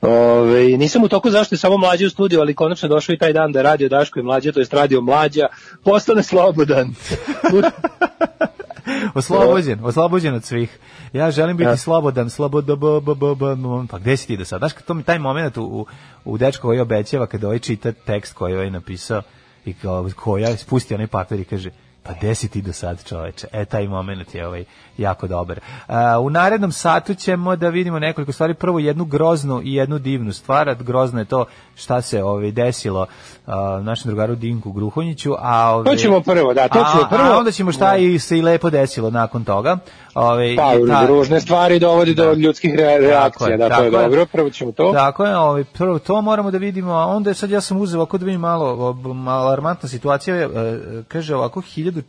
[0.00, 3.32] Ovaj, nisam u toku zašto je samo mlađe u studiju, ali konačno došao i taj
[3.32, 5.46] dan da radio Daško i mlađe, to jest radio mlađa,
[5.84, 6.94] postane slobodan.
[9.14, 10.78] Oslobođen, oslobođen od svih.
[11.12, 11.76] Ja želim biti Ja.
[11.76, 13.46] slobodan, sloboda, b, b, b, b,
[13.90, 14.58] pa gde si ti do sad?
[14.58, 15.86] Znaš, to mi taj moment u,
[16.24, 19.22] u, dečko koji obećava kada ovaj čita tekst koji ovaj napisao
[19.64, 19.74] i
[20.16, 21.70] koja spusti onaj papir i kaže,
[22.02, 23.46] pa gde si ti do sad čoveče?
[23.52, 24.64] E, taj moment je ovaj
[24.98, 25.60] jako dobar.
[25.86, 28.54] A, u narednom satu ćemo da vidimo nekoliko stvari.
[28.54, 30.68] Prvo jednu groznu i jednu divnu stvar.
[30.68, 31.44] A Grozno je to
[31.74, 33.06] šta se ovaj desilo
[33.46, 35.34] a, našem drugaru Dinku Gruhonjiću.
[35.38, 37.22] A, ovaj, To ćemo prvo, da, to ćemo a- prvo.
[37.24, 39.78] A onda ćemo šta i se i lepo desilo nakon toga.
[40.14, 44.02] Ove, Pa, i ta- ružne stvari dovodi do ljudskih re- reakcija, da, to je tako
[44.02, 44.92] dobro, prvo ćemo to.
[44.92, 48.00] Tako je, ovaj, prvo to moramo da vidimo, a onda je sad ja sam uzeo
[48.00, 48.96] ovako da vidim malo,
[49.26, 50.48] alarmantna situacija, je, e,
[51.08, 52.02] kaže ovako 1900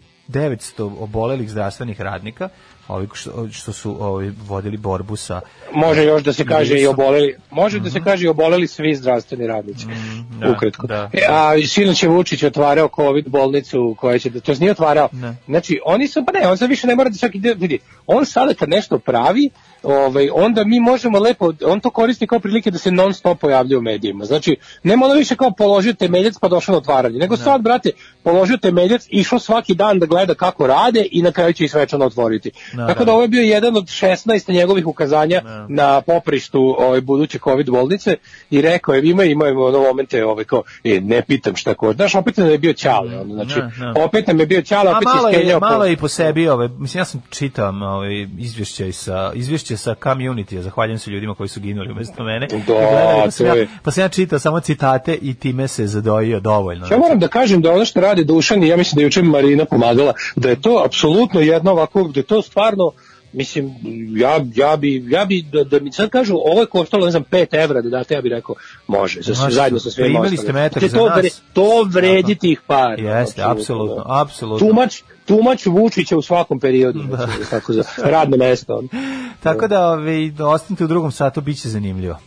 [1.00, 2.50] obolelih zdravstvenih radnika,
[2.90, 5.42] ovi što, što su ovi, vodili borbu sa
[5.74, 9.48] Može još da se kaže i oboleli, može da se kaže i oboleli svi zdravstveni
[9.48, 9.86] radnici.
[9.88, 10.40] Mhm.
[10.40, 10.88] da, Ukratko.
[10.88, 11.10] da.
[11.14, 15.10] E, a sinoć je Vučić otvarao covid bolnicu koja će da to nije otvarao.
[15.12, 15.36] Ne.
[15.46, 17.80] Znači oni su pa ne, on sad više ne mora da čak ide vidi.
[18.08, 19.50] On sada kad nešto pravi,
[19.84, 23.78] ovaj onda mi možemo lepo on to koristi kao prilike da se non stop pojavljuje
[23.78, 24.26] u medijima.
[24.26, 27.92] Znači nema ono više kao položio temeljac pa došao na otvaranje, nego sad brate
[28.24, 32.06] položio temeljac, išao svaki dan da gleda kako rade i na kraju će i svečano
[32.06, 32.52] otvoriti.
[32.74, 32.94] Naravno.
[32.94, 37.70] Tako da ovo je bio jedan od 16 njegovih ukazanja na poprištu ove buduće covid
[37.70, 38.16] bolnice
[38.50, 41.94] i rekao je ima ima ono momente ovaj kao e, ne pitam šta ko.
[41.94, 44.04] Znaš, opet nam je bio ćale, ono, znači Ne, ne.
[44.04, 46.48] opet nam je bio ćale, A opet malo se je, malo je i po sebi,
[46.48, 51.49] ove, mislim ja sam čitam ovaj izvješće sa izvješće sa community, zahvaljujem se ljudima koji
[51.49, 52.47] su ginuli umesto mene.
[52.47, 53.53] Da, gledali, pa, sam ja,
[53.84, 56.88] pa sam ja čitao samo citate i time se zadojio dovoljno.
[56.91, 59.22] Ja moram da kažem da ono što radi Dušan i ja mislim da je juče
[59.22, 62.91] Marina pomagala, da je to apsolutno jedno ovako, da je to stvarno
[63.34, 63.76] Mislim,
[64.16, 67.24] ja, ja bi, ja bi da, da mi sad kažu, ovo je koštalo, ne znam,
[67.24, 68.56] 5 evra da date, ja bih rekao,
[68.88, 70.38] može, sa, Znaš, zajedno sa svim primili ostalim.
[70.40, 71.18] ste metak Znači, za to, nas.
[71.18, 73.00] vre- to vredi tih par.
[73.00, 74.68] Jeste, apsolutno, apsolutno.
[74.68, 78.84] Tumač, tumač Vučića u svakom periodu, znači, tako za radno mesto.
[79.44, 82.20] Tako da ovaj, da ostanite u drugom satu, bit će zanimljivo.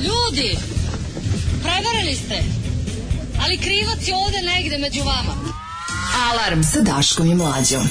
[0.00, 0.56] Ljudi,
[1.62, 2.34] prevarili ste,
[3.44, 5.34] ali krivac je ovde negde među vama.
[6.22, 7.82] Alarm sa Daškom i Mlađom.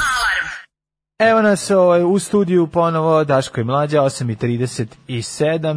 [1.22, 4.90] Evo nas ovaj, u studiju ponovo Daško i Mlađa, 8.37,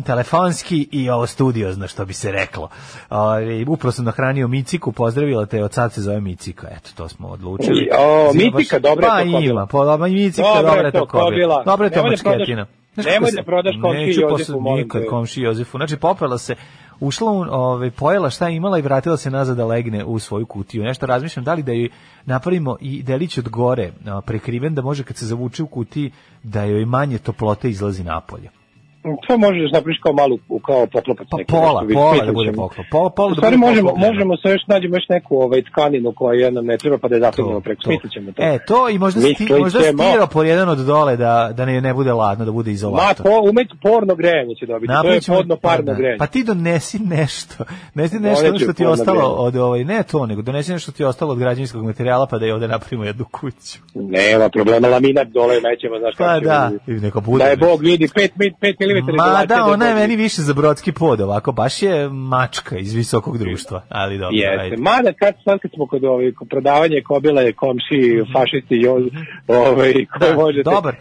[0.02, 2.68] telefonski i ovo studiozno, što bi se reklo.
[3.10, 7.28] Ovaj, upravo sam nahranio Miciku, pozdravila te, od sad se zove Micika, eto, to smo
[7.28, 7.88] odlučili.
[7.98, 9.40] O, Zima Mitika, dobra je pa to kobila.
[9.52, 11.24] ima, pa, ma i Micika, Dobra dobra je je to kobila.
[11.24, 11.62] kobila.
[11.64, 12.66] Dobra je to Nemoj da prodaš- mačketina.
[12.96, 15.06] Nemoj da se- prodaš komšiji Neću Jozefu, molim nikad te.
[15.08, 15.78] komšiji Jozefu.
[15.78, 16.54] Znači, popela se,
[17.00, 20.82] ušla, ovaj, pojela šta je imala i vratila se nazad da legne u svoju kutiju.
[20.82, 21.88] Nešto razmišljam, da li da joj
[22.24, 23.92] napravimo i delić od gore
[24.26, 28.59] prekriven, da može kad se zavuče u kutiji, da joj manje toplote izlazi napolje.
[29.02, 31.26] To možeš napriš kao malu, kao poklopac.
[31.30, 32.86] Pa neki, pola, nešto, pola da bude poklop.
[32.90, 34.12] Pola, pola da bude možemo, poklopljeno.
[34.14, 37.20] možemo se još nađemo još neku ovaj tkaninu koja nam ne treba pa da je
[37.20, 37.82] zapinjemo preko.
[37.82, 38.42] Smislit ćemo to.
[38.42, 40.02] E, to i možda, sti, možda ćemo.
[40.02, 43.26] stiropor jedan od dole da, da ne, ne bude ladno, da bude Ma, izolator.
[43.26, 44.92] po, umet porno grejanje će dobiti.
[44.92, 45.98] Napravit to je podno parno pa da.
[45.98, 46.18] grejanje.
[46.18, 47.64] Pa ti donesi nešto.
[47.94, 50.96] Donesi nešto Doneću ono što ti ostalo od ovaj ne to, nego donesi nešto što
[50.96, 53.78] ti ostalo od građevinskog materijala pa da je ovde napravimo jednu kuću.
[53.94, 57.44] Nema problema, laminat dole nećemo, znaš Pa kako će da, neko bude.
[57.44, 58.28] Da je Bog vidi, 5
[58.62, 62.78] 5 mm Ma da, ona je meni više za brodski pod, ovako, baš je mačka
[62.78, 64.60] iz visokog društva, ali dobro, Jeste.
[64.60, 64.76] ajde.
[64.76, 68.00] Mada kad sad kad smo kod ovaj prodavanje kobile komši
[68.32, 69.02] fašisti joz
[69.48, 70.94] ovaj koji možete Dobar.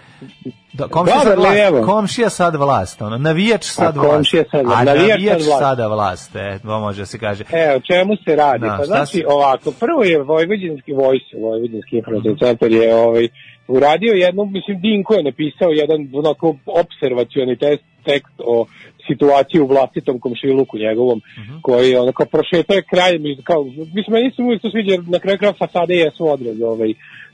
[0.74, 1.40] Da, komšija Dobar, sad
[1.70, 4.30] vlast, komšija sad vlast, ono, navijač sad A vlast.
[4.52, 5.60] sad A navijač navijač sad vlast.
[5.60, 7.44] sada vlast, e, to može da se kaže.
[7.52, 8.60] E, o čemu se radi?
[8.62, 13.28] Da, pa znači se- ovako, prvo je Vojvođanski vojs, Vojvođanski informacijski centar je ovaj,
[13.70, 18.66] uradio jednu, mislim, Dinko je napisao jedan onako observacioni test, tekst o
[19.08, 21.22] situaciji u vlastitom komšiluku njegovom,
[21.62, 23.64] koji je onako prošetao je krajem, iz- kao,
[23.96, 26.94] mislim, meni se uvijek to sviđa, na kraju kraja fasade jesu odraz ovaj,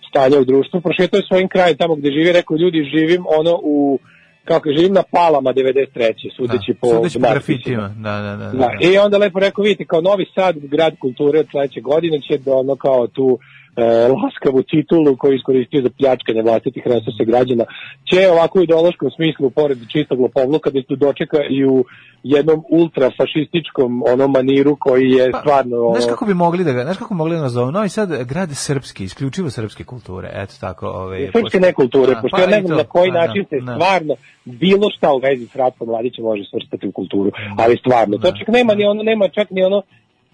[0.09, 3.99] stanja u društvu, prošetao je svojim krajem tamo gde živi, rekao, ljudi, živim ono u,
[4.45, 6.35] kako živim na palama 93.
[6.37, 8.45] sudeći po, Sudeći po grafitima, da, da, da.
[8.45, 12.21] da, Da, I onda lepo rekao, vidite, kao Novi Sad, grad kulture od sledeće godine
[12.21, 13.39] će da ono kao tu
[13.75, 13.83] e,
[14.21, 17.65] laskavu titulu koju je iskoristio za pljačkanje vlastitih resursa građana,
[18.09, 21.85] će ovako u ideološkom smislu, pored čistog lopovluka, da tu dočeka i u
[22.23, 25.77] jednom ultrafašističkom onom maniru koji je stvarno...
[25.77, 27.71] ono, Znaš kako bi mogli da ga, znaš kako mogli da nazovemo?
[27.71, 30.29] Novi Sad grad srpski, isključivo srpske kulture.
[30.33, 33.09] Eto tako, ovaj srpske nekulture, A, pošto pa ja ne i znam to, na koji
[33.11, 33.73] pa da, način se da.
[33.75, 34.15] stvarno
[34.45, 38.47] bilo šta u vezi s Ratkom Mladićem može svrstati u kulturu, ali stvarno, to čak
[38.47, 39.81] nema ni ono, nema čak ni ono,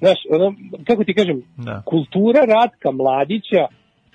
[0.02, 0.54] znaš, ono,
[0.88, 1.82] kako ti kažem, Da.
[1.86, 3.64] kultura Ratka Mladića,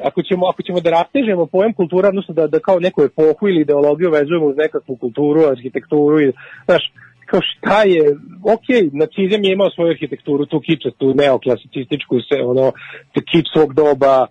[0.08, 3.60] ako ćemo, ako ćemo da rastežemo pojam kultura, odnosno da, da kao neku epohu ili
[3.60, 6.32] ideologiju vezujemo uz nekakvu kulturu, arhitekturu, i,
[6.64, 6.92] znaš,
[7.26, 8.16] kao šta je,
[8.54, 12.72] ok, nacizam je imao svoju arhitekturu, tu kičastu, neoklasicističku, se, ono,
[13.14, 14.26] te kič svog doba,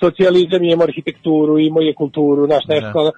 [0.00, 3.12] socijalizam je imao arhitектuru, imao je kulturu, znaš, nešto, Da, ono,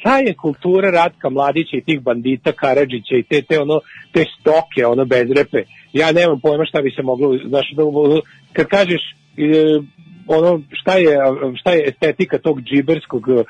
[0.00, 3.80] šta je kultura Ratka Mladića i tih bandita Karadžića i te, te, ono,
[4.12, 5.62] te stoke, ono, bezrepe,
[5.92, 7.82] ja nemam pojma šta bi se moglo, znaš, da,
[8.52, 9.02] kad kažeš,
[9.36, 9.80] e,
[10.26, 11.18] ono šta je
[11.60, 13.44] šta je estetika tog džiberskog e,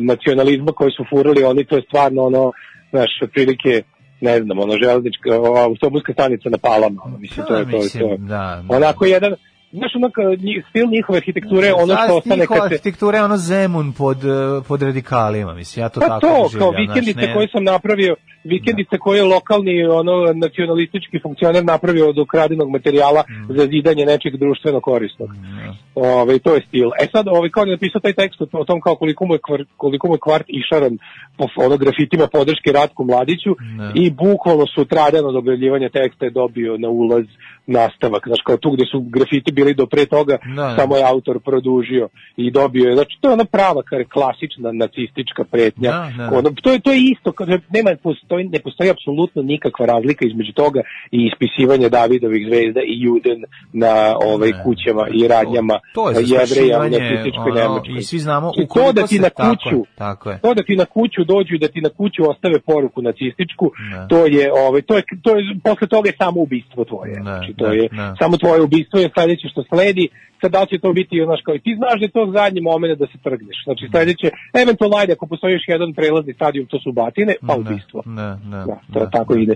[0.00, 2.52] nacionalizma koji su furali oni to je stvarno ono
[2.90, 3.82] znaš otprilike
[4.20, 5.30] ne znam ono železnička
[5.64, 7.78] autobuska stanica na Palama ono, mislim to je to, je to.
[7.78, 8.76] mislim, da, da.
[8.76, 9.34] onako jedan
[9.72, 10.08] znaš ono
[10.70, 14.28] stil njihove arhitekture ono Sad što ostane kad se arhitektura je ono Zemun pod, eh,
[14.68, 18.16] pod radikalima, mislim, ja to Pa tako to, doživljavam, kao vikendice ne- koje sam napravio,
[18.44, 23.52] vikendice koje je lokalni ono nacionalistički funkcioner napravio od ukradenog materijala Mm.
[23.52, 25.28] za zidanje nečeg društveno korisnog.
[25.94, 26.88] Ovaj to je stil.
[27.00, 29.68] E sad ovaj kao je napisao taj tekst o tom kao koliko mu je kvart,
[29.76, 30.98] koliko mu je kvart išaran
[31.36, 33.92] po ono grafitima podrške Ratku Mladiću Ne.
[33.94, 37.24] i bukvalno sutradan od objavljivanja teksta je dobio na ulaz
[37.68, 38.22] nastavak.
[38.26, 40.76] Znaš, kao tu gde su grafiti bili do pre toga, Da, da.
[40.78, 42.94] samo je autor produžio i dobio je.
[42.94, 45.90] Znači, to je ona prava, kar klasična nacistička pretnja.
[45.90, 46.36] Da, da.
[46.38, 50.52] Ono, to, je, to je isto, kad nema, postoji, ne postoji apsolutno nikakva razlika između
[50.52, 50.80] toga
[51.10, 53.40] i ispisivanja Davidovih zvezda i Juden
[53.72, 54.62] na ovaj, Ne.
[54.64, 57.98] kućama i radnjama to je jevreja u nacističkoj Nemačkoj.
[57.98, 60.38] i svi znamo I to ukoliko da ti na tako kuću, tako je.
[60.40, 64.06] to da ti na kuću dođu i da ti na kuću ostave poruku nacističku, Ne.
[64.08, 67.12] to je ovaj to je to je posle toga je samo ubistvo tvoje.
[67.12, 68.14] Ne, znači to ne, je ne.
[68.20, 70.08] samo tvoje ubistvo je sledeće što sledi.
[70.40, 72.98] Sad da će to biti znaš kao i ti znaš da je to zadnji moment
[72.98, 73.56] da se trgneš.
[73.64, 74.28] Znači sledeće
[74.62, 78.02] eventualno ajde ako postoji još jedan prelazni stadijum to su batine, pa Ne, ubistvo.
[78.06, 79.10] Ne, ne, Da, to ne.
[79.12, 79.54] tako ide.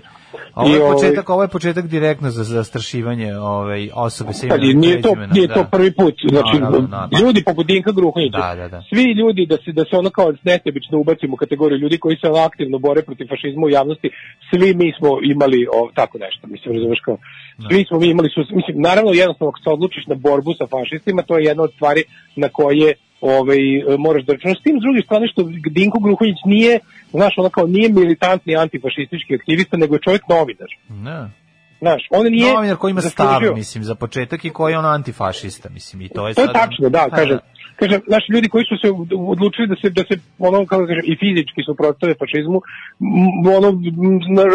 [0.55, 4.47] A Ovo I, je ovaj, početak, ovo je početak direktno za zastrašivanje ovaj osobe sa
[4.49, 5.55] Pa imenom i nije to nije da.
[5.55, 6.15] to prvi put.
[6.29, 7.19] Znači Naravno, naravno.
[7.23, 8.39] ljudi poput Dinka Gruhonjića.
[8.39, 8.83] Da, da, da.
[8.91, 12.27] Svi ljudi da se da se ono kao nesebično ubacimo u kategoriju ljudi koji se
[12.29, 14.11] ono aktivno bore protiv fašizma u javnosti,
[14.51, 16.47] svi mi smo imali o, tako nešto.
[16.47, 17.16] Mislim razumeš kao
[17.69, 21.23] svi smo mi imali su mislim naravno jednostavno ako se odlučiš na borbu sa fašistima,
[21.23, 22.02] to je jedna od stvari
[22.36, 23.59] na koje ovaj
[23.98, 25.40] moraš da računaš s tim s druge strane što
[25.77, 31.20] Dinko Gruhonjić nije znaš ono kao nije militantni antifašistički aktivista nego je čovjek novinar Ne.
[31.81, 35.69] znaš on nije Novinar koji ima stav, mislim, za početak i koji je on antifašista,
[35.70, 36.55] mislim, i to je To je sad...
[36.55, 37.39] tačno, da, Pa, kažem.
[37.82, 38.88] Kažem, naši ljudi koji su se
[39.34, 40.14] odlučili da se, da se
[40.48, 42.59] ono, kako da kažem, i fizički suprotstave fašizmu,
[43.56, 43.68] ono,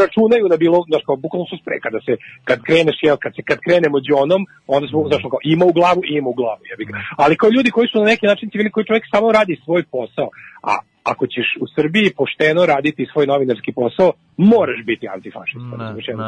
[0.02, 2.14] računaju na bilo, znaš, kao, bukvalno su spreka, da se,
[2.48, 4.42] kad kreneš, jel, kad se, kad krenemo džonom,
[4.76, 6.94] onda smo, znaš, kao, ima u glavu, ima u glavu, jebi ga.
[7.22, 10.30] Ali kao ljudi koji su na neki način civili, koji čovjek samo radi svoj posao,
[10.72, 10.74] a
[11.12, 15.78] ako ćeš u Srbiji pošteno raditi svoj novinarski posao, moraš biti antifašista.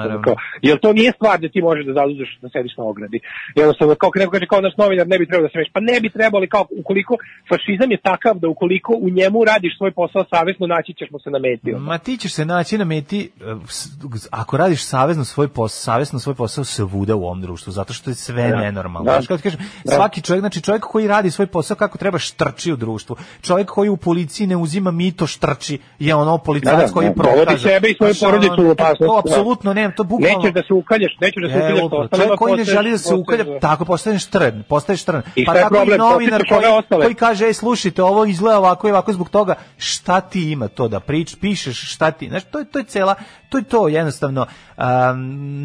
[0.07, 3.19] Ne, kao, jer to nije stvar da ti možeš da zauzeš da sediš na ogradi.
[3.55, 5.99] Jednostavno, kao neko kaže kao naš novinar ne bi trebao da se meš, pa ne
[5.99, 7.13] bi trebalo, ali kao ukoliko
[7.49, 11.29] fašizam je takav da ukoliko u njemu radiš svoj posao savjesno, naći ćeš mu se
[11.29, 11.71] na meti.
[11.71, 13.29] Ma ti ćeš se naći na meti
[13.67, 13.87] s-
[14.31, 18.15] ako radiš savezno svoj posao, savjesno svoj posao svuda u ovom društvu, zato što je
[18.15, 18.55] sve Da.
[18.57, 19.11] nenormalno.
[19.11, 19.19] Da.
[19.19, 19.91] Ti kažem, Da.
[19.91, 23.15] svaki čovjek, znači čovjek koji radi svoj posao kako treba štrči u društvu.
[23.41, 27.13] Čovjek koji u policiji ne uzima mito štrči je ono policajac Da, da, koji da,
[27.13, 27.79] prokaže.
[28.01, 29.19] I svoju ono, porodicu u opasnost, To da.
[29.19, 32.55] apsolutno ne, to bukvalno Nećeš da se ukaljaš, nećeš da se ukaljaš Evo, čovjek koji
[32.55, 35.21] ne želi da se ukalja, postaješ- tako postaneš trn, postaješ trn.
[35.35, 35.97] I Pa tako i problem?
[35.99, 39.55] novinar Posjetiš ove koji, koji kaže, ej, slušajte, ovo izgleda ovako i ovako zbog toga,
[39.77, 43.15] šta ti ima to da prič, pišeš, šta ti, znaš, to je, to je cela,
[43.49, 44.45] to je to jednostavno,
[44.77, 44.83] um,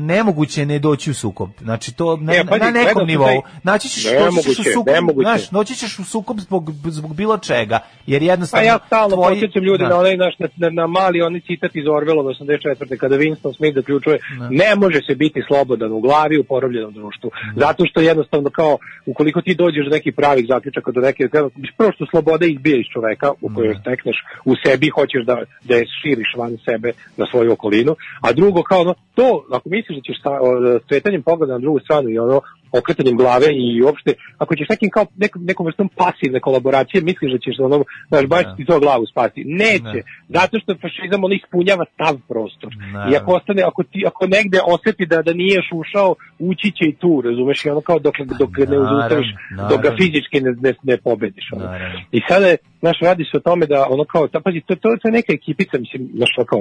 [0.07, 4.03] nemoguće ne doći u sukob, znači to na, E, pazi, na nekom nivou, naći ćeš,
[4.03, 5.25] ćeš u Nemoguće, sukob, nemoguće.
[5.25, 9.29] znaš, doći ćeš u sukob zbog, zbog bilo čega, jer jednostavno, Pa ja stalno tvoji-
[9.31, 9.89] podsjećam ljude da.
[9.89, 12.97] na onaj naš na, na, na mali onaj citat iz Orwellova 84.
[12.97, 14.19] kada Winston Smith zaključuje
[14.51, 17.31] ne može se biti slobodan u glavi u porobljenom društvu.
[17.57, 21.29] Zato što jednostavno kao ukoliko ti dođeš do nekih pravih zaključaka do neke
[21.77, 25.85] prvo što sloboda izbija iz čoveka u kojoj stekneš u sebi hoćeš da da je
[26.03, 27.74] širiš van sebe na svoju okolinu,
[28.21, 31.81] a drugo kao ono, to ako misliš da ćeš sa o, skretanjem pogleda na drugu
[31.81, 32.41] stranu i ono
[32.79, 37.39] okretanjem glave i uopšte, ako ćeš nekim kao nekom, nekom vrstom pasivne kolaboracije, misliš da
[37.39, 39.43] ćeš ono, znaš, baš ti to glavu spasti.
[39.47, 39.99] Neće,
[40.29, 42.73] zato što fašizam on ispunjava stav prostor.
[43.11, 46.85] I ako ostane, ako, ti, ako negde osjeti da, da nije još ušao, ući će
[46.89, 49.29] i tu, razumeš, i ono kao dok, dok ne uzustaviš,
[49.71, 51.47] dok ga fizički ne, ne, ne pobediš.
[51.53, 51.65] Ono.
[52.13, 54.89] I sada je, znaš, radi se o tome da ono kao, ta, pazi, to, to,
[55.01, 56.61] to je neka ekipica, mislim, znaš, kao,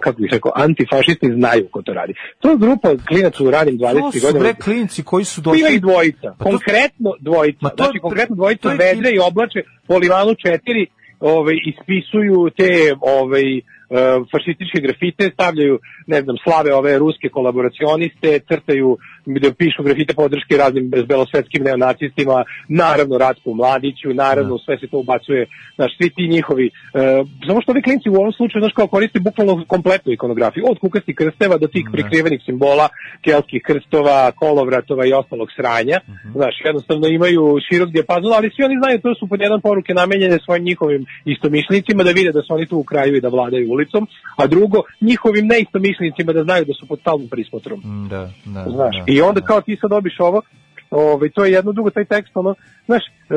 [0.00, 2.12] kako bih rekao, antifašisti znaju ko to radi.
[2.40, 4.00] To je grupa klinaca u ranim 20.
[4.02, 5.74] To su bre klinci koji su Ima došli...
[5.74, 7.58] ih dvojica, Pa to- konkretno dvojica.
[7.60, 10.86] Ma to- znači, konkretno dvojica je- vedre i oblače po Livanu 4
[11.20, 12.70] ovaj, ispisuju te
[13.00, 13.62] ovaj, e,
[14.32, 20.90] fašističke grafite, stavljaju, ne znam, slave ove ruske kolaboracioniste, crtaju, da pišu grafite podrške raznim
[21.06, 25.46] belosvetskim neonacistima, naravno Ratku Mladiću, naravno sve se to ubacuje,
[25.76, 26.70] znaš, svi ti njihovi, e,
[27.46, 31.14] samo što ovi klinci u ovom slučaju, znaš, kao koriste bukvalno kompletnu ikonografiju, od kukastih
[31.14, 32.88] krsteva do tih prikrivenih simbola,
[33.24, 36.00] kelskih krstova, kolovratova i ostalog sranja,
[36.34, 40.38] znaš, jednostavno imaju širok dijapazon, ali svi oni znaju, to su pod jedan poruke namenjene
[40.44, 43.81] svojim njihovim istomišljenicima da vide da su oni tu u kraju i da vladaju ulicom,
[44.36, 47.80] a drugo, njihovim neistomišljenicima da znaju da su pod stalnom prismotrom.
[47.84, 49.04] Mm, Da, da, Znaš, da.
[49.06, 50.42] i onda kao ti sad dobiš ovo,
[50.92, 52.54] ovaj, to je jedno drugo, taj tekst, ono,
[52.86, 53.34] znaš, e,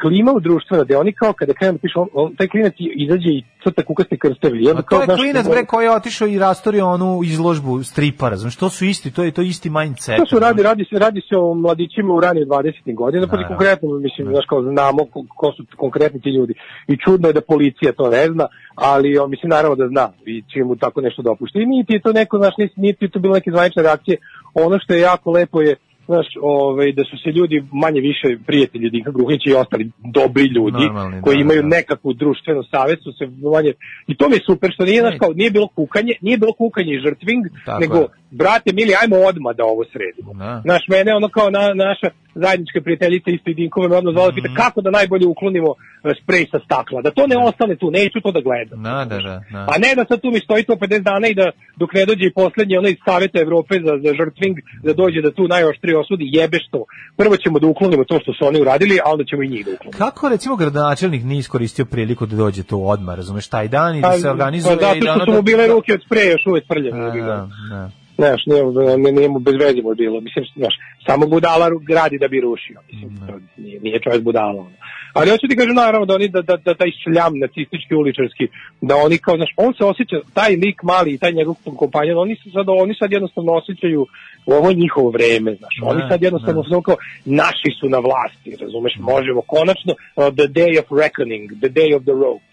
[0.00, 3.28] klima u društvena, da oni kao kada krenu da pišu, on, on, taj klinac izađe
[3.28, 4.58] i crta kukaste krsteve.
[4.60, 7.20] I onda A kao, to je znaš, klinac bre koji je otišao i rastorio onu
[7.24, 10.16] izložbu stripa, razumiješ, to su isti, to je to isti mindset.
[10.16, 12.94] To su radi, radi se, radi se o mladićima u ranije 20.
[12.94, 13.56] godina, pa Naravno.
[13.56, 16.54] konkretno, mislim, znaš, kao znamo ko, ko su konkretni ti ljudi.
[16.88, 20.42] I čudno je da policija to ne zna, ali, o, mislim, naravno da zna i
[20.52, 21.58] čim mu tako nešto dopušta.
[21.58, 23.82] I nije ti je to neko, znaš, nije, nije ti je to bilo neke zvanične
[23.82, 24.16] reakcije.
[24.54, 28.90] Ono što je jako lepo je, znaš, ovaj, da su se ljudi manje više prijatelji
[28.90, 31.68] Dinka Gruhnića i ostali dobri ljudi Normalni, koji da, imaju da.
[31.68, 33.24] nekakvu društvenu savest su se
[33.54, 33.72] manje
[34.06, 36.92] i to mi je super što nije znaš, kao nije bilo kukanje, nije bilo kukanje
[36.94, 38.06] i žrtving, Tako nego je.
[38.32, 40.34] Brate mili ajmo odmah da ovo sredimo.
[40.34, 40.60] Da.
[40.64, 44.36] Znaš, mene ono kao na, naša zajednička prijateljica isto i Dinkova me odmah zvala, Mhm.
[44.36, 45.70] pita kako da najbolje uklonimo
[46.04, 48.82] e, sprej sa stakla, da to ne ostane tu, neću to da gledam.
[48.82, 49.60] Da, da, da, da.
[49.68, 51.46] A ne da sad tu mi stoji to 50 dana i da
[51.76, 55.48] dok ne dođe i poslednji onaj Saveta Evrope za, za žrtving, da dođe da tu
[55.48, 56.84] najoštrije osudi, jebeš to.
[57.16, 59.72] Prvo ćemo da uklonimo to što su oni uradili, a onda ćemo i njih da
[59.72, 59.98] uklonimo.
[59.98, 64.12] Kako recimo gradonačelnik nije iskoristio priliku da dođe to odmah, razumeš, taj dan i da
[64.12, 66.46] se Pa, organizuje pa zato da što su da- mu bile ruke od spreja još
[66.46, 67.00] uvek prljave.
[67.00, 67.90] Da, da, da.
[68.20, 68.62] Znaš, nije,
[68.96, 70.20] nije, nije mu bez veze mu bilo.
[70.20, 70.74] Mislim, znaš,
[71.06, 72.78] samo budala gradi da bi rušio.
[72.92, 74.60] Mislim, to nije, nije čovjek budala.
[74.60, 74.76] Ono.
[75.12, 78.44] Ali hoću ti kažem naravno da oni, da, da, da taj šljam nacistički uličarski,
[78.80, 82.34] da oni kao, znaš, on se osjeća, taj lik mali i taj njegov kompanjon, oni
[82.36, 84.06] se sad, oni sad jednostavno osjećaju
[84.46, 85.74] ovo je njihovo vreme, znaš.
[85.82, 90.46] Oni Da, sad jednostavno su kao, naši su na vlasti, razumeš, možemo konačno, uh, the
[90.58, 92.49] day of reckoning, the day of the rope.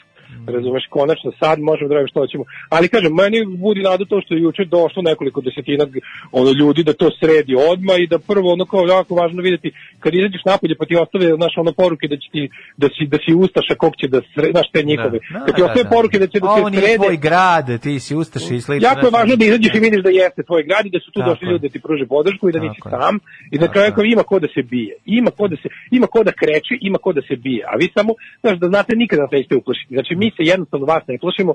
[0.47, 2.43] Razumeš, konačno sad možemo da radimo što hoćemo.
[2.69, 5.85] Ali kažem, meni budi nadu to što je juče došlo nekoliko desetina
[6.31, 10.11] ono, ljudi da to sredi odma i da prvo ono kao jako važno vidjeti kad
[10.15, 13.31] izađeš napolje pa ti ostave znaš ono poruke da će ti da si da si
[13.33, 15.17] ustaša kog će da sre, znaš te njihove.
[15.33, 15.89] Da, ti da, ostave da.
[15.89, 16.97] poruke da će da Ovo se nije srede.
[16.97, 18.87] tvoj grad, ti si ustaša i slično.
[18.87, 21.09] Jako je znaš, važno da izađeš i vidiš da jeste tvoj grad i da su
[21.11, 23.15] tu Tako došli ljudi da ti pruže podršku i da nisi sam
[23.51, 24.93] i kraju kao ima ko da se bije.
[25.05, 25.67] Ima ko da se
[25.97, 27.61] ima ko da kreće, ima ko da se bije.
[27.71, 29.93] A vi samo znaš da znate nikada nas nećete uplašiti.
[29.97, 31.53] Znači mi se jednostavno vas ne plašimo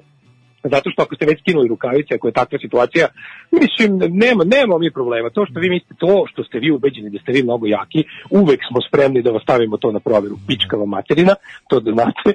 [0.64, 3.06] zato što ako ste već skinuli rukavice, ako je takva situacija,
[3.52, 5.30] mislim, nema, nema mi problema.
[5.30, 8.60] To što vi mislite, to što ste vi ubeđeni da ste vi mnogo jaki, uvek
[8.68, 10.36] smo spremni da vas stavimo to na provjeru.
[10.48, 11.34] Pičkava materina,
[11.68, 12.28] to da znate.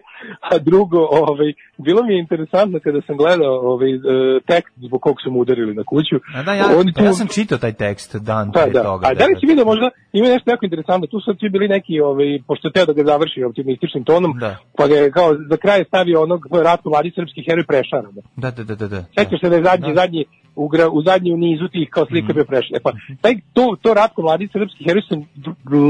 [0.52, 4.00] A drugo, ovaj, bilo mi je interesantno kada sam gledao ovaj, e,
[4.46, 6.16] tekst zbog kog su mu udarili na kuću.
[6.36, 8.84] A da, ja, Oni tu- ja sam čitao taj tekst dan da, pre da.
[8.84, 9.08] toga.
[9.08, 12.00] A da li si vidio možda, ima nešto jako interesantno, tu su svi bili neki,
[12.02, 14.56] ovaj, pošto teo da ga završi optimističnim tonom, Da.
[14.78, 18.10] pa ga je kao za kraj stavio onog Ratko Mladić srpski heroj prešara.
[18.36, 18.52] Da.
[18.52, 18.88] Da, da, da, da.
[18.88, 19.06] da.
[19.18, 20.26] Sećaš se da je zadnji, zadnji
[20.56, 22.76] u, gra, u zadnji u nizu tih kao slika bio prešao.
[22.78, 22.92] E pa,
[23.22, 25.20] taj, to, to Ratko Mladić srpski heroj sam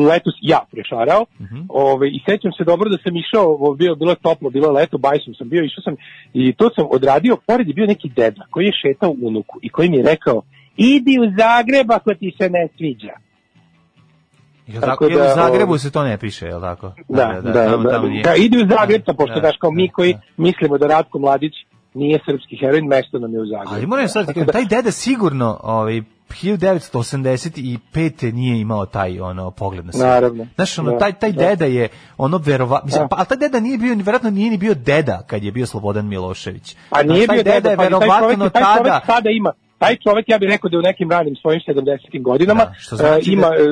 [0.08, 1.26] letos ja prešarao
[1.70, 4.98] Ove, i sećam se dobro da sam išao, bio, bilo je toplo, bilo je leto,
[4.98, 5.96] bajsom sam bio, išao sam
[6.34, 9.90] i to sam odradio, pored je bio neki deda koji je šetao unuku i koji
[9.90, 10.42] mi je rekao
[10.78, 13.14] idi u Zagreb ako ti se ne sviđa.
[14.68, 16.94] Jel Tako tako, da, u Zagrebu ovaj, se to ne piše, jel tako?
[17.10, 18.24] Da, da, da, tamo- da, tamo nije.
[18.24, 20.20] da, idi u Zagreb, Da, pošto da, daš kao mi da, koji da.
[20.38, 21.54] mislimo da Ratko Mladić
[21.98, 23.70] nije srpski heroj, mesto nam je u Zagrebu.
[23.76, 28.32] Ali moram sad, kažem, taj deda sigurno, ovaj, 1985.
[28.34, 30.06] nije imao taj ono pogled na sve.
[30.08, 30.48] Naravno.
[30.56, 31.44] Znaš, ono, Da, taj, taj da.
[31.44, 31.88] deda je
[32.18, 33.08] ono verova, mislim, Da.
[33.08, 36.08] pa, a taj deda nije bio, verovatno nije ni bio deda kad je bio Slobodan
[36.08, 36.76] Milošević.
[36.90, 39.30] A nije Znaš, taj bio deda, je pa taj čovjek, verovatno taj čovjek tada, sada
[39.30, 42.22] ima taj čovjek ja bih rekao da je u nekim ranim svojim 70.
[42.22, 43.66] godinama Da, što znači e, ima da- e,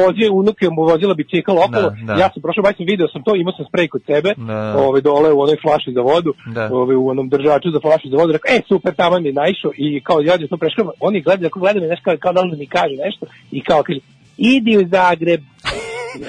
[0.00, 1.88] vozio unuke mu vozila bicikl okolo.
[1.90, 2.12] Da, da.
[2.22, 4.74] Ja sam prošao bajsom video sam to, imao sam sprej kod sebe, Da.
[4.78, 6.64] ovaj dole u onoj flaši za vodu, Da.
[6.72, 9.70] ovaj u onom držaču za flašu za vodu, rekao ej super, tamo mi je naišao
[9.76, 12.66] i kao ja to prešao, oni gledaju, ako gledaju me nešto kao, kao da mi
[12.66, 14.00] kaže nešto i kao kaže
[14.36, 15.40] idi u Zagreb.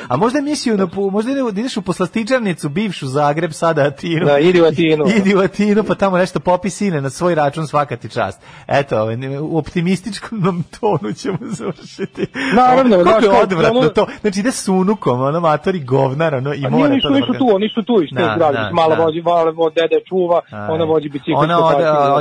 [0.07, 4.25] A možda je mislio na možda da ideš u poslastičarnicu bivšu Zagreb sada Atinu.
[4.25, 5.05] Da, idi u Atinu.
[5.09, 8.39] idi u Atinu pa tamo nešto popi sine na svoj račun svaka ti čast.
[8.67, 12.25] Eto, ovaj, ne- u optimističkom tonu ćemo završiti.
[12.55, 14.07] Naravno, kako je odvratno ono- to.
[14.21, 17.69] Znači ide s unukom, ono matori govnar, ono i mora to nisu, da tu, oni
[17.69, 18.53] su tu Da, zgrade.
[18.53, 21.31] da, Mala vozi, mala vo- dede čuva, ona vozi bicikl.
[21.35, 21.57] Ona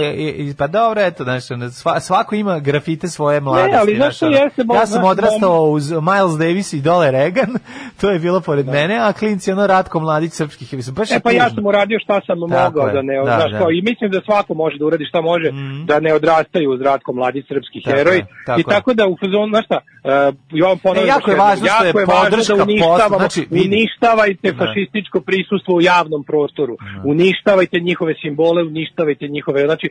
[0.02, 3.76] i- i- pa dobro, eto, sva- svako ima grafite svoje mladosti.
[3.76, 7.53] ali znaš što jeste, ja sam odrastao uz Miles Davis i dole Reagan,
[8.00, 11.20] to je bilo pored mene, a klinci ono Ratko Mladić srpskih, mislim, baš je E
[11.20, 13.58] pa ja sam uradio šta sam mogao je, da ne, da, znaš, da.
[13.58, 15.50] kao, i mislim da svako može da uradi šta može,
[15.84, 18.16] da ne odrastaju uz Ratko mladi srpski Tako heroj.
[18.16, 18.64] je, tako I je.
[18.64, 21.88] tako da u fazonu, znaš šta, uh, Jovan ponavlja E, jako je važno što je
[21.88, 24.58] je podrška da uništavamo, znači, uništavajte Da.
[24.66, 29.86] fašističko prisustvo u javnom prostoru, uništavajte njihove simbole, uništavajte njihove, znači,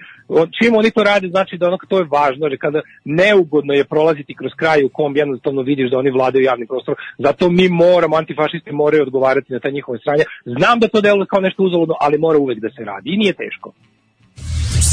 [0.57, 4.35] čim oni to rade, znači da ono, to je važno, jer kada neugodno je prolaziti
[4.35, 8.71] kroz kraj u kom jednostavno vidiš da oni vladaju javnim prostorom, zato mi moramo, antifašisti
[8.71, 10.23] moraju odgovarati na ta njihove stranje.
[10.57, 13.33] Znam da to deluje kao nešto uzaludno, ali mora uvek da se radi i nije
[13.43, 13.67] teško.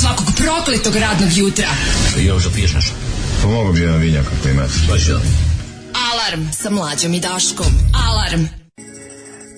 [0.01, 1.71] Svakog prokletog radnog jutra.
[2.29, 2.95] Još da piješ nešto?
[3.43, 4.73] Pomogu bi jedan vinjak ako imate.
[6.11, 7.73] Alarm sa mlađom i Daškom.
[8.09, 8.60] Alarm.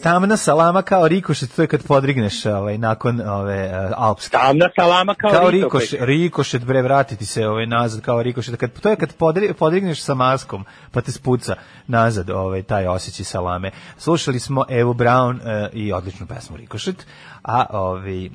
[0.02, 4.30] Tamna salama kao rikošet, to je kad podrigneš ovaj, nakon ove, uh, alpske.
[4.30, 5.80] Tamna salama kao, kao ritopek.
[5.80, 10.02] rikoš, rikošet bre vratiti se ovaj nazad kao rikošet kad to je kad podri, podrigneš
[10.02, 11.54] sa maskom pa te spuca
[11.86, 17.06] nazad ovaj taj osjećaj salame slušali smo Evo Brown eh, i odličnu pesmu rikošet
[17.42, 18.30] a ovaj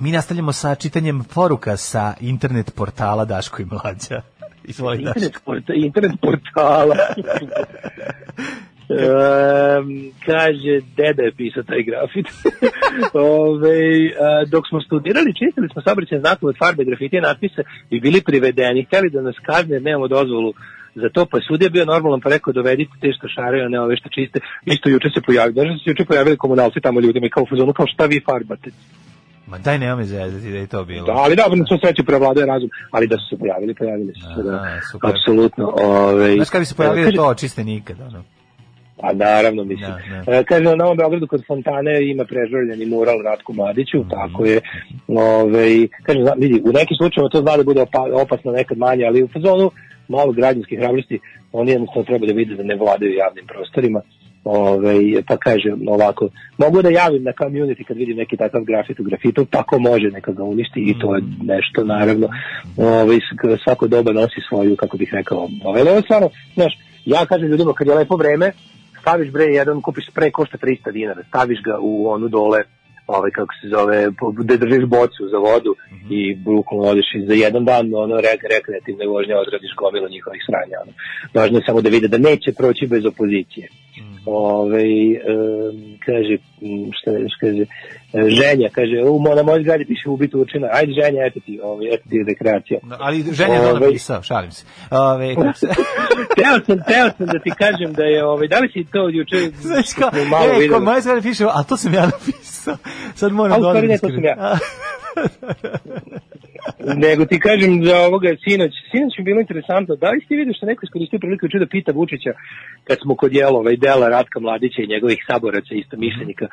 [0.00, 4.22] mi nastavljamo sa čitanjem poruka sa internet portala Daško i Mlađa
[4.64, 5.18] Izvoli Daško.
[5.18, 6.96] internet, porta, internet portala.
[8.88, 9.86] Um,
[10.26, 12.26] kaže, deda je pisao taj grafit.
[13.14, 13.78] Ove,
[14.20, 18.20] a, dok smo studirali, čistili smo saobraćajne znakove od farbe, grafite i natpise i bili
[18.22, 18.84] privedeni.
[18.84, 20.52] Hteli da nas kazne, nemamo dozvolu
[20.94, 23.96] za to, pa je sudija bio normalan, pa rekao dovedite te što šaraju, ne ove
[23.96, 24.40] što čiste.
[24.64, 27.46] Isto juče se pojavili, znači su se juče pojavili komunalci tamo ljudima i kao u
[27.46, 28.70] fazonu, kao šta vi farbate?
[29.46, 31.06] Ma daj nema me zezati da je to bilo.
[31.06, 34.20] Da, ali dobro, na svu sreću prevladuje razum, ali da su se pojavili, pojavili su
[34.36, 35.74] se, da, apsolutno.
[35.78, 38.22] Ove, Znaš kada bi se pojavili kaže- to očiste nikad, ono.
[38.96, 39.90] Pa naravno, mislim.
[40.26, 44.08] Da, E, kaže, na Novom Beogradu kod Fontane ima prežvrljeni mural Ratku Mladiću, Mhm.
[44.10, 44.60] tako je.
[45.08, 45.66] Ove,
[46.02, 49.22] kaže, zna- vidi, u nekim slučajevima to zna da bude opa- opasno nekad manje, ali
[49.22, 49.70] u fazonu
[50.08, 51.18] malo građanskih hrabrosti,
[51.52, 54.00] oni jednostavno treba da vide da ne vladaju javnim prostorima.
[54.46, 54.94] Ove,
[55.26, 59.46] pa kaže ovako, mogu da javim na community kad vidim neki takav grafit u grafitu,
[59.46, 61.46] pa ko može neka ga uništi i to je Mhm.
[61.46, 62.28] nešto naravno
[62.78, 67.48] ove, s- svako doba nosi svoju, kako bih rekao, ove, ovo stvarno, znaš, ja kažem
[67.48, 68.50] ljudima kad je lepo vreme,
[69.04, 72.62] staviš bre jedan, kupiš sprej košta 300 dinara, staviš ga u onu dole,
[73.06, 75.74] ovaj kako se zove, gde držiš bocu za vodu
[76.10, 80.76] i bukvalno odeš i za jedan dan ono rek, rekreativne vožnje odradiš gomilu njihovih sranja.
[80.82, 80.92] Ono.
[81.34, 83.68] Važno je samo da vide da neće proći bez opozicije.
[84.26, 87.64] Ove, em, kaže, m, šta je, kaže,
[88.38, 92.04] ženja, kaže, u, na mojoj zgradi piše ubiti učina, ajde ženja, eto ti, ovaj, eto
[92.10, 92.78] ti rekreacija.
[92.98, 94.66] Ali ženja je to Ovaj, napisao, šalim se.
[94.90, 95.66] Ove, kako se...
[96.36, 99.36] teo sam, teo sam da ti kažem da je, ovaj, da li si to juče
[99.60, 100.84] Znaš kao, e, kod videli?
[100.84, 102.43] moje zgrade piše, a to sam ja napisao.
[103.18, 104.58] Sad moram da odem ne, da ja.
[107.06, 110.54] Nego ti kažem za ovoga sinoć, sinoć mi je bilo interesantno, da li ste vidio
[110.54, 112.32] što neko iskoristio priliku da pita Vučića
[112.84, 116.46] kad smo kod jelova i dela Ratka Mladića i njegovih saboraca isto mišljenika,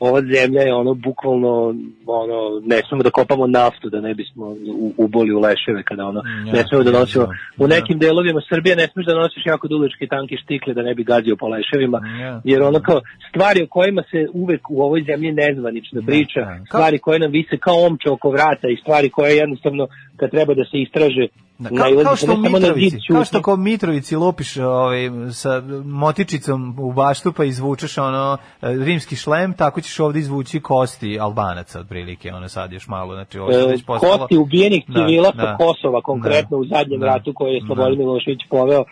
[0.00, 1.74] ova zemlja je ono bukvalno
[2.06, 4.46] ono, ne smemo da kopamo naftu da ne bismo
[4.84, 7.30] u, uboli u leševe kada ono, Ja, ne smemo da ja, nosimo ja.
[7.64, 11.04] u nekim delovima Srbije ne smeš da nosiš jako dugačke tanke štikle da ne bi
[11.04, 12.40] gazio po leševima Ja.
[12.44, 16.46] jer ono kao stvari o kojima se uvek u ovoj zemlji nezvanično priča, da.
[16.46, 20.54] Kao- stvari koje nam vise kao omče oko vrata i stvari koje jednostavno kad treba
[20.54, 21.26] da se istraže
[21.58, 25.10] Da, kao, kao se što ne samo na zid kao što kao Mitrovici lupiš ovaj,
[25.32, 31.18] sa motičicom u baštu pa izvučeš ono e, rimski šlem, tako ćeš ovdje izvući kosti
[31.20, 34.18] Albanaca otprilike, ono sad još malo, znači ovo je E, postalo...
[34.18, 35.56] kosti ubijenih Da, civila sa da.
[35.56, 37.06] Kosova, konkretno u zadnjem Da.
[37.06, 37.98] ratu koje je Slobodan Da.
[37.98, 38.84] Milošević poveo,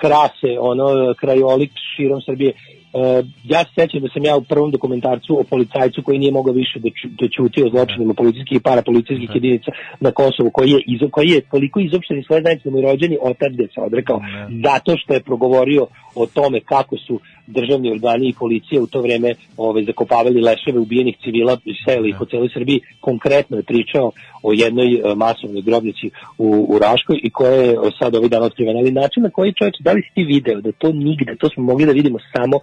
[0.00, 2.52] krase, ono, krajolik širom Srbije.
[2.96, 6.54] E, ja se sećam da sam ja u prvom dokumentarcu o policajcu koji nije mogao
[6.54, 9.70] više da, ču, da ćuti o zločinima policijskih i parapolicijskih jedinica
[10.00, 12.86] na Kosovu, koji je, izo, koji je toliko izopšten iz svoje zajednice da mu je
[12.90, 14.20] rođeni otac gde se odrekao,
[14.64, 19.34] zato što je progovorio o tome kako su državni organi i policija u to vreme
[19.56, 22.80] ove, zakopavali leševe ubijenih civila i seli po celoj Srbiji.
[23.00, 24.10] Konkretno je pričao
[24.42, 28.42] o jednoj e, masovnoj grobnici u, u Raškoj i koja je e, sad ovaj dan
[28.42, 28.78] otkrivena.
[28.78, 31.62] Ali način na koji čovječ, da li si ti video da to nigde, to smo
[31.62, 32.56] mogli da vidimo samo,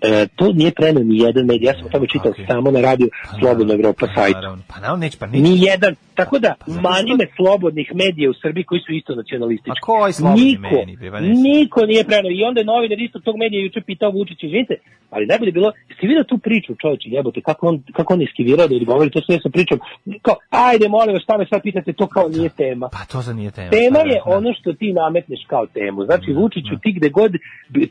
[0.00, 2.36] e, to nije prenao ni jedan medij, ja sam o tome čitao Ok.
[2.48, 3.08] samo na radio
[3.40, 4.38] Slobodna Evropa sajtu.
[4.38, 5.42] Naravno, pa naravno neće, pa neće.
[5.42, 6.54] Ni jedan, Tako da,
[6.88, 9.70] mani me slobodnih medija u Srbiji koji su isto nacionalistički.
[9.70, 11.20] Ma koji slobodni niko, bre, pa.
[11.20, 12.28] Niko nije preno.
[12.30, 14.74] I onda je novinar istog tog medija juče pitao Vučića, izvinite,
[15.10, 18.68] ali najbolje je bilo, jeste vidio tu priču, čovječe, jebote, kako on, kako on iskivirao
[18.68, 19.78] da odgovori, to sve sa pričom,
[20.22, 22.88] kao, ajde, molim vas, šta me sad pitate, to kao nije tema.
[22.92, 23.70] Pa to za nije tema.
[23.70, 24.36] Tema pa da, je da.
[24.36, 26.04] ono što ti nametneš kao temu.
[26.04, 27.32] Znači, Vučiću, ti gde god,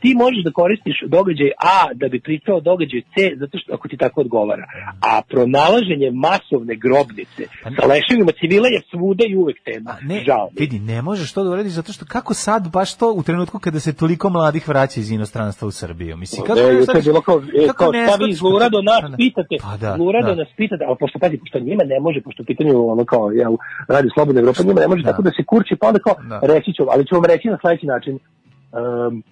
[0.02, 3.88] ti možeš da koristiš događaj A da bi pričao o događaju C, zato što ako
[3.88, 4.64] ti tako odgovara.
[5.10, 7.42] A pronalaženje masovne grobnice
[7.76, 7.86] sa
[8.16, 9.96] leševima civila je svuda i uvek tema.
[10.02, 10.48] Ne, Žao.
[10.54, 13.80] vidi, ne možeš to da uradiš zato što kako sad baš to u trenutku kada
[13.80, 16.16] se toliko mladih vraća iz inostranstva u Srbiju.
[16.16, 18.32] Mislim, kako Ne, ne juče je shvatiš- bilo kao, e, kako kao ne šta vi
[18.32, 19.16] zlurado nas Pa da.
[19.16, 20.34] pitate, Pa da, zlurado da.
[20.34, 23.56] nas pitate, ali pošto pazi, pošto njima ne može, pošto pitanju ono kao, jel,
[23.88, 25.10] radi Slobodna Evropa, njima ne može Da.
[25.10, 26.40] tako da se kurči, pa onda kao, Da.
[26.44, 29.22] reći ću, ali ću vam reći na sledeći način, um,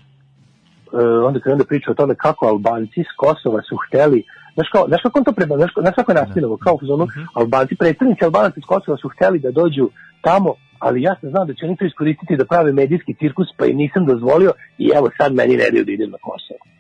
[0.89, 4.23] uh, onda krenu da priča o tome kako Albanci s Kosova su hteli
[4.55, 7.05] Znaš, kao, znaš kako on to prema, znaš, znaš kako je naspinovo, kao u zonu,
[7.05, 7.21] Mhm.
[7.35, 9.91] Albanci, predstavnici Albanaca s Kosova su hteli da dođu
[10.21, 13.67] tamo, ali ja sam znao da će oni to iskoristiti da prave medijski cirkus, pa
[13.67, 16.74] im nisam dozvolio i evo sad meni ne daju da idem na Kosovo.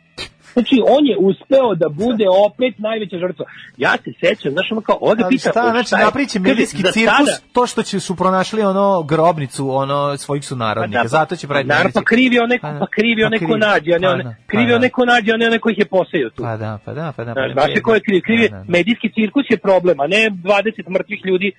[0.54, 3.44] Znači, on je uspeo da bude opet najveća žrtva.
[3.76, 5.50] Ja se sećam, znaš, ono kao, Ali pita...
[5.50, 10.44] šta, znači Kaže, medijski cirkus, sada- to što će su pronašli ono grobnicu ono svojih
[10.44, 13.26] sunarodnika, Pa da, zato će praviti Naravno, pa krivi onaj, Pa da, pa krivi pa
[13.26, 13.60] onaj ko krivi.
[13.60, 14.76] nađe, a ne Pa onaj, da, krivi pa da.
[14.76, 16.42] onaj ko nađe, a ne onaj ko ih je posejao tu.
[16.42, 17.34] Pa da, pa da, pa da.
[17.34, 18.20] Pa Znaš je ko je kriv?
[18.22, 18.64] Kriv je Da, da.
[18.68, 21.52] medijski cirkus je problem, a ne 20 mrtvih ljudi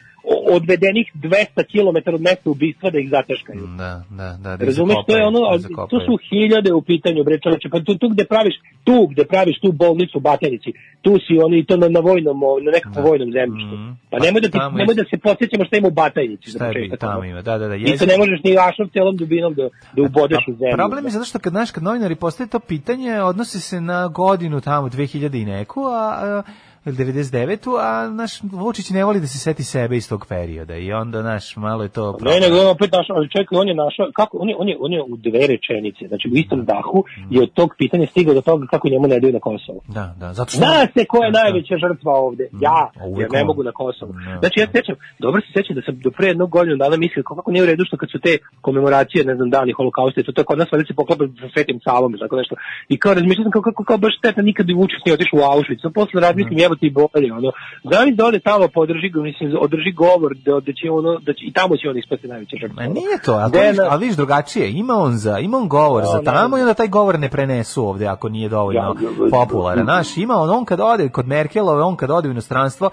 [0.51, 3.67] odvedenih 200 km od mesta ubistva da ih zataškaju.
[3.77, 4.57] Da, da, da.
[4.57, 7.97] da Razumeš, to je ono, da tu su hiljade u pitanju, bre čoveče, pa tu,
[7.97, 8.55] tu gde praviš,
[8.85, 10.69] tu gde praviš tu bolnicu u Batajnici,
[11.01, 13.75] tu si oni to na, na vojnom, na nekakvom vojnom zemljištu.
[14.09, 16.49] Pa Pa nemoj da, ti, tamo je- nemoj da se podsjećamo šta ima u Batajnici.
[16.49, 17.75] Šta je početak, tamo ima, da, da, da.
[17.75, 19.63] I to ne možeš ni ašom celom dubinom da,
[19.93, 20.75] da ubodeš u zemlju.
[20.75, 24.61] Problem je zato što kad, znaš, kad novinari postaju to pitanje, odnosi se na godinu
[24.61, 26.41] tamo, 2000 i neku, a, a
[26.85, 30.93] ili 99 a naš Vučić ne voli da se seti sebe iz tog perioda i
[30.93, 34.05] onda naš malo je to Ne, nego on opet našao, ali čekaj, on je našao,
[34.15, 37.41] kako, on je, on je, on je u dve rečenice, znači u istom dahu je
[37.43, 39.79] od tog pitanja stigao do toga kako njemu ne daju na Kosovo.
[39.87, 41.43] Da, da, zato što Zna se ko je Da, da.
[41.43, 42.45] najveća žrtva ovde.
[42.67, 44.11] Ja, a uvek jer ne mogu na Kosovo.
[44.11, 44.95] Da, Znači ja se sećam,
[45.25, 47.83] dobro se sećam da sam do pre jednog godinu dana mislio kako nije u redu
[47.87, 48.33] što kad su te
[48.65, 52.11] komemoracije, ne znam, dani holokausta, to to kod nas valjda se poklapa sa Svetim Savom
[52.23, 52.55] tako nešto.
[52.93, 55.83] I kao razmišljam kako, kako, kao baš šteta nikad bi Vučić nije otišao u Auschwitz.
[55.87, 57.51] A posle razmislim, ti bolje, ono.
[57.83, 61.39] Znam da ode tamo podrži, ga, mislim, održi govor da, da će ono, da će,
[61.41, 62.75] i tamo će on ispasti najveća žrtva.
[62.77, 64.71] Ma nije to, ali, to Gde vidiš, na- ali vidiš drugačije.
[64.73, 66.59] Ima on za, ima on govor Da, za tamo da.
[66.59, 68.93] i onda taj govor ne prenesu ovde ako nije dovoljno Ja,
[69.31, 69.83] popularan.
[69.85, 72.89] Znaš, ima on, on kad ode kod Merkelove, on kad ode u inostranstvo,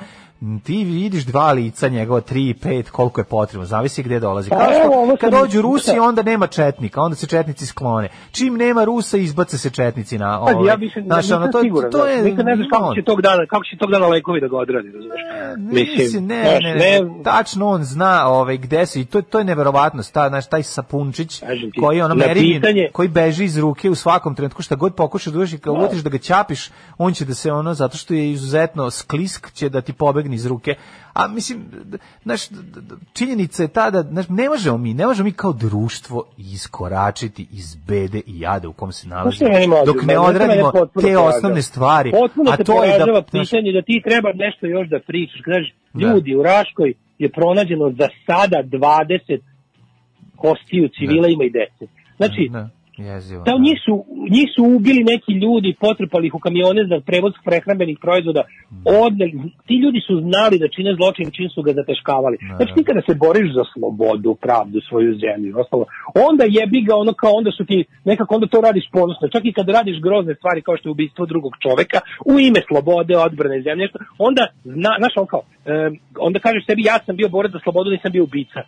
[0.65, 4.51] ti vidiš dva lica njegova, tri, pet, koliko je potrebno, zavisi gde dolazi.
[4.51, 8.09] Pa Kao što, kad dođu Rusi, onda nema četnika, onda se četnici sklone.
[8.33, 10.67] Čim nema Rusa, izbace se četnici na ovaj.
[10.67, 13.03] ja mislim, znaš, nisam ono, to, siguran, to znaš, je, nikad ne znaš kako će
[13.03, 15.21] tog dana, kako će tog dana lekovi da ga odradi, razumeš?
[15.59, 19.45] Mislim, ne, znaš, ne, ne, tačno on zna ovaj gde su i to to je
[19.45, 21.43] neverovatno, sta naš taj sapunčić
[21.81, 25.33] koji ono na meri pitanje- koji beži iz ruke u svakom trenutku šta god pokušaš
[25.33, 28.15] da uđeš i kad uvatiš da ga ćapiš, on će da se ono zato što
[28.15, 30.75] je izuzetno sklisk će da ti pobegne iz ruke.
[31.13, 31.65] A mislim
[32.23, 32.41] znaš
[33.13, 37.75] činjenica je ta da znaš, ne možemo mi, ne možemo mi kao društvo iskoračiti iz
[37.75, 40.73] bede i jada u kom se nalazimo Znaš šta meni dok ne odradimo
[41.03, 42.11] te osnovne stvari.
[42.11, 45.41] Potpuno a to je da znaš, pitanje da ti treba nešto još da pričaš.
[45.45, 46.09] Kažeš, Da.
[46.09, 49.41] ljudi, u Raškoj je pronađeno za sada 20
[50.37, 51.93] kostiju civila ima i dece.
[52.17, 53.43] Znači, da, jezivo.
[53.45, 54.05] Da, njih su,
[54.37, 58.43] njih su ubili neki ljudi, potrpali ih u kamione za prevoz prehrambenih proizvoda.
[59.05, 59.27] Odne,
[59.67, 62.37] ti ljudi su znali da čine zločin čim su ga zateškavali.
[62.57, 65.85] Znači ti kada se boriš za slobodu, pravdu, svoju zemlju i ostalo,
[66.29, 69.29] onda jebi ga ono kao onda su ti, nekako onda to radiš ponosno.
[69.35, 71.99] Čak i kad radiš grozne stvari kao što je ubistvo drugog čoveka,
[72.33, 73.85] u ime slobode, odbrane zemlje,
[74.19, 77.91] onda, zna, znaš, on kao, em, onda kažeš sebi ja sam bio borac za slobodu,
[77.91, 78.61] nisam bio ubica.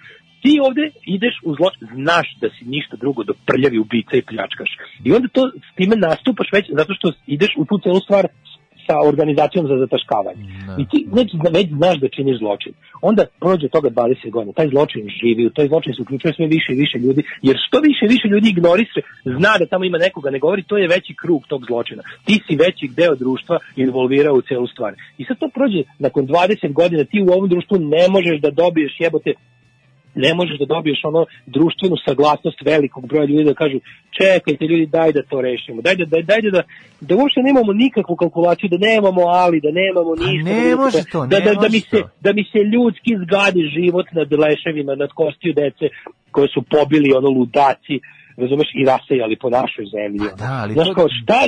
[0.43, 4.71] Ti ovde ideš u zločin, znaš da si ništa drugo do prljavi ubica i pljačkaš.
[5.05, 8.25] I onda to s time nastupaš već zato što ideš u tu celu stvar
[8.87, 10.43] sa organizacijom za zataškavanje.
[10.81, 11.29] I ti već,
[11.59, 12.73] već znaš da činiš zločin.
[13.03, 14.53] Onda prođe toga 20 godina.
[14.53, 17.77] Taj zločin živi, u taj zločin se uključuje sve više i više ljudi, jer što
[17.89, 21.15] više i više ljudi ignoriše, zna da tamo ima nekoga, ne govori, to je veći
[21.23, 22.03] krug tog zločina.
[22.27, 24.93] Ti si veći deo društva involvirao u celu stvar.
[25.19, 28.95] I sad to prođe nakon 20 godina, ti u ovom društvu ne možeš da dobiješ
[29.01, 29.33] jebote
[30.15, 33.79] ne možeš da dobiješ ono društvenu saglasnost velikog broja ljudi da kažu
[34.19, 36.63] čekajte ljudi daj da to rešimo daj da, daj, daj da,
[37.01, 41.27] da uopšte nemamo nikakvu kalkulaciju da nemamo ali da nemamo ništa ne da, može to,
[41.27, 42.09] da, ne da, da, mi može se, to.
[42.21, 45.87] da mi se ljudski zgadi život nad leševima nad kostiju dece
[46.31, 47.97] koje su pobili ono ludaci
[48.37, 50.19] razumeš, i rasejali po našoj zemlji.
[50.31, 51.41] Pa da, ali Znaš, to- kao, šta,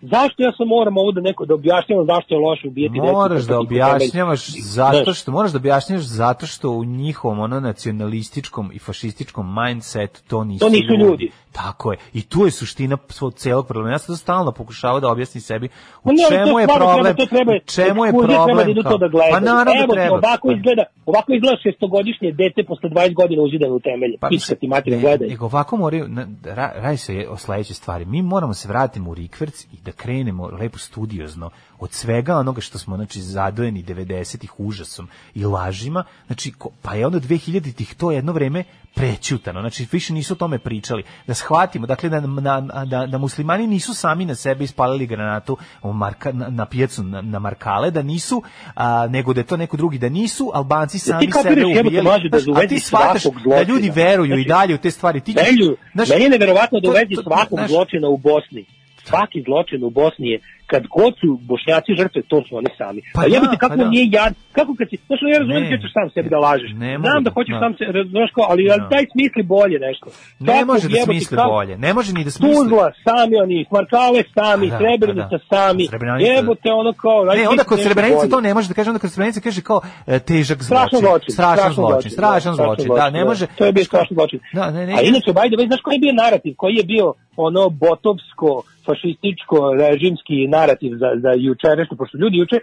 [0.00, 3.42] zašto ja sam moram ovo da neko, da objašnjavam zašto je loše ubijeti decu Moraš
[3.42, 9.54] da objašnjavaš zato što moraš da objašnjavaš zato što u njihovom ono nacionalističkom i fašističkom
[9.62, 11.30] mindsetu to nisu, To nisu ljudi.
[11.52, 11.98] Tako je.
[12.14, 13.94] I tu je suština svog celog problema.
[13.94, 15.66] Ja sam to stalno pokušavao da objasnim sebi
[16.04, 17.16] u ali čemu je problem.
[17.16, 18.56] Treba, treba, u čemu je problem?
[18.58, 19.32] Treba da to da gledaju.
[19.32, 20.16] Pa naravno Evo treba.
[20.16, 24.16] ovako Pa- izgleda, ovako izgleda šestogodišnje dete posle 20 godina uzidano u temelje.
[24.20, 25.28] Pa, Pička ti materija, ne, gledaj.
[25.28, 28.04] Nego ovako moraju, na, radi se o sledećoj stvari.
[28.04, 31.50] Mi moramo se vratiti u rikverc i da krenemo lepo studiozno
[31.82, 36.04] od svega onoga što smo znači zadojeni 90-ih užasom i lažima.
[36.26, 38.64] Znači, ko- pa je onda 2000-ih to jedno vreme
[38.94, 39.60] prećutano.
[39.60, 41.02] Znači, više nisu o tome pričali.
[41.26, 45.92] Da shvatimo, dakle, da, na, da, da muslimani nisu sami na sebe ispalili granatu u
[45.92, 48.42] marka, na, na pijacu, na, na markale, da nisu,
[48.74, 52.38] a, nego da je to neko drugi, da nisu Albanci sami kapiraš, sebe mlađe, da
[52.38, 55.20] Znaš, a ti shvataš da ljudi veruju i Znači, dalje u te stvari.
[55.20, 58.66] Ti, Velju, znaš, meni je neverovatno da uvezi svakog zločina u Bosni.
[59.04, 60.38] Svaki zločin u Bosni je
[60.72, 63.00] kad god su bošnjaci žrtve, to su oni sami.
[63.14, 63.88] Pa Pa, jebote, da, kako pa da.
[63.90, 66.70] nije jad, kako kad si, znaš, ja razumijem da ćeš sam sebi da lažeš.
[66.84, 67.60] Ne Znam mogu da da- hoćeš da.
[67.60, 67.84] sam se,
[68.14, 68.88] znaš ali, ali Da.
[68.94, 70.06] daj smisli bolje nešto.
[70.40, 71.74] Ne Svakog može da smisli kako- bolje.
[71.78, 72.54] Ne može ni da smisli.
[72.54, 75.46] Tuzla, sami oni, Markale sami, da, Srebrenica pa da.
[75.52, 77.18] sami, Srebrenica- jebote ono kao...
[77.38, 78.30] Ne, onda kod Srebrenice bolje.
[78.30, 81.32] to ne može da kaže, onda kod Srebrenice kaže kao e, težak Strašan zločin.
[81.32, 82.88] Strašan zločin, strašan da, zločin.
[82.94, 83.24] Da, ne da.
[83.24, 83.44] može.
[83.58, 84.38] To je bio strašan zločin.
[84.52, 84.62] Da.
[84.96, 86.52] A inače, way, znaš koji je bio narativ?
[86.56, 87.06] Koji je bio
[87.36, 92.58] ono botovsko, fašističko, režimski narativ za, za jučerašnje, pošto ljudi juče,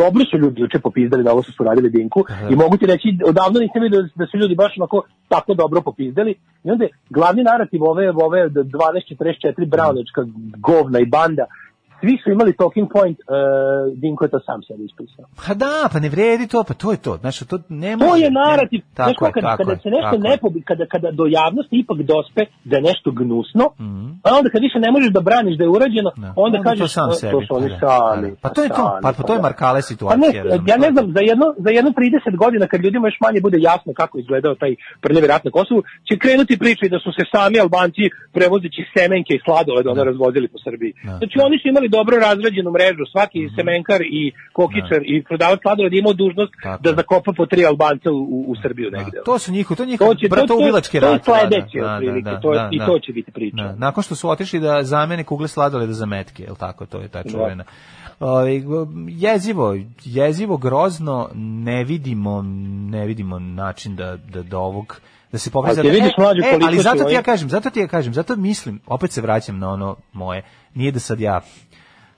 [0.00, 3.08] dobro su ljudi juče popizdali da ovo što su radili Dinku i mogu ti reći,
[3.26, 6.90] odavno nisam vidio da, da su ljudi baš onako tako dobro popizdali i onda je
[7.10, 11.44] glavni narativ ove, ove 1244 Brownička govna i banda
[12.00, 13.34] svi su imali talking point, uh,
[13.94, 15.24] Dinko je to sam sebi ispisao.
[15.38, 17.16] Pa da, pa ne vredi to, pa to je to.
[17.16, 18.10] Znači, to ne može.
[18.10, 18.80] To je ne- narativ.
[18.94, 21.74] Tako Znaš, je, kada, tako kada je, se nešto ne pobi, kada, kada do javnosti
[21.74, 24.06] ipak dospe da je nešto gnusno, Mhm.
[24.22, 26.88] a onda kad više ne možeš da braniš da je urađeno, onda, Onda kažeš to
[26.90, 27.32] sam "A, sebi.
[27.32, 28.28] to su oni pa da, sami.
[28.42, 30.40] Pa to je to, sami, pa, pa to je da." Markale Pa ne, situacija.
[30.66, 33.40] ja ne to je znam, za jedno, za jedno 30 godina kad ljudima još manje
[33.40, 37.22] bude jasno kako izgledao taj prljavi rat na Kosovu, će krenuti priče da su se
[37.34, 40.92] sami Albanci prevozeći semenke i sladoled ono razvozili po Srbiji.
[41.18, 43.54] Znači oni su imali dobro razrađenu mrežu, svaki Mhm.
[43.56, 44.22] semenkar i
[44.52, 48.54] kokičar i prodavac sladoled je imao dužnost Tako da zakopa po tri Albanca u, u,
[48.62, 49.16] Srbiju negde.
[49.24, 51.24] To su njihovi, to je njihov To će- to- bratoubilački to je rat.
[51.24, 52.86] sledeće, da, da, da, to da, i da.
[52.86, 53.56] to će biti priča.
[53.56, 57.08] Da, Nakon što su otišli da zamene kugle sladoleda za metke, je tako, to je
[57.08, 57.30] ta Da.
[57.30, 57.64] čuvena.
[58.20, 58.62] Ovaj,
[59.10, 62.42] jezivo, jezivo, grozno, ne vidimo,
[62.88, 65.00] ne vidimo način da, da do ovog
[65.32, 65.80] da se popravi.
[65.80, 68.36] Ali vidiš, e, koliko ali su zato ti ja kažem, zato ti ja kažem, zato
[68.36, 70.42] mislim, opet se vraćam na ono moje,
[70.74, 71.40] nije da sad ja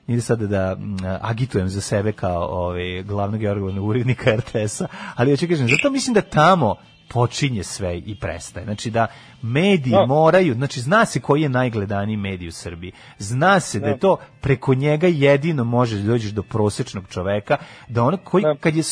[0.06, 0.76] nije da sad da
[1.20, 5.90] agitujem za sebe kao ovaj glavnog i odgovornog urednika RTS-a, ali ja ću kažem, zato
[5.90, 6.74] mislim da tamo
[7.08, 8.64] počinje sve i prestaje.
[8.64, 9.06] Znači da
[9.42, 10.06] mediji Da.
[10.06, 12.92] moraju, znači zna se koji je najgledaniji medij u Srbiji.
[13.18, 13.98] Zna se da je Da.
[13.98, 17.56] to preko njega jedino možeš da dođeš do prosečnog čoveka,
[17.88, 18.82] da ono koji kad je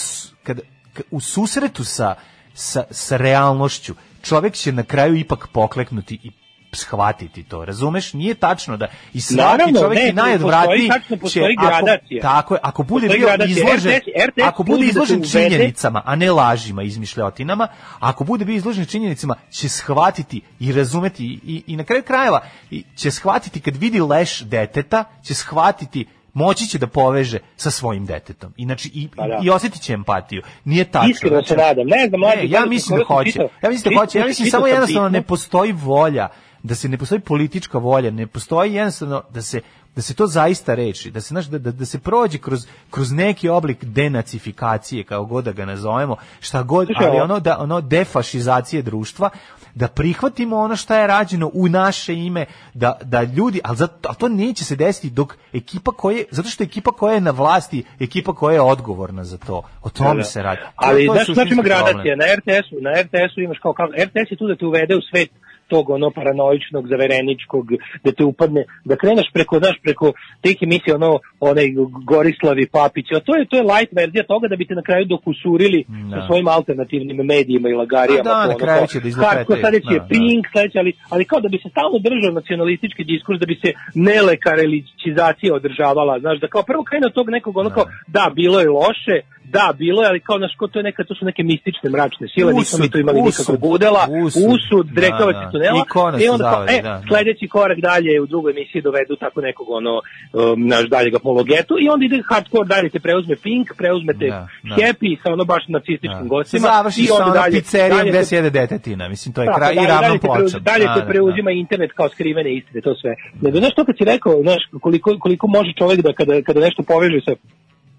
[0.42, 0.60] kad,
[0.92, 2.14] k- u susretu sa,
[2.54, 6.30] sa, sa realnošću, čovek će na kraju ipak pokleknuti i
[6.74, 8.12] shvatiti to, razumeš?
[8.12, 11.86] Nije tačno da i svaki Naravno, čovjek ne, i najodvratniji postoji tačno, postoji će, ako,
[12.22, 16.16] tako je, ako bude bio izložen, RTS RTS ako bude da izložen uvede- činjenicama, a
[16.16, 17.68] ne lažima, izmišljotinama,
[18.00, 22.40] ako bude bio izložen činjenicama, će shvatiti i razumeti i, i na kraju krajeva
[22.70, 28.06] i će shvatiti kad vidi leš deteta, će shvatiti moći će da poveže sa svojim
[28.06, 28.52] detetom.
[28.56, 29.40] Inači i, Pa da.
[29.42, 30.42] i osjetit će empatiju.
[30.64, 31.10] Nije tačno.
[31.10, 31.86] Iskreno se nadam.
[31.86, 33.38] Ne znam, mlađe, Ne, ja gledao sam, mislim da hoće.
[33.62, 34.18] Ja mislim da hoće.
[34.18, 36.28] Ja mislim samo sam jednostavno ne postoji volja,
[36.64, 39.60] da se ne postoji politička volja, ne postoji jednostavno da se
[39.96, 42.60] da se to zaista reči, da se znaš, da, da, da se prođe kroz,
[42.90, 47.80] kroz neki oblik denacifikacije, kao god da ga nazovemo, šta god, ali ono da ono
[47.80, 49.30] defašizacije društva,
[49.74, 54.16] da prihvatimo ono šta je rađeno u naše ime, da, da ljudi, ali, zato, ali
[54.16, 58.34] to neće se desiti dok ekipa koje, zato što ekipa koja je na vlasti, ekipa
[58.34, 59.62] koja je odgovorna za to.
[59.82, 60.24] O tome Da, da.
[60.24, 60.60] se radi.
[60.60, 62.16] To- Ali to je znaš, znači ima gradacija.
[62.16, 65.30] Na RTS-u, na RTS-u imaš kao, kao RTS je tu da te uvede u svet
[65.68, 67.66] tog ono paranoičnog, zavereničkog,
[68.04, 71.66] da te upadne, da kreneš preko, znaš, preko tih emisija, ono, onaj
[72.04, 75.04] Gorislavi Papić, a to je, to je light verzija toga da bi te na kraju
[75.04, 76.26] dokusurili sa Da.
[76.26, 78.20] svojim alternativnim medijima i lagarijama.
[78.20, 79.36] A da, to na ono kraju će da izlupetaju.
[79.36, 80.08] hardcore, sledeći je Da, da.
[80.12, 83.70] Pink, sledeći, ali, ali kao da bi se stalno držao nacionalistički diskurs, da bi se
[83.94, 88.68] nelekarelizacija održavala, znaš, da kao prvo krene od tog nekog ono kao, da, bilo je
[88.68, 89.16] loše,
[89.46, 92.28] da, bilo je, ali kao, znaš, ko to je neka, to su neke mistične mračne
[92.28, 95.42] sile, nismo mi Usud, tu imali usud, nikakvog budela, usud, usud, da, drekavac da.
[95.42, 95.78] su panela.
[95.80, 97.02] Ikona I su onda zavali, e, da, da.
[97.08, 101.88] sledeći korak dalje u drugoj emisiji dovedu tako nekog ono um, naš daljeg apologetu i
[101.88, 104.74] onda ide hardcore dalje te preuzme Pink, preuzmete Da, da.
[104.76, 106.68] Happy sa ono baš nacističkim Se gostima.
[106.68, 109.08] završi i sa ono dalje- pizzerijom dalje gde se- sjede detetina.
[109.08, 110.60] Mislim, to je Tako, kraj i dalje- ravnom dalje te.
[110.60, 113.12] Dalje Da, te da, preuzima internet kao skrivene istine, to sve.
[113.40, 116.82] Nego, znaš to kad si rekao, znaš, koliko, koliko može čovjek da kada, kada nešto
[116.82, 117.32] poveže sa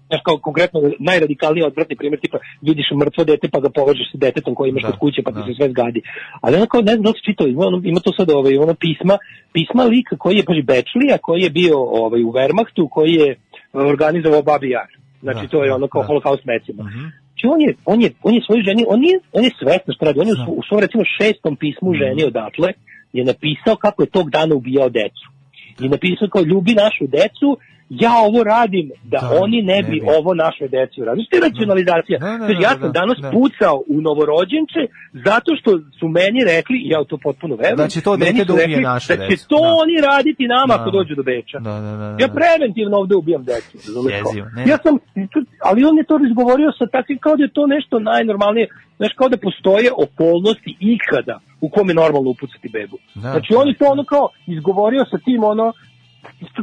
[0.08, 4.54] Znaš, kao konkretno najradikalniji odvratni primjer, tipa vidiš mrtvo dete pa ga povežeš sa detetom
[4.54, 5.46] koji imaš Da, kod kuće pa ti da.
[5.46, 6.00] se sve zgadi.
[6.40, 8.56] Ali ono kao, ne znam da li si čitao, ima, ono- ima to sad ovaj,
[8.58, 9.14] ono pisma,
[9.52, 13.36] pisma lika koji je, paži, Bečlija, koji je bio ovaj, u Wehrmachtu, koji je
[13.72, 14.90] organizovao Babi Jar.
[15.22, 16.06] Znači, Da, to je da, ono kao da.
[16.06, 16.82] holokaust mecima.
[16.84, 17.04] Mhm.
[17.30, 20.04] Znači on je, on je, on je svoju ženi, on nije, on je svesno što
[20.04, 21.98] radi, on je u, svo- u svom recimo šestom pismu Mhm.
[21.98, 22.68] ženi odatle
[23.12, 25.26] je napisao kako je tog dana ubijao decu.
[25.80, 27.48] I napisao kao ljubi našu decu,
[27.90, 30.06] ja ovo radim da, Da, oni ne ne bi bi.
[30.08, 31.16] ovo našoj deci uradili.
[31.18, 32.18] Znači, to je racionalizacija.
[32.18, 33.30] Da, da, Znači, da, ja da, sam da, danas da.
[33.30, 34.80] pucao u novorođenče
[35.26, 38.52] zato što su meni rekli, ja to potpuno verujem, Da će to meni dete su
[38.52, 39.74] da rekli našu da će to Da.
[39.74, 40.80] oni raditi nama Da.
[40.80, 41.58] ako dođu do Beča.
[41.58, 42.16] Da, da, da, da.
[42.20, 43.74] Ja preventivno ovde ubijam decu.
[44.10, 44.62] Jezivo, ne.
[44.66, 44.94] Ja sam,
[45.62, 49.28] ali on je to izgovorio sa takvim kao da je to nešto najnormalnije, znaš kao
[49.28, 52.96] da postoje okolnosti ikada u kome normalno upucati bebu.
[53.14, 53.20] Da.
[53.20, 55.72] Znači on je to ono kao izgovorio sa tim ono,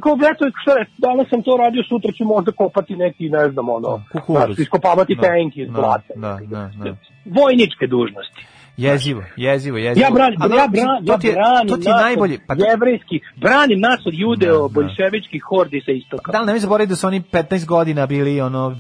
[0.04, 4.04] kao eto, šta danas sam to radio, sutra ću možda kopati neki, ne znam, ono,
[4.12, 4.46] kukuruz.
[4.46, 6.14] znaš, iskopavati Da, tank iz da, blata.
[6.16, 6.96] Da, da, da.
[7.26, 8.42] Vojničke dužnosti.
[8.78, 10.06] Jezivo, jezivo, jezivo.
[10.06, 12.40] Ja branim, Ali ja, bran, to ja ti je, branim to ti je nas najbolji.
[12.48, 14.68] Pa, od jevrejskih, branim nas od judeo, Da, da.
[14.70, 16.32] bolševičkih hordi sa istoka.
[16.32, 18.76] da li ne mi zaboraviti da su oni 15 godina bili ono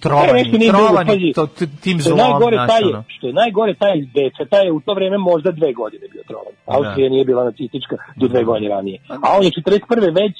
[0.00, 1.46] trovani, bilo, trovani to,
[1.82, 4.94] tim zlom, najgore taj, je- što je najgore taj iz Beča, taj je u to
[4.94, 6.52] vreme možda dve godine bio trovan.
[6.68, 8.98] Austrija nije bila nacistička do dve godine ranije.
[9.08, 9.80] A on je 41.
[10.14, 10.34] već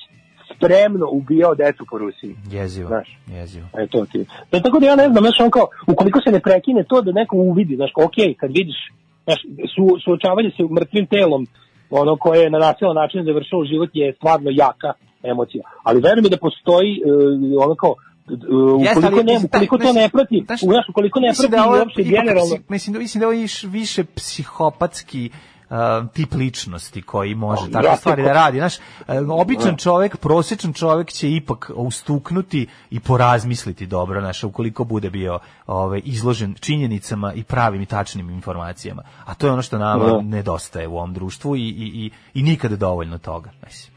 [0.56, 2.36] spremno ubijao decu po Rusiji.
[2.50, 3.18] Jezivo, Znaš.
[3.28, 3.66] jezivo.
[3.78, 4.24] E to ti.
[4.52, 7.12] Da, tako da ja ne znam, znaš, on kao, ukoliko se ne prekine to da
[7.12, 8.76] neko uvidi, znaš, ok, kad vidiš,
[9.24, 9.40] znaš,
[9.74, 11.46] su, suočavanje sa mrtvim telom,
[11.90, 15.62] ono koje je na nasilan način završilo život je stvarno jaka emocija.
[15.82, 19.86] Ali veruj mi da postoji uh, ono kao uh, Jeste, ukoliko, ali, ne, ukoliko taj-
[19.86, 23.24] to ne prati, znaš, ukoliko ne prati da je uopšte generalno, mislim, da, mislim da
[23.24, 25.30] je ovo iš- više psihopatski
[25.74, 28.58] uh, tip ličnosti koji može takve ja, stvari da radi.
[28.58, 35.10] Znaš, uh, običan čovjek, prosječan čovjek će ipak ustuknuti i porazmisliti dobro, znaš, ukoliko bude
[35.10, 39.02] bio ovaj, izložen činjenicama i pravim i tačnim informacijama.
[39.24, 40.20] A to je ono što nama Da.
[40.22, 41.64] nedostaje u ovom društvu i, i,
[42.04, 43.50] i, i nikada dovoljno toga.
[43.66, 43.94] Mislim.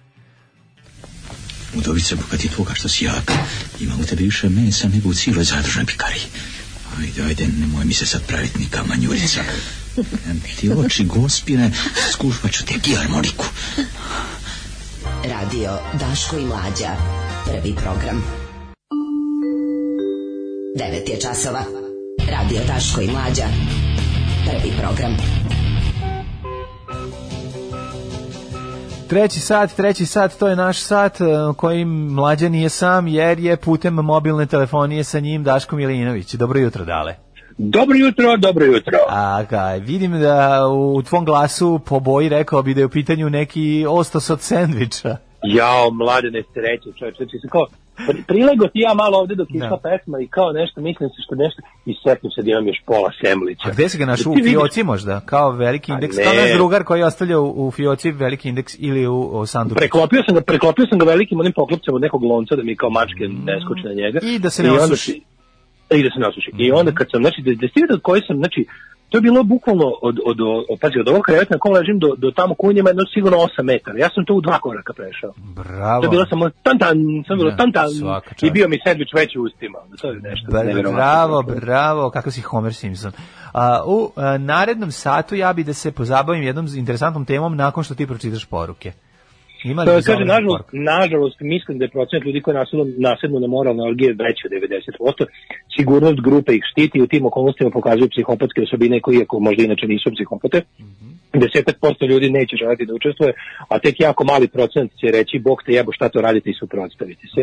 [1.76, 3.32] Udovice, kad ti toga što si jak,
[3.80, 6.20] ima u tebi više mesa nego u cijeloj zadržnoj pikari.
[7.00, 9.42] Ajde, ajde, nemoj mi se sad praviti ni kamanjurica.
[10.60, 11.72] Ti oči gospine,
[12.12, 13.46] skušpat ću te harmoniku.
[15.24, 16.90] Radio Daško i Mlađa.
[17.46, 18.24] Prvi program.
[20.76, 21.64] 9 je časova.
[22.32, 23.48] Radio Daško i Mlađa.
[24.46, 25.18] Prvi program.
[29.08, 31.26] Treći sat, treći sat, to je naš sat e,
[31.58, 36.34] kojim mlađa nije sam jer je putem mobilne telefonije sa njim Daško Milinović.
[36.34, 37.27] Dobro jutro, Dale.
[37.58, 38.98] Dobro jutro, dobro jutro.
[39.10, 43.30] A kaj, vidim da u tvom glasu po boji rekao bi da je u pitanju
[43.30, 45.18] neki ostos od sendviča.
[45.44, 47.66] Jao, mlade nesreće, čovječe, znači sam kao,
[47.98, 51.36] pri- prilego ti ja malo ovde dok išla pesma i kao nešto, mislim se što
[51.36, 53.70] nešto, i setim se da imam još pola semlića.
[53.70, 54.32] A gde si ga našao?
[54.32, 55.20] U fioci možda?
[55.20, 56.16] Kao veliki indeks?
[56.24, 59.78] Kao naš drugar koji je ostavljao u, fioci veliki indeks ili u, u sanduku?
[59.80, 62.90] Preklopio sam ga, preklopio sam ga velikim onim poklopcem od nekog lonca da mi kao
[62.90, 64.20] mačke ne skoči na njega.
[64.24, 65.22] I da se ne osuši.
[65.90, 66.52] I da se ne osuši.
[66.58, 68.66] I onda kad sam, znači, da, da vidjeli koji sam, znači,
[69.10, 72.00] to je bilo bukvalno od, od, od, od, pazi, od ovog kreveta na kom ležim
[72.00, 73.98] do, do tamo kunjima jedno sigurno 8 metara.
[74.00, 75.34] Ja sam to u dva koraka prešao.
[75.38, 76.02] Bravo.
[76.02, 76.98] To je bilo samo tan tan,
[77.28, 77.90] samo bilo Da, tan tan
[78.42, 79.80] i bio mi sandvič već u ustima.
[80.02, 80.94] To je nešto Bra-.
[80.94, 83.12] Bravo, bravo, kako si Homer Simpson.
[83.54, 87.96] A, u a, narednom satu ja bi da se pozabavim jednom interesantnom temom nakon što
[87.96, 88.92] ti pročitaš poruke.
[89.64, 93.48] Ima li kaže, ovaj nažalost, nažalost, mislim da je procent ljudi koji nasednu, nasednu na
[93.48, 95.26] moralne orgije veći od 90%.
[95.78, 99.88] Sigurnost grupe ih štiti i u tim okolnostima pokazuju psihopatske osobine koji, ako možda inače
[99.88, 100.62] nisu psihopate,
[101.36, 103.34] desetak posto ljudi neće želiti da učestvuje,
[103.70, 107.28] a tek jako mali procent će reći, bog te jebo, šta to radite i suprotstaviti
[107.28, 107.42] se.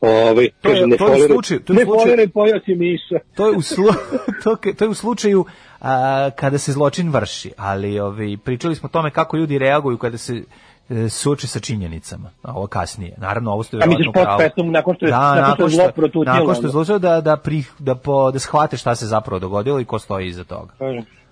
[0.00, 2.74] Ovaj, To kaže, ne to foliraj- slučaju- to je u ne slučaju- foliraj pojao si
[2.74, 3.18] miša.
[3.36, 3.84] To je u, slu,
[4.44, 5.44] to, to je u slučaju
[5.80, 10.18] a, kada se zločin vrši, ali ovi, pričali smo o tome kako ljudi reaguju kada
[10.18, 10.42] se
[11.08, 13.14] suoče sa činjenicama, a ovo kasnije.
[13.18, 14.26] Naravno, ovo ste verovatno u pravu.
[14.28, 16.84] post-festum, nakon što je- da, nakon što zlo protutilo, nakon što je ono?
[16.84, 20.28] zlo da, da, pri, da, po, da shvate šta se zapravo dogodilo i ko stoji
[20.28, 20.72] iza toga.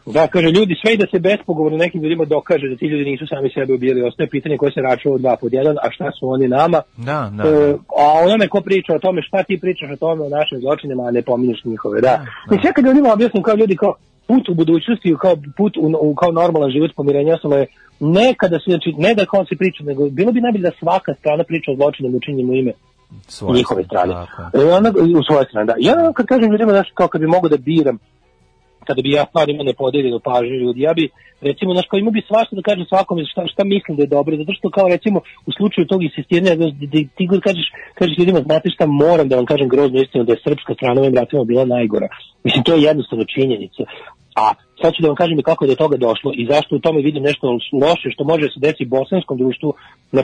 [0.06, 3.24] Da, kaže, ljudi, sve i da se bespogovorno nekim ljudima dokaže da ti ljudi nisu
[3.26, 6.48] sami sebe ubijali, ostaje pitanje koje se račuo dva pod jedan, a šta su oni
[6.48, 7.42] nama, Da, da.
[7.44, 11.02] E, a onome ko priča o tome šta ti pričaš o tome o našim zločinima,
[11.02, 12.26] a ne pominješ njihove, da.
[12.50, 13.94] Mislim, ja kad ljudima objasnim kao ljudi kao,
[14.26, 17.66] put u budućnosti, kao put u, u kao normalan život pomirenja osoba je
[18.00, 21.14] ne kada se, znači, ne da kao se priča, nego bilo bi najbolje da svaka
[21.14, 22.72] strana priča o zločinem učinjenju u ime
[23.28, 24.12] Svoje njihove strane.
[24.12, 24.58] Tako.
[24.58, 24.90] E, onda,
[25.20, 25.74] u svoje strane, da.
[25.78, 27.98] Ja kad kažem ljudima, znaš, kao kad bi mogo da biram,
[28.86, 31.08] kada bi ja stvarno imao nepodeljenu pažnju ljudi, ja bi,
[31.40, 34.36] recimo, znaš, kao imao bi svašta da kažem svakome šta, šta mislim da je dobro,
[34.36, 35.18] zato što kao, recimo,
[35.48, 37.66] u slučaju tog insistiranja, da, da, ti god kažeš,
[37.98, 41.14] kažeš ljudima, znate šta, moram da vam kažem groznu istinu, da je srpska strana ovim
[41.14, 42.08] ratima bila najgora.
[42.44, 43.82] Mislim, to je jednostavno činjenica.
[44.34, 46.78] A sad ću da vam kažem i kako je do toga došlo i zašto u
[46.78, 49.74] tome vidim nešto loše što može se desiti bosanskom društvu,
[50.12, 50.22] na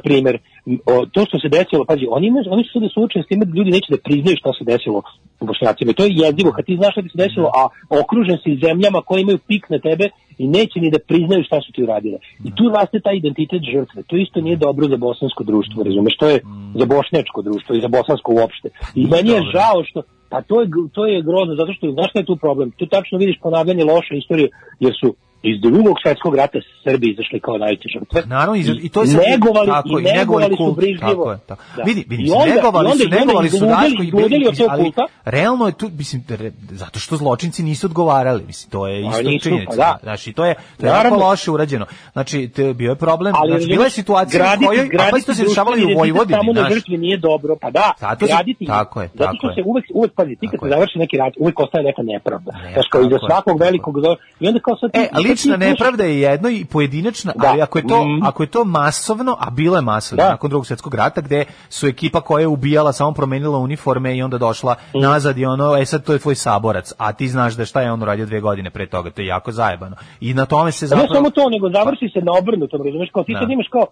[0.87, 3.57] o, to što se desilo, pazi, oni, imaju, oni su sada suočeni s time da
[3.59, 5.03] ljudi neće da priznaju šta se desilo
[5.41, 5.91] u Bošnjacima.
[5.91, 7.63] I to je jezivo, kad ti znaš šta ti se desilo, a
[8.01, 10.09] okružen si zemljama koje imaju pik na tebe
[10.39, 12.19] i neće ni da priznaju šta su ti uradile.
[12.45, 14.03] I tu raste taj identitet žrtve.
[14.03, 16.15] To isto nije dobro za bosansko društvo, razumeš?
[16.17, 16.41] To je
[16.81, 18.69] za bošnjačko društvo i za bosansko uopšte.
[18.95, 22.19] I meni je žao što pa to je, to je grozno, zato što, znaš šta
[22.19, 22.71] je tu problem?
[22.71, 24.49] Tu tačno vidiš ponavljanje loše istorije,
[24.81, 28.23] jer su iz drugog svjetskog rata Srbi izašli kao najveće žrtve.
[28.27, 31.01] Naravno, i, i to je sad- negovali, tako, i negovali su kult, brižljivo.
[31.25, 31.63] Tako je, tako.
[31.77, 31.83] Da.
[31.83, 34.11] Vidi, vidi, I onda- negovali i onda- su, negovali su Daško i
[34.57, 35.03] tog ali kulta.
[35.25, 39.39] realno je tu, mislim, re- zato što zločinci nisu odgovarali, mislim, to je A isto
[39.41, 39.71] činjenica.
[39.71, 39.99] pa da.
[40.03, 41.87] Znači, to je, to je jako loše urađeno.
[42.13, 45.19] Znači, te, bio je problem, Ali znači, bila je situacija u graditi- kojoj, a pa
[45.19, 46.75] isto se dešavalo i u Vojvodini, Samo na znaš.
[46.75, 48.67] žrtvi nije dobro, pa da, Zato graditi.
[48.67, 49.55] tako je, Zato tako što je.
[49.55, 52.51] se uvek, uvek, pazi, ti kad se završi neki rat, uvek ostaje neka nepravda.
[52.73, 53.95] Znaš, kao iza svakog velikog,
[54.41, 54.91] i onda kao sad...
[55.31, 57.49] lična slušaš- nepravda je jedno i pojedinačna, Da.
[57.49, 58.23] ali ako je to Mm.
[58.23, 60.31] ako je to masovno, a bilo je masovno Da.
[60.31, 64.39] nakon drugog svjetskog rata gde su ekipa koja je ubijala samo promenila uniforme i onda
[64.39, 65.01] došla Mm.
[65.01, 67.93] nazad i ono, e sad to je tvoj saborac, a ti znaš da šta je
[67.93, 69.97] on uradio dve godine pre toga, to je jako zajebano.
[70.21, 71.09] I na tome se Pa zapravo...
[71.09, 73.39] Ne samo to, nego završi se na obrnutom, razumeš, kao ti Da.
[73.39, 73.87] sad imaš kao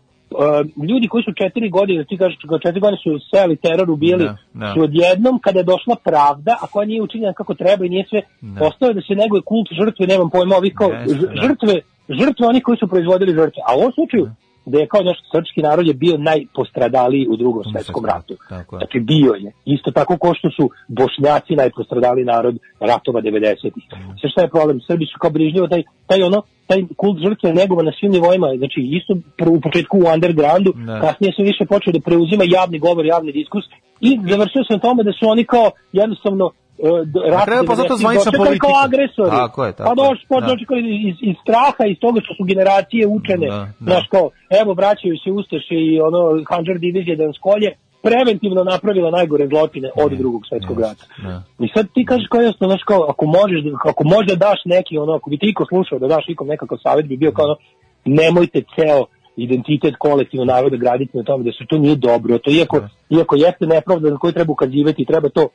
[0.89, 4.73] ljudi koji su četiri godine, ti kažeš četiri godine su seli teror, ubijali, Da, da.
[4.75, 8.21] su odjednom kada je došla pravda, a koja nije učinjena kako treba i nije sve,
[8.41, 8.67] Da.
[8.67, 11.43] ostao je da se neguje kult žrtve, nemam pojma, ovi kao Jeste, ž- da.
[11.43, 11.75] žrtve,
[12.09, 13.61] žrtve oni koji su proizvodili žrtve.
[13.69, 17.65] A u ovom slučaju, da je kao naš srpski narod je bio najpostradaliji u drugom
[17.73, 18.35] svetskom ratu.
[18.70, 19.53] Znači bio je.
[19.65, 23.85] Isto tako ko što su bošnjaci najpostradali narod ratova 90-ih.
[24.20, 24.81] Sve šta je problem?
[24.86, 28.81] Srbi su kao brižljivo taj, taj ono, taj kult žrtve negova na svim nivoima, znači
[28.99, 29.12] isto
[29.51, 31.01] u početku u undergroundu, Da.
[31.01, 33.65] kasnije se više počeo da preuzima javni govor, javni diskus
[34.01, 36.51] i završio se na tome da su oni kao jednostavno
[37.33, 38.87] rat kraju je postao to 90-ih zvanična dočekali kao politika.
[38.89, 39.31] agresori.
[39.43, 40.47] Tako je, tako pa došli, je, pa da.
[41.09, 43.89] iz, iz straha, iz toga što su generacije učene, Da, da.
[43.89, 44.27] znaš kao,
[44.61, 47.71] evo vraćaju se Ustaše i ono, Hanđar divizije Danskolje,
[48.03, 51.05] preventivno napravila najgore zločine od drugog svetskog rata.
[51.27, 51.37] Da.
[51.65, 54.99] I sad ti kažeš kao jasno, znaš kao, ako možeš, da- ako možda daš neki,
[54.99, 57.57] ono, ako bi ti iko slušao da daš ikom nekakav savjet, bi bio kao ono,
[58.05, 59.05] nemojte ceo
[59.37, 62.81] identitet kolektivno naroda graditi na tome da se to nije dobro, to iako,
[63.11, 65.49] iako jeste nepravda na koju treba ukazivati, treba to,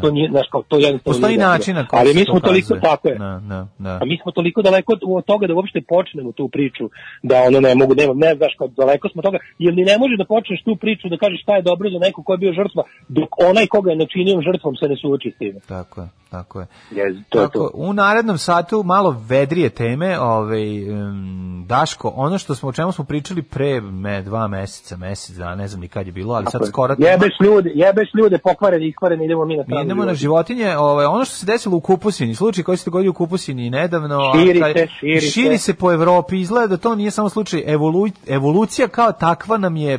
[0.00, 2.74] to nije, znaš kao, to jednostavno Postoji način na koji Ali mi to smo toliko,
[2.74, 2.80] ukazuje.
[2.80, 3.98] tako je, Da, da, da.
[4.02, 6.90] a mi smo toliko daleko od, toga da uopšte počnemo tu priču,
[7.22, 10.14] da ono ne mogu, ne, ne znaš, kao daleko smo toga, jer ni ne može
[10.18, 12.82] da počneš tu priču da kažeš šta je dobro za neko ko je bio žrtva,
[13.08, 15.60] dok onaj koga je načinio žrtvom se ne suoči s time.
[15.60, 16.66] Tako je, tako je.
[16.90, 17.70] Jez, to Tako, to.
[17.74, 23.04] u narednom satu malo vedrije teme, ovaj, em, Daško, ono što smo, o čemu smo
[23.04, 26.52] pričali pre me, dva meseca, mesec, da, ne znam ni kad je bilo, ali sad
[26.52, 26.68] Tako je.
[26.68, 26.94] skoro...
[26.98, 31.24] Jebeš ljude, jebeš ljude pokvareni, iskvareni, idemo mi na stranu idemo na životinje, ovaj, ono
[31.24, 34.86] što se desilo u Kupusini, slučaj koji se dogodio u Kupusini nedavno, Širi a se,
[35.00, 35.26] širi se.
[35.30, 39.76] širi se po Evropi, izgleda da to nije samo slučaj, evolu, evolucija kao takva nam
[39.76, 39.98] je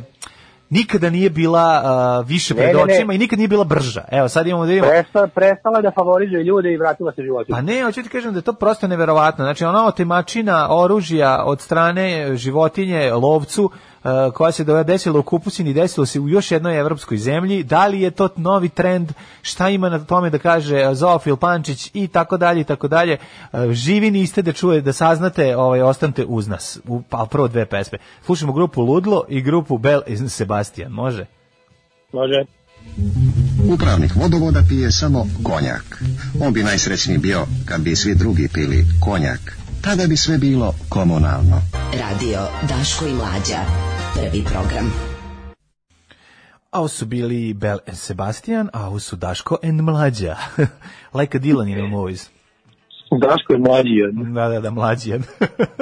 [0.70, 2.82] nikada nije bila a, više Ne, pred ne.
[2.82, 4.04] očima i nikad nije bila brža.
[4.10, 7.54] Evo, sad imamo da vidimo Prestala, prestala da favorizuje ljude i vratila se životinje.
[7.56, 9.44] Pa ne, hoću ti kažem da je to prosto neverovatno.
[9.44, 13.93] Znači, ona otemačina oružja od strane životinje, lovcu, e,
[14.34, 17.62] koja se desila u Kupusini, desilo se u još jednoj evropskoj zemlji.
[17.62, 19.12] Da li je to novi trend?
[19.42, 23.12] Šta ima na tome da kaže Zoofil Pančić i tako dalje i tako dalje.
[23.12, 26.78] E, Živi niste da čuje, da saznate, ovaj, ostanite uz nas.
[26.88, 27.98] U, pa prvo dve pesme.
[28.26, 30.92] Slušamo grupu Ludlo i grupu Bel iz Sebastian.
[30.92, 31.26] Može?
[32.12, 32.44] Može.
[33.72, 36.02] Upravnik vodovoda pije samo konjak.
[36.40, 39.63] On bi najsrećniji bio kad bi svi drugi pili konjak.
[39.84, 41.60] Tada bi sve bilo komunalno.
[42.00, 42.38] Radio
[42.68, 43.58] Daško i Mlađa.
[44.14, 44.92] Prvi program.
[46.70, 50.36] A ovo su bili Bel and Sebastian, a ovo su Daško and Mlađa.
[51.18, 52.30] like a Dylan in the movies.
[53.20, 54.34] Daško je mlađi od...
[54.34, 55.22] Da, da, da, Mlađijan.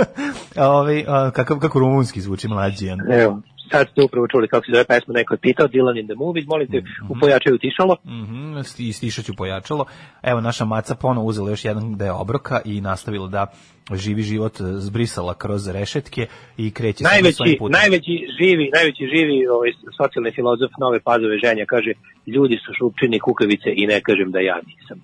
[0.78, 2.98] Ovi, a, kakav, kako rumunski zvuči Mlađijan.
[3.12, 3.40] Evo,
[3.72, 6.46] sad ste upravo čuli kako se zove pesma, neko je pitao Dylan in the Movies,
[6.46, 7.96] molim te, u pojačaju tišalo.
[8.04, 9.84] Mhm, sti- stišat ću pojačalo.
[10.22, 13.46] Evo, naša maca ponovo uzela još jedan da je obroka i nastavila da
[13.94, 16.26] živi život e, zbrisala kroz rešetke
[16.56, 17.72] i kreće se svojim Najveći, putem.
[17.80, 21.92] najveći živi, najveći živi ovaj, socijalni filozof Nove Pazove ženja kaže,
[22.26, 24.98] ljudi su šupčini kukavice i ne kažem da ja nisam.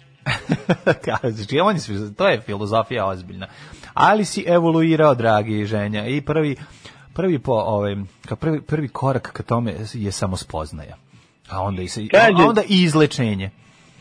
[1.04, 3.46] Kaže, on je, to je filozofija ozbiljna.
[3.94, 6.56] Ali si evoluirao, dragi ženja, i prvi,
[7.18, 7.96] prvi, po, ovaj,
[8.28, 10.96] ka prvi, prvi korak ka tome je samo spoznaja.
[11.50, 13.50] A onda i, se, Kaže- a onda i izlečenje.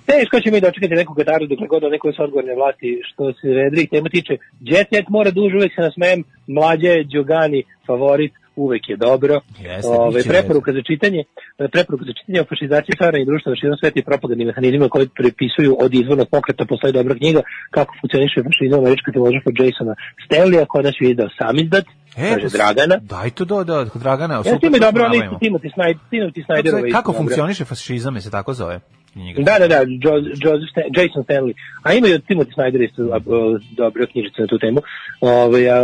[0.06, 3.90] Teško će mi dočekati neku gataru dokle god neko su odgovorne vlasti što se redrih
[3.92, 4.34] tema tiče.
[4.60, 9.34] Jet Set mora duže, uvek se nasmejem, mlađe Đogani favorit, uvek je dobro.
[9.60, 11.22] Jeste, Ove, preporuka za čitanje,
[11.60, 15.08] e, preporuka za čitanje o fašizaciji savremeni društva na širom sveta i propagandnim mehanizmima koji
[15.12, 19.94] prepisuju od izvornog pokreta postoji dobra knjiga kako funkcioniše fašizam američkog filozofa Jasona
[20.26, 21.86] Stanleya, kod nas je izdao sam izdat,
[22.16, 22.96] kaže pa s- Dragana.
[23.06, 24.34] Daj to do, do, Dragana.
[24.36, 25.40] Ja super, ti dobro, ali probajmo.
[25.42, 28.80] Timothy Snyder, Timothy Kako, funkcioniše fašizam, je se tako zove
[29.18, 29.44] knjiga?
[29.44, 31.54] Da, da, da, Jo- Joseph Stan- Jason Stanley.
[31.84, 33.20] A ima i od Timothy Snyder isto a,
[33.72, 34.80] dobra knjižica na tu temu.
[35.22, 35.78] Ove, a,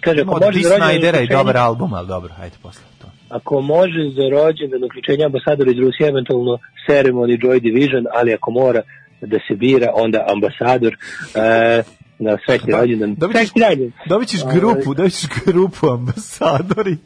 [0.00, 3.06] kaže, ako može za rođendan Snydera i dobar album, ali dobro, ajde posle to.
[3.28, 6.58] ako može za rođendan uključenja ambasadora iz Rusije, eventualno
[6.88, 8.82] ceremony Joy Division, ali ako mora
[9.20, 10.92] da se bira, onda ambasador
[11.34, 11.82] e,
[12.18, 13.14] na srećni rođendan.
[13.14, 13.92] Dobit ćeš, Srećni rođendan.
[14.06, 16.96] dobit ćeš Ovaj, grupu, dobit ćeš grupu ambasadori.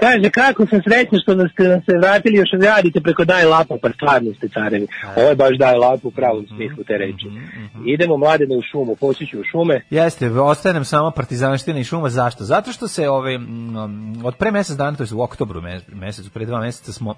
[0.00, 3.88] Kaže, kako sam srećan što nas nam se vratili, još radite preko daj lapa, pa
[3.90, 4.86] stvarno ste carevi.
[5.16, 7.26] Ovo je baš daj lapu u pravom smislu te reči.
[7.86, 9.82] Idemo mladene u šumu, poći ću u šume.
[9.90, 12.08] Jeste, ostaje nam samo partizanština i šuma.
[12.08, 12.44] Zašto?
[12.44, 16.30] Zato što se ove, mm, od pre mesec dana, to je u oktobru me- mesecu,
[16.30, 17.14] pre dva meseca smo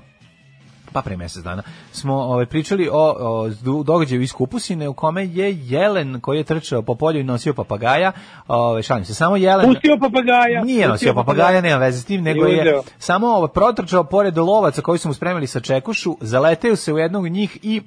[0.93, 1.63] pa pre mesec dana,
[1.93, 3.49] smo ovaj, pričali o, o
[3.83, 8.13] događaju iz Kupusine u kome je Jelen koji je trčao po polju i nosio papagaja,
[8.49, 9.67] ovaj, šalim se, samo Jelen...
[9.67, 10.65] Pustio papagaja.
[10.65, 12.83] Nije nosio papagaja, nema veze s tim, nego je uzeo.
[12.99, 17.29] samo ovaj, protrčao pored lovaca koji su mu spremili sa čekušu, zaleteo se u jednog
[17.29, 17.83] njih i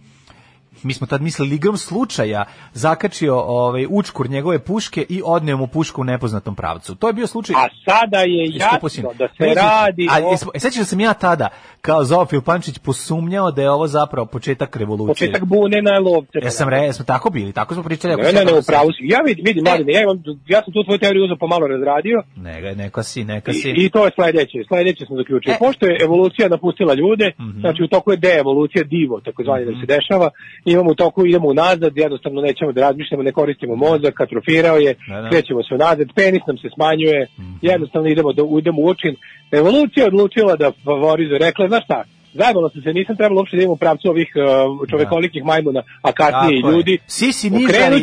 [0.84, 6.02] mi smo tad mislili igrom slučaja zakačio ovaj učkur njegove puške i odneo mu pušku
[6.02, 6.96] u nepoznatom pravcu.
[6.96, 10.60] To je bio slučaj A sada je jasno da se Međutim, radi A, o e,
[10.60, 11.50] sećaš da sam ja tada,
[11.82, 15.28] kao Zofil Pančić, posumnjao da je ovo zapravo početak revolucije.
[15.28, 16.40] početak bune na lovce.
[16.44, 18.16] Ja sam re, smo tako bili, tako smo pričali.
[18.16, 19.02] Ne, ne, ne, upravo si.
[19.04, 19.48] Ja vidim, E.
[19.48, 20.18] vidim, mladine, ja, imam,
[20.48, 23.70] ja sam tu tvoju teoriju uzeo pomalo razradio Neka, neka si, neka i, si.
[23.78, 24.58] i to je sledeće.
[24.68, 25.54] Sledeće sam zaključio.
[25.54, 25.58] E.
[25.60, 27.60] Pošto je evolucija napustila ljude, Mhm.
[27.60, 30.30] znači u toku je deevolucija, divo, takozvani da se dešava,
[30.66, 35.22] imamo u toku, idemo unazad, jednostavno nećemo da razmišljamo, ne koristimo mozak, atrofirao je, Da,
[35.22, 35.30] da.
[35.30, 37.54] krećemo se unazad, penis nam se smanjuje, Mhm.
[37.62, 39.16] jednostavno idemo, da, idemo u učin.
[39.52, 42.04] Evolucija odlučila da favorizuje, rekla, je, znaš šta,
[42.36, 46.12] Zajebalo sam se, nisam trebalo uopšte da imam u pravcu ovih uh, čovekolikih majmuna, a
[46.12, 46.98] kasnije i ljudi.
[47.08, 47.50] Sisi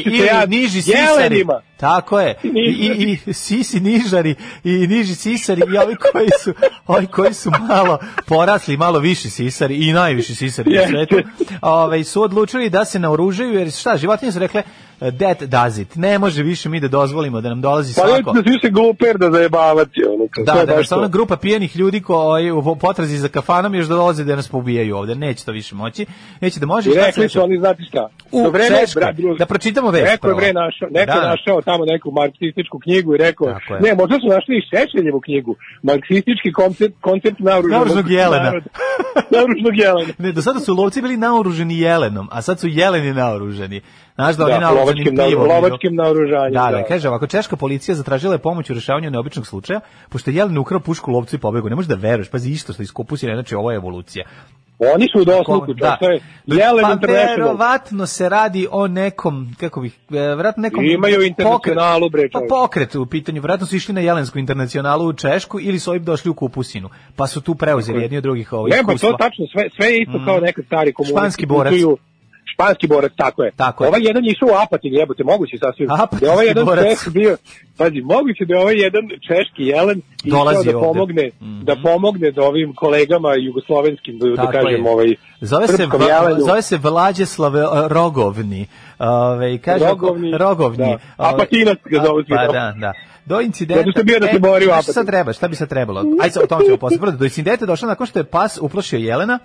[0.06, 1.44] ili ja niži sisari.
[1.80, 2.34] Tako je.
[2.42, 4.34] I, i, i sisi nižari
[4.64, 6.52] i niži sisari i ovi koji su,
[6.86, 10.90] ovi koji su malo porasli, malo viši sisari i najviši sisari na Jeste.
[10.90, 11.16] svetu,
[11.62, 14.62] ovaj, su odlučili da se naoružaju, jer šta, životinje su rekle,
[15.00, 15.96] that does it.
[15.96, 18.32] Ne može više mi da dozvolimo da nam dolazi Pa svako.
[18.32, 20.00] da svi se gluper da zajebavati.
[20.04, 20.96] Ono, Da, da, to.
[20.96, 25.14] ona grupa pijenih ljudi koji u potrazi za kafanom još dolaze da nas poubijaju ovde.
[25.14, 26.06] Neće to više moći.
[26.40, 26.90] Neće da može.
[26.90, 29.02] I rekli su oni, znate šta, U do vreme, Češkoj.
[29.02, 31.28] bra- dru- Da pročitamo vest Neko je bre našao, neko je Da.
[31.28, 33.48] našao tamo neku marksističku knjigu i rekao,
[33.84, 35.52] ne, možda su našli i Šešeljevu knjigu,
[35.82, 38.44] marksistički koncept, koncept naoružanog, Naoružanog jelena.
[38.44, 38.68] naroda.
[39.36, 40.12] naoružanog jelena.
[40.18, 43.80] Ne, do sada su lovci bili naoruženi jelenom, a sad su jeleni naoruženi.
[44.20, 46.84] Znaš da, Da, oni lovačkim na- lovačkim naoružanjem, Da, da, da.
[46.84, 50.80] kaže ovako, češka policija zatražila je pomoć u rešavanju neobičnog slučaja, pošto je jelen ukrao
[50.80, 51.68] pušku lovcu i pobegao.
[51.68, 54.24] Ne možeš da veruješ, pazi isto što iskopusira, znači ovo je evolucija.
[54.94, 55.96] Oni su u dosluku, Da.
[55.96, 57.36] to je Jelen pa International.
[57.38, 62.94] verovatno se radi o nekom, kako bih, e, verovatno nekom Imaju internacionalu, bre, Pa pokret
[62.94, 66.34] u pitanju, verovatno su išli na Jelensku internacionalu u Češku ili su ovim došli u
[66.34, 69.86] Kupusinu, pa su tu preuzeli jedni od drugih ovo Ne, pa to tačno, sve, sve
[69.86, 70.24] je isto Mm.
[70.24, 71.12] kao nekad stari komunisti.
[71.14, 71.72] Španski borac.
[71.72, 71.96] putuju-
[72.52, 73.50] Španski borac, tako je.
[73.56, 73.88] Tako je.
[73.88, 75.90] Ovaj jedan je išao u Apatin, jebote, moguće sasvim.
[75.90, 76.84] Apatinski Da ovaj jedan borac.
[76.86, 77.36] češki bio,
[77.76, 80.86] pazi, moguće da je ovaj jedan češki jelen išao Dolazi da ovde.
[80.88, 84.90] pomogne, da pomogne da ovim kolegama jugoslovenskim, da, da kažem, je.
[84.90, 86.40] ovaj, Zove se, Va- jelenu.
[86.40, 88.66] zove se Vlađeslav e, Rogovni.
[88.98, 90.76] Ove, kaže, Rogovni, Rogovni.
[90.78, 90.98] da.
[91.18, 92.92] Apatinac ga svi Pa da, da.
[93.26, 93.80] Do incidenta...
[93.80, 94.92] Zato sam bio da se E, bori u znaš Apatinu.
[94.92, 96.04] Šta treba, šta bi sad trebalo?
[96.20, 96.98] Ajde, o tom ćemo posle.
[97.12, 99.38] Do incidenta je došlo nakon što je pas uplašio Jelena,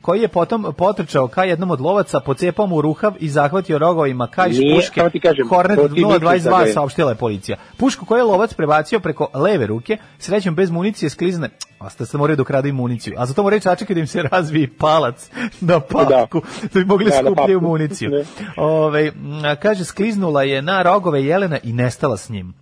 [0.00, 4.46] koji je potom potrčao ka jednom od lovaca, pocepao mu ruhav i zahvatio rogovima ka
[4.46, 5.00] iz puške.
[5.20, 7.56] kažem, Hornet to ti misliš da 022 je- saopštila je policija.
[7.76, 11.48] Pušku koju je lovac prebacio preko leve ruke, srećom bez municije sklizne,
[11.80, 13.14] Osta se moraju dok rade i municiju.
[13.16, 15.30] A za to moraju sačekati da im se razvije palac
[15.60, 18.10] na papku, da, bi mogli Da, skupljaju municiju.
[18.56, 19.12] Ove,
[19.60, 22.54] kaže, skliznula je na rogove Jelena i nestala s njim.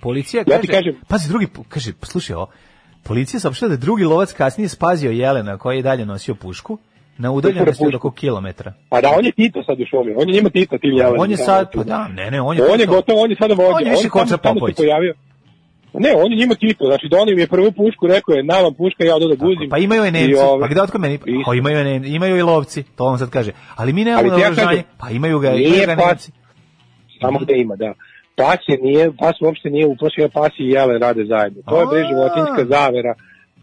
[0.00, 2.46] Policija Ja kaže, ti kažem- pazi drugi, kaže, slušaj ovo,
[3.08, 6.78] policija saopštila da je drugi lovac kasnije spazio Jelena koji je dalje nosio pušku
[7.18, 8.72] na udaljenosti od oko kilometra.
[8.88, 11.22] Pa da, on je Tito sad u šumi, on je njima Tito, tim jelenima.
[11.22, 12.62] On je sad, pa da, ne, ne, on je...
[12.72, 13.74] On je gotovo, on je sada vođa.
[13.76, 14.76] On je više Koča Popović.
[14.76, 15.14] pojavio.
[15.98, 18.74] Ne, on je njima Tito, znači donio mi je prvu pušku, rekao je, na vam
[18.74, 19.70] puška, ja odo da guzim.
[19.70, 21.18] Pa imaju je Nemci, ove, pa gde otkud meni?
[21.46, 23.52] Pa imaju, Nem- imaju i lovci, to on sad kaže.
[23.76, 26.32] Ali mi nemamo naoružanje, pa imaju ga, imaju ga pas- Nemci.
[27.20, 27.92] Samo gde ima, da.
[28.36, 31.62] Pas je nije, pas uopšte nije uplašio, pas i jele rade zajedno.
[31.68, 32.08] To je bre A.
[32.10, 33.14] životinjska zavera.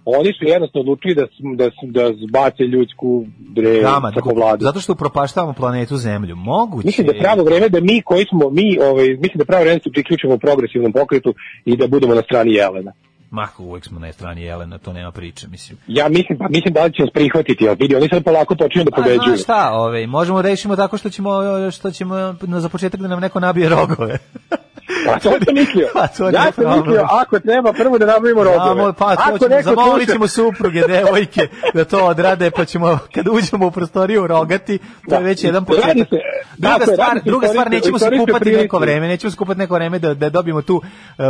[0.05, 1.25] Oni su jednostavno odlučili da,
[1.55, 4.63] da, da zbace ljudsku bre, Gama, preko vladu.
[4.63, 6.35] zato što upropaštavamo planetu Zemlju.
[6.35, 6.85] Moguće.
[6.85, 9.77] Mislim da je pravo vreme da mi koji smo, mi, ovaj, mislim da pravo vreme
[9.77, 11.33] da se priključimo progresivnom pokretu
[11.65, 12.91] i da budemo na strani Jelena.
[13.31, 15.77] Ma, uvek smo na strani Jelena, to nema priče, mislim.
[15.87, 18.83] Ja mislim, pa mislim da li će nas prihvatiti, ali vidi, oni sad polako počinju
[18.83, 19.19] da pobeđuju.
[19.27, 21.31] znaš šta, ovaj, možemo rešimo tako što ćemo,
[21.71, 24.17] što ćemo na, za početak da nam neko nabije rogove.
[25.05, 25.87] Pa to sam mislio.
[25.93, 26.79] Pa, to je ja sam problem.
[26.79, 28.63] mislio, ako treba, prvo da nabavimo rogove.
[28.65, 31.41] Znamo, pa ako ćemo, neko zamolit ćemo supruge, devojke
[31.73, 35.65] da to odrade, pa ćemo, kad uđemo u prostoriju rogati, to je Da, već jedan
[35.65, 35.93] početak.
[35.99, 36.19] se-
[36.57, 38.61] Druga tako je, stvar, druga stvar, nećemo se kupati prilika.
[38.61, 40.83] neko vreme, nećemo se kupati neko vreme da, da dobijemo tu uh,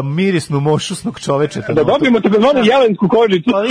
[0.06, 1.74] mirisnu mošusnog čovečeta.
[1.74, 3.52] Da dobijemo takozvanu jelensku kožicu.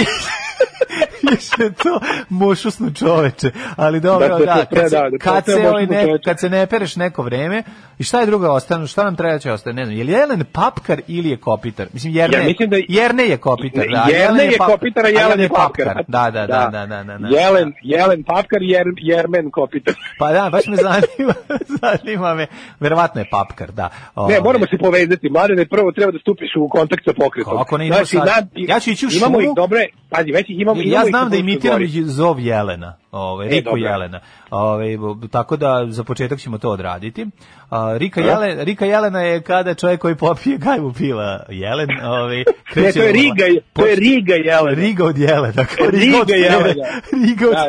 [1.32, 2.00] Više to
[2.30, 3.46] mošusno čoveče,
[3.76, 6.50] ali dobro, Da da, da, kad, se, da, da kad, se, ovaj ne, kad se
[6.50, 7.62] ne pereš neko vreme,
[7.98, 10.12] i šta je drugo ostane, šta nam treba da će ostane, ne znam, je li
[10.12, 11.86] Jelen papkar ili je kopitar?
[11.92, 15.48] Mislim, Jerne, Ja mislim da- Jerne je kopitar, da, Jelen je kopitar, a Jelen je
[15.50, 16.04] papkar.
[16.08, 17.28] Da, da, da, da, da, da, da.
[17.30, 19.94] Jelen, Jelen papkar, jer, Jermen kopitar.
[20.18, 21.34] Pa da, baš me zanima,
[21.80, 22.46] zanima me,
[22.80, 23.82] verovatno je papkar, da.
[23.82, 25.30] Ne, Ovaj, moramo se povezati.
[25.30, 27.58] Mladene, prvo treba da stupiš u kontakt sa pokretom.
[27.58, 28.26] Kako ne idemo sad?
[28.26, 29.42] nad- Ja ću ići u Imamo šumu.
[29.42, 30.80] ih dobre, pazi, već ih imamo.
[30.84, 33.80] Ja imamo znam da imitiram zov Jelena, ovaj, Riku dobro.
[33.80, 34.20] Jelena.
[34.50, 37.26] Ovaj, b- tako da za početak ćemo to odraditi.
[37.70, 38.24] A, Rika, A?
[38.24, 41.88] Jelen, Rika Jelena je kada čovjek koji popije gajbu pila Jelen.
[42.04, 44.70] Ovaj, kreće to je Riga, to je Riga Jelena.
[44.72, 45.64] Riga od Jelena.
[45.66, 46.34] kao Riga.
[46.34, 46.84] Jelena.
[47.18, 47.66] Riga od Da.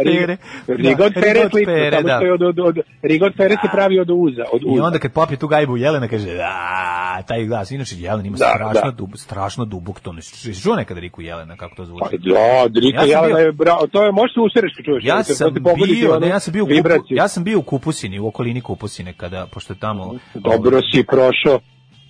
[0.69, 2.19] Riga od Da, Fere je od slično, Fere, samo da.
[2.33, 4.43] od, od, od, Riga od Fere se pravi od uza.
[4.53, 4.83] Od I uza.
[4.83, 8.81] onda kad popije tu gajbu Jelena kaže a taj glas inače Jelen ima Da, strašno
[8.83, 8.91] da.
[8.91, 10.17] dub, strašno dubok ton.
[10.63, 12.01] Čuo nekada Riku Jelena kako to zvuči?
[12.01, 14.33] Pa da, Rika Ja Jelena je bravo, to je, možeš
[14.75, 15.03] kad čuješ.
[15.05, 15.53] Ja to sam
[15.87, 19.13] bio, ne, ja sam bio u kupu, ja sam bio u Kupusini, u okolini Kupusine
[19.13, 21.59] kada pošto je tamo Dobro si prošao.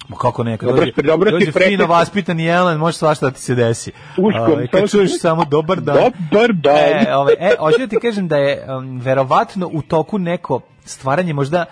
[0.08, 3.42] Ma kako ne, kad Dobro dođe, dobro dođe fino vaspitan jelen, može svašta da ti
[3.42, 3.92] se desi.
[4.18, 5.96] Uškom, Ovaj, kad samo- čuješ samo dobar dan.
[6.32, 7.08] Dobar dan.
[7.08, 11.34] E, ovaj, e, hoću da ti kažem da je um, verovatno u toku neko stvaranje
[11.34, 11.66] možda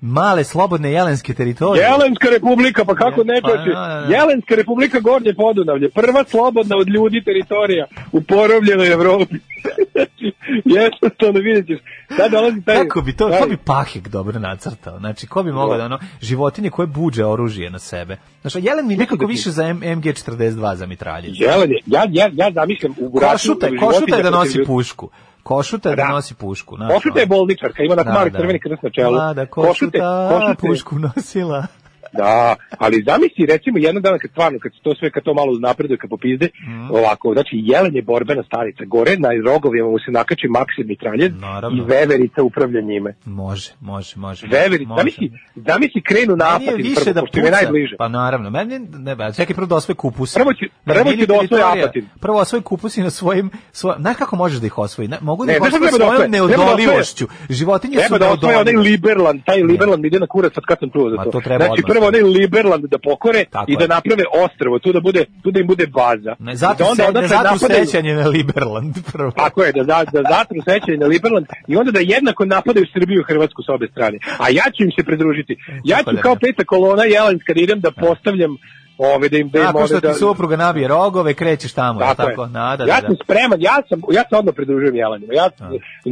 [0.00, 1.82] male slobodne jelenske teritorije.
[1.84, 3.62] Jelenska republika, pa kako ne Pa, čoče?
[3.64, 4.14] da, da, da.
[4.14, 9.34] Jelenska republika Gornje Podunavlje, prva slobodna od ljudi teritorija u porovljenoj Evropi.
[9.92, 10.32] Znači,
[10.64, 11.78] Jednostavno vidjet ćeš.
[12.16, 12.76] Sad dolazi taj...
[12.76, 14.98] Kako bi to, taj- ko bi Pahek dobro nacrtao?
[14.98, 18.16] Znači, ko bi mogao da ono, životinje koje buđe oružje na sebe.
[18.40, 21.28] Znači, jelen mi nekako više za M- MG42 za mitralje.
[21.28, 25.10] Jelen je, ja, ja, ja zamišljam u Košutaj, košutaj da nosi pušku.
[25.46, 26.08] Košutaj da, Da.
[26.08, 26.76] nosi pušku.
[26.76, 29.12] znaš, Košuta je bolničarka, ima na mali crveni krst na čelu.
[29.12, 31.66] Mlada Košuta, košuta, košuta, pušku nosila.
[32.12, 35.98] Da, ali zamisli recimo jedan dan kad stvarno, kad to sve, kad to malo napreduje,
[35.98, 36.90] kad popizde, Mhm.
[36.90, 41.32] ovako, znači jelen je borbena stanica, gore na rogovima mu se nakači maksim mitraljez
[41.72, 43.14] i veverica upravlja njime.
[43.24, 44.46] Može, može, može.
[44.48, 45.00] Veverica, može.
[45.00, 47.96] zamisli, zamisli krenu na Meni je apatin više prvo, da pošto je najbliže.
[47.96, 50.34] Pa naravno, meni ne, ba, čekaj prvo da osvoji kupus.
[50.34, 52.06] Prvo će- prvo će da osvoji Apatin.
[52.20, 55.08] Prvo osvoji kupus i na svojim svoj, znaš kako možeš da ih osvoji?
[55.08, 56.28] Ne, mogu da Ne, ih osvoji treba da svojom osvoje?
[56.30, 57.26] Da osvoje- neodoljivošću.
[57.50, 58.74] Životinje su Treba da osvoje onaj.
[58.74, 61.30] Liberland, taj Liberland ide na kurac, sad kad sam čuo za Ma, to.
[61.30, 61.82] to treba znači.
[61.96, 63.78] Prvo onaj Liberland da pokore Tako i je.
[63.78, 66.32] da naprave ostrvo, tu da bude, tu da im bude baza.
[66.38, 69.30] Ne, I zato, da onda se, odatle ne, zato napadaju- sećanje na Liberland prvo.
[69.32, 73.20] Tako je, da, da, da zatru sećanje na Liberland i onda da jednako napadaju Srbiju
[73.20, 74.16] i Hrvatsku s obe strane.
[74.38, 75.56] A ja ću im se pridružiti.
[75.84, 78.52] Ja Tako ću da kao peta kolona jelenska da idem da postavljam
[78.98, 82.14] ove, da im da Tako ove, što da, ti supruga nabije rogove, krećeš tamo, Tako,
[82.14, 82.42] tako?
[82.42, 82.48] je.
[82.48, 83.06] Da, da, ja da.
[83.06, 85.32] sam spreman, ja sam, ja se odmah pridružujem Jelenima.
[85.34, 85.50] Ja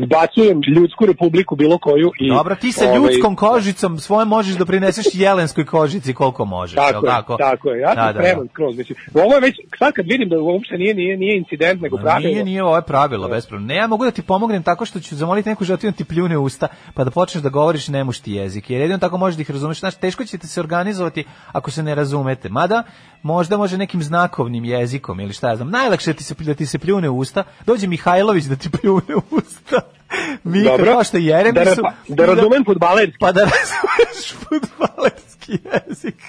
[0.06, 2.28] zbacujem ljudsku republiku bilo koju i...
[2.28, 6.74] Dobro, ti sa ovaj, ljudskom kožicom svoje možeš da prineseš jelenskoj kožici koliko možeš.
[6.74, 7.36] Tako, je, tako?
[7.36, 8.18] tako je, ja sam Da, da, da.
[8.18, 8.76] spreman skroz.
[8.76, 12.32] Mislim, ovo je već, sad kad vidim da uopšte nije, nije, nije incident, nego pravilo.
[12.32, 13.66] Nije, nije ovo je pravilo, bespravno.
[13.66, 16.38] Ne, ja mogu da ti pomognem tako što ću zamoliti neku životinu da ti pljune
[16.38, 18.70] usta, pa da počneš da govoriš nemušti jezik.
[18.70, 19.80] Jer jedino tako možeš da ih razumeš.
[19.80, 22.48] Znaš, teško ćete se organizovati ako se ne razumete.
[22.48, 22.73] Mada,
[23.22, 25.70] možda može nekim znakovnim jezikom ili šta ja znam.
[25.70, 27.44] Najlakše je ti se, da ti se pljune u usta.
[27.66, 29.80] Dođe Mihajlović da ti pljune u usta.
[30.44, 30.92] Mika, Dobro.
[30.92, 31.82] kao što je Jeremisu.
[31.82, 33.18] Da ra- da razumem fudbalerski.
[33.20, 36.22] Pa da razumeš fudbalerski jezik.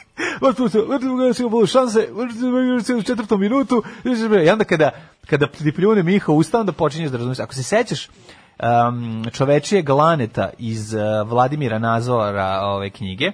[1.68, 2.08] šanse
[3.00, 3.84] u četvrtom minutu
[4.46, 4.92] i onda kada,
[5.30, 7.40] kada ti pljune Miha u usta, onda počinješ da razumiješ.
[7.40, 8.10] Ako se sećaš
[8.60, 13.32] um, čovečije glaneta iz uh, Vladimira Nazora ove knjige,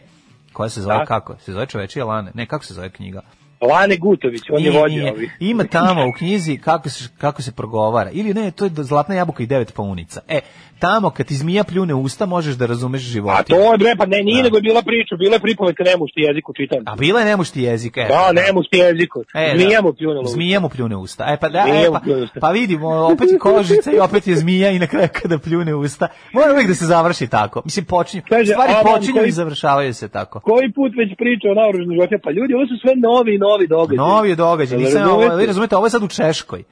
[0.53, 1.05] koja se zove Da.
[1.05, 1.35] kako?
[1.39, 2.31] Se zove čovečije lane?
[2.35, 3.21] Ne, kako se zove knjiga?
[3.63, 5.11] Lane Gutović, on je Nije, vodio nije.
[5.11, 5.37] ovih.
[5.41, 8.09] Ima tamo u knjizi kako se, kako se progovara.
[8.11, 10.21] Ili ne, to je zlatna jabuka i devet paunica.
[10.27, 10.39] E,
[10.79, 13.57] tamo kad ti zmija pljune usta, možeš da razumeš A životinju.
[13.57, 14.43] to je bre, pa ne, nije Da.
[14.43, 16.79] nego je bila priča, bila je pripovetka nemušti jeziku čitam.
[16.85, 18.05] A bila je nemušti jezik, e.
[18.05, 19.19] Da, nemušti jeziku.
[19.33, 19.81] E, Zmija da.
[19.81, 20.19] mu pljunula.
[20.19, 20.33] u usta.
[20.33, 21.25] Zmija mu pljune usta.
[21.25, 24.27] E pa da, Zmija e, mu pa, pljune pa vidimo, opet je kožica i opet
[24.27, 26.07] je zmija i na kraju kada pljune usta.
[26.33, 27.61] Mora uvijek da se završi tako.
[27.65, 30.39] Mislim, počinju, Kaže, stvari a, počinju koji- i završavaju se tako.
[30.41, 32.21] Koji put već priča o naoružanim životinjama?
[32.23, 33.97] Pa ljudi, ovo su sve novi i novi događaji.
[33.99, 36.63] Novi je događaj, nisam, ovo, vi razumete, ovo je sad u Češkoj.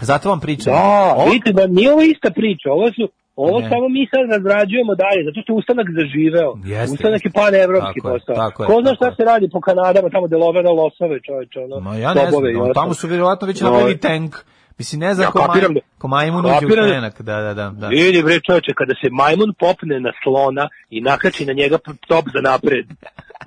[0.00, 0.72] Zato vam pričam.
[0.72, 3.04] Da, Ovo- vidite da nije ovo ista priča, ovo su
[3.36, 3.68] ovo Ne.
[3.68, 6.50] samo mi sad razrađujemo dalje, zato što je ustanak zaživeo.
[6.66, 8.34] Jeste, ustanak je panevropski Tako je, postao.
[8.58, 9.14] je, Ko zna šta je.
[9.16, 12.94] se radi po Kanadama, tamo delovena losove, čoveče, ono, Ma ja ne znam, no, tamo
[12.94, 13.66] su vjerovatno već No.
[13.66, 14.32] napravili tank.
[14.78, 17.22] Mislim, ne znam Ja ko, maj, da- ko majmun uđe u da- tenak.
[17.22, 17.70] Da, da, da.
[17.70, 17.88] da.
[17.88, 21.78] Vidi bre čoveče, kada se majmun popne na slona i nakači na njega
[22.08, 22.86] top za napred.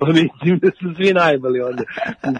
[0.06, 1.82] Pa mislim da su svi najbali onda.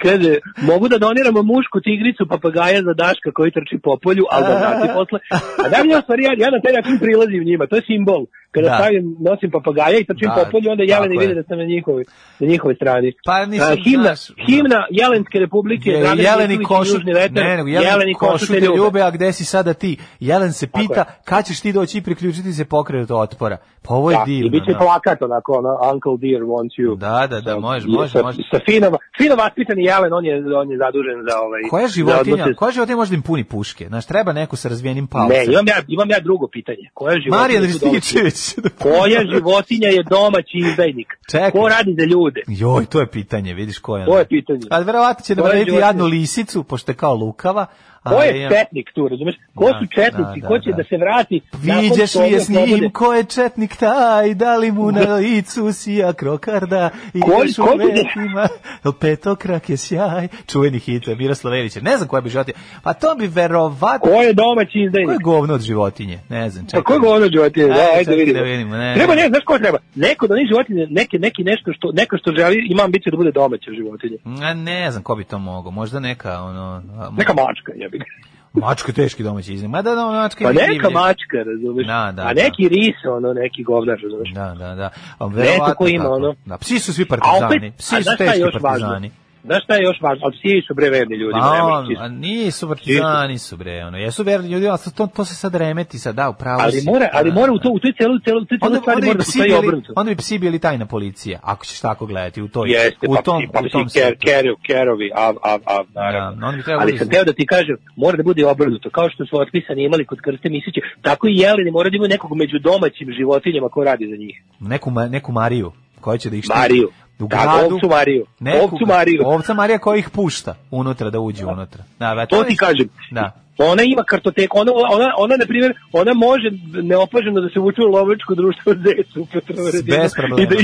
[0.04, 0.32] Kaže,
[0.70, 4.88] mogu da doniramo mušku tigricu papagaja za Daška koji trči po polju, ali da vrati
[4.96, 5.18] posle.
[5.64, 8.22] A da mi je stvari, ja, ja na taj način prilazim njima, to je simbol.
[8.54, 8.74] Kada Da.
[8.78, 12.04] stavim, nosim papagaja i trčim Da, po polju, onda jeleni vide da sam na njihovoj,
[12.40, 13.12] na njihovoj strani.
[13.24, 17.68] Pa nisam, A, himna, znaš, himna Jelenske republike, Je, Dragan jeleni košu, vetar, ne, nego
[17.68, 18.76] jeleni, jeleni košu te ljube.
[18.76, 19.96] ljube, a gde si sada ti?
[20.20, 23.56] Jelen se pita, kad ćeš ti doći i priključiti se pokretu otpora?
[23.82, 24.46] Pa ovo je Da, divno.
[24.46, 24.78] I bit će da.
[24.78, 26.96] plakat onako, ono, Uncle Dear wants you.
[26.98, 28.38] Da, da, da, može, I može, sa, može.
[28.50, 31.60] Sa fino, fino vaspitani Jelen, on je, on je zadužen za ovaj...
[31.70, 33.86] Koja za životinja, odnose- koja životinja može da im puni puške?
[33.88, 35.36] Znaš, treba neko sa razvijenim palcem.
[35.38, 36.90] Ne, imam ja, imam ja drugo pitanje.
[36.94, 37.62] Koja životinja Marijan?
[37.62, 38.54] Rističević.
[38.78, 41.08] Koja životinja je domaći izdajnik?
[41.30, 41.50] Čekaj.
[41.50, 42.40] Ko radi za ljude?
[42.46, 44.06] Joj, to je pitanje, vidiš ko je.
[44.06, 44.60] To je pitanje.
[44.70, 45.86] A verovatno će da Koja životinja?
[45.86, 47.66] jadnu lisicu, pošto je kao lukava.
[48.04, 49.34] Ko je četnik tu, razumeš?
[49.54, 50.40] Ko Da, su četnici?
[50.40, 50.76] da, Ko da, će da.
[50.76, 51.40] da se vrati?
[51.54, 55.72] nakon Viđeš li je s njim, ko je četnik taj, da li mu na licu
[55.72, 58.48] sija krokarda i Ko- još ko će uvek da- ima
[58.92, 61.80] petokrak je sjaj, čuveni hit Miroslav Elića.
[61.80, 63.98] Ne znam koja bi životinja, pa to bi verovatno...
[64.02, 65.22] Ko je domaći Ko je izdajnik?
[65.22, 66.18] govno od životinje?
[66.28, 66.80] Ne znam, čekaj.
[66.80, 67.66] Pa ko je govno životinje?
[67.66, 68.38] Da, Ajde, čekaj vidimo.
[68.38, 68.94] da vidimo, ne.
[68.94, 69.78] Treba, ne, znaš ko treba?
[69.96, 73.32] Neko da ni životinje, neke, neki nešto što, neko što želi, ima ambiciju da bude
[73.32, 74.16] domaća životinja.
[74.42, 76.82] A ne znam ko bi to mogao, možda neka ono...
[77.18, 77.91] Neka mačka, ga.
[78.54, 79.70] Mačka teški domaći iznik.
[79.70, 80.90] Ma da, da, mačka Pa je neka divlje.
[80.90, 81.86] mačka, razumeš?
[81.86, 82.42] Da, da, A da.
[82.42, 84.32] neki ris, ono, neki govnar, razumeš?
[84.34, 84.90] Da, da, da.
[85.18, 86.14] A ko ima, tako.
[86.14, 86.34] ono.
[86.44, 87.56] Da, psi su svi A partizani.
[87.56, 89.00] opet, psi a su teški još važno?
[89.44, 90.22] Znaš šta je još važno?
[90.22, 91.32] Ali psi su bre verni ljudi.
[91.34, 93.98] Pa on, psi a nisu partizani su bre, ono.
[93.98, 96.86] Jesu verni ljudi, ali to, to se sad remeti sad, da, upravo Ali si.
[96.86, 97.62] mora, ali Da, mora u da.
[97.62, 99.54] to, u toj celoj, celoj, u toj celoj Onda, stvari onda, mora da psi postoji
[99.54, 99.92] obrnuto.
[99.96, 103.22] onda bi psi bili tajna policija, ako ćeš tako gledati u toj, Jeste, u pa,
[103.22, 104.20] tom, pa u tom ker, svetu.
[104.20, 106.40] kerov, kerovi, av, av, av, naravno.
[106.62, 109.40] Da, Ali sam da- teo da ti kažem, mora da bude obrnuto, kao što su
[109.40, 113.68] otpisani imali kod Krste Misića, tako i jeleni mora da imaju nekog među domaćim životinjama
[113.68, 114.42] ko radi za njih.
[114.60, 116.58] Neku, neku Mariju, koja će da ih štiti.
[116.58, 116.88] Mariju.
[117.24, 117.74] U Da, gradu.
[117.74, 118.26] ovcu Mariju.
[118.62, 119.22] Ovcu Mariju.
[119.24, 121.84] Ovca Marija koja ih pušta unutra da uđe unutra.
[121.98, 122.88] Da, da, To ti kažem.
[123.10, 123.41] Da.
[123.58, 126.50] Ona ima kartoteku, ona, ona, ona, na primjer, ona može
[126.82, 129.96] neopaženo da se vuče u lovačko društvo Zecu u Petrovaradinu
[130.38, 130.54] i da,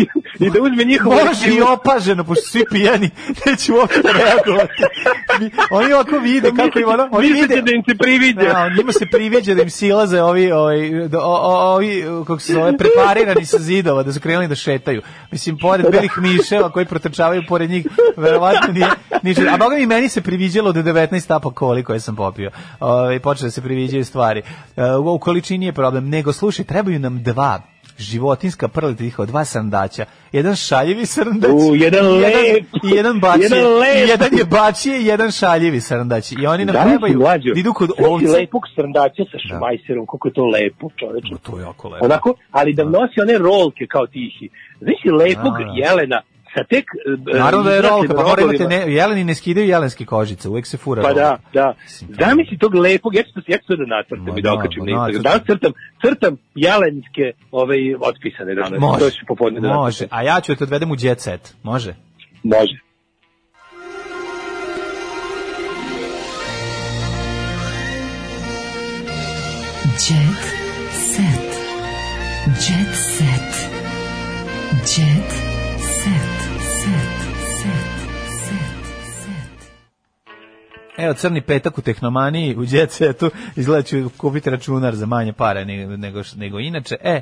[0.40, 3.10] i da uzme njihovo Može i opaženo, pošto svi pijani,
[3.46, 4.82] neće uopšte reagovati.
[5.70, 8.40] Oni ovako vide kako im ono, oni vide, da im se priviđa.
[8.42, 10.78] Da, njima se priviđa da im silaze ovi, ovi,
[11.08, 15.02] do- o- o- ovi kako se zove, preparirani sa zidova, da su krenuli da šetaju.
[15.32, 17.86] Mislim, pored belih miševa koji protrčavaju pored njih,
[18.16, 18.86] verovatno nije,
[19.22, 19.42] ništa.
[19.44, 22.50] A boga mi meni se priviđalo do 19 tapa koli koje sam popio.
[23.22, 24.42] Počeo da se priviđaju stvari.
[24.76, 27.60] E, u, količini je problem, nego slušaj, trebaju nam dva
[27.98, 30.04] životinska prletiha, dva srndaća.
[30.32, 31.50] Jedan šaljivi srndać.
[31.50, 32.64] U, jedan i lep.
[32.82, 33.44] Jedan bačije.
[33.44, 34.08] Jedan lep.
[34.08, 36.32] Jedan je bačije jedan šaljivi srndać.
[36.32, 38.26] I oni nam Da trebaju da idu kod ovce.
[38.26, 41.42] lepog srndaća sa šmajserom, koliko je to lepo, čoveče.
[41.42, 42.04] To je jako lepo.
[42.04, 44.48] Onako, ali da nosi one rolke kao tihi.
[44.80, 45.72] Znaš ti lepog Da, da.
[45.76, 46.20] jelena
[46.54, 46.84] sa tek...
[47.34, 48.84] e, Naravno da je rolka, pa mora imati, rogovima.
[48.86, 51.20] ne, jeleni ne skidaju jelenske kožice, uvek se fura Pa rolka.
[51.20, 51.74] da, da.
[52.20, 54.84] Zamisli tog lepog, ja ću to, ja ću to da nacrtam i da da, okačim
[54.84, 55.22] na Instagram.
[55.22, 55.72] Danas crtam,
[56.02, 58.80] crtam jelenske ovaj, otpisane danas.
[58.80, 60.04] Može, To ću popodne da može.
[60.10, 61.54] A ja ću da te odvedem u jet set.
[61.62, 61.94] Može?
[62.42, 62.76] Može.
[69.98, 70.42] Jet
[70.92, 71.48] set.
[72.56, 73.70] Jet set.
[74.86, 75.17] Jet
[80.98, 85.64] Evo, crni petak u tehnomaniji, u jet setu, izgleda ću kupiti računar za manje pare
[85.64, 86.96] nego, nego, nego inače.
[87.02, 87.20] E,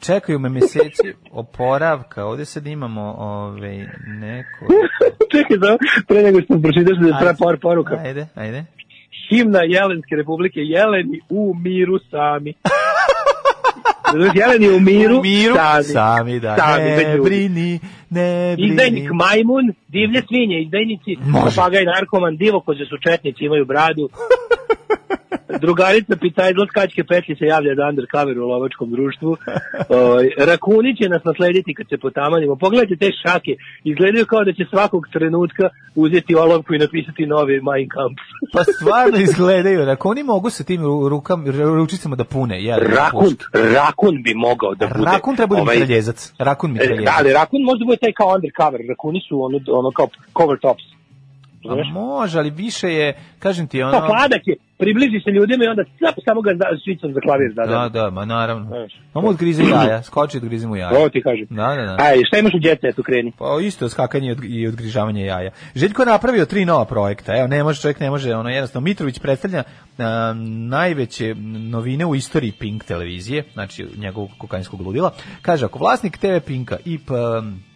[0.00, 4.66] čekaju me meseci oporavka, ovdje sad imamo ovaj, neko...
[5.32, 5.78] Čekaj, da,
[6.08, 7.94] pre nego što pročitaš da je par poruka.
[8.04, 8.64] Ajde, ajde.
[9.28, 12.54] Himna Jelenske republike, Jeleni u miru sami.
[14.14, 17.80] Razumeš, Jelen je u miru, U miru, sami, sami, da, sami, ne brini,
[18.10, 18.68] ne brini.
[18.70, 21.56] Izdajnik majmun, divlje svinje, izdajnici, Može.
[21.56, 24.08] papagaj narkoman, divokoze su četnici, imaju bradu.
[25.60, 29.36] Drugarica pita iz kačke petlji se javlja za undercover u lovačkom društvu.
[29.88, 32.56] Oj, rakuni će nas naslediti kad se potamanimo.
[32.56, 33.52] Pogledajte te šake,
[33.84, 38.22] izgledaju kao da će svakog trenutka uzeti olovku i napisati novi Mein Kampf.
[38.54, 41.44] Pa stvarno izgledaju, ako oni mogu sa tim ru- rukam,
[41.78, 42.64] ručicama da pune.
[42.64, 43.34] Ja, Rakun,
[43.74, 45.10] rakun bi mogao da bude.
[45.10, 46.32] Rakun treba bude ovaj, mitraljezac.
[46.38, 47.04] Rakun E, mitraljezac.
[47.04, 48.80] Da, ali rakun možda bude taj kao undercover.
[48.88, 50.08] Rakuni su ono, ono kao
[50.38, 50.82] cover tops.
[51.64, 53.06] A može, ali više je,
[53.38, 53.92] kažem ti, ono...
[53.92, 57.52] Pa sladak je, približi se ljudima i onda cap, samo ga da- švicom za klavir.
[57.54, 58.70] Da, Da, da, ma naravno.
[59.12, 60.98] Samo odgrize jaja, skoči odgrize mu jaja.
[60.98, 61.46] Ovo ti kažem.
[61.50, 61.96] Da, da, da.
[62.00, 63.32] Aj, šta imaš u djece, tu kreni?
[63.38, 65.50] Pa isto skakanje i od- i odgrižavanje jaja.
[65.74, 67.36] Željko je napravio tri nova projekta.
[67.36, 69.62] Evo, ne može, čovjek ne može, ono jednostavno Mitrović predstavlja
[69.98, 70.32] a,
[70.68, 71.34] najveće
[71.70, 75.10] novine u istoriji Pink televizije, znači njegovog kokainskog ludila.
[75.42, 77.12] Kaže, ako vlasnik TV Pinka i p,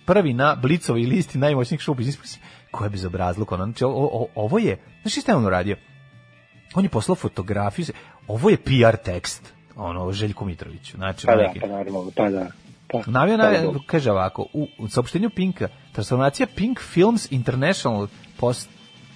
[0.07, 2.39] prvi na Blicovoj listi najmoćnijih šupa iz
[2.71, 5.77] ko je bezobrazluk, ono, znači, o- o- ovo je, znaš šta je on uradio?
[6.75, 7.87] On je poslao fotografiju,
[8.29, 12.47] ovo je PR tekst, ono, Željko Mitroviću, znači, Pa da, pa naravno, pa da.
[12.93, 13.37] Pa, Navio
[13.67, 13.81] Bogu.
[13.87, 18.07] kaže ovako, u, u saopštenju Pinka, transformacija Pink Films International
[18.37, 18.71] post,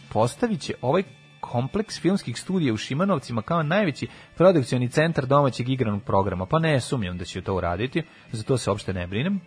[0.08, 1.02] postavit će ovaj
[1.40, 4.06] kompleks filmskih studija u Šimanovcima kao najveći
[4.36, 6.46] produkcioni centar domaćeg igranog programa.
[6.46, 8.02] Pa ne sumnjam da će to uraditi,
[8.32, 9.40] za to se uopšte ne brinem.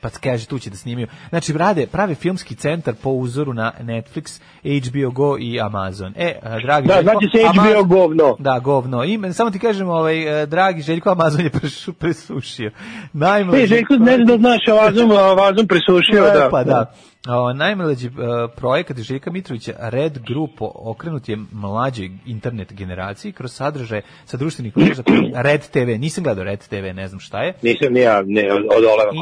[0.00, 1.06] Pa kaže tu će da snimaju.
[1.28, 6.12] Znači rade prave filmski centar po uzoru na Netflix, HBO Go i Amazon.
[6.16, 8.36] E, dragi Da, Željko, znači se HBO govno.
[8.38, 9.04] Da, govno.
[9.04, 11.50] I samo ti kažem, ovaj e, dragi Željko Amazon je
[11.98, 12.70] presušio.
[13.12, 13.62] Najmlađi.
[13.62, 16.48] E, Željko, ne znam da znaš, a vazom, a vazom presušio, E, da.
[16.50, 16.92] Pa da.
[17.28, 18.10] O, najmlađi e,
[18.56, 25.02] projekat Željka Mitrovića Red Group okrenut je mlađoj internet generaciji kroz sadržaje sa društvenih mreža
[25.46, 26.00] Red TV.
[26.00, 27.54] Nisam gledao Red TV, ne znam šta je.
[27.62, 28.62] Nisam ni ja, ne, od.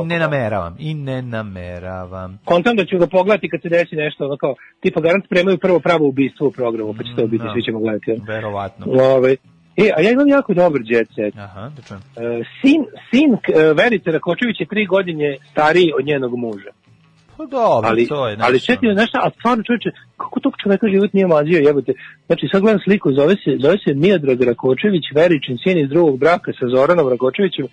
[0.02, 0.76] I ne nameravam.
[0.78, 2.38] I ne nameravam.
[2.44, 5.80] Kontam da ću ga pogledati kad se desi nešto, ono kao, tipa garant spremaju prvo
[5.80, 7.52] pravo ubistvo u programu, pa će to biti, da.
[7.54, 8.12] svi ćemo gledati.
[8.12, 8.24] ono.
[8.28, 8.86] Verovatno.
[8.88, 9.36] Ove,
[9.76, 11.36] e, a ja imam jako dobar jet set.
[11.36, 12.02] Aha, da čujem.
[12.16, 16.70] E, sin, sin e, Verice Rakočević je tri godine stariji od njenog muža.
[17.36, 18.66] Pa dobro, ali, to je ali nešto.
[18.72, 21.92] čekaj, znaš šta, a stvarno čovječe, kako tog čoveka život nije mazio, jebote.
[22.26, 26.52] Znači, sad gledam sliku, zove se, zove se Mijodrag Rakočević, Veričin sin iz drugog braka
[26.58, 27.66] sa Zoranom Rakočevićem.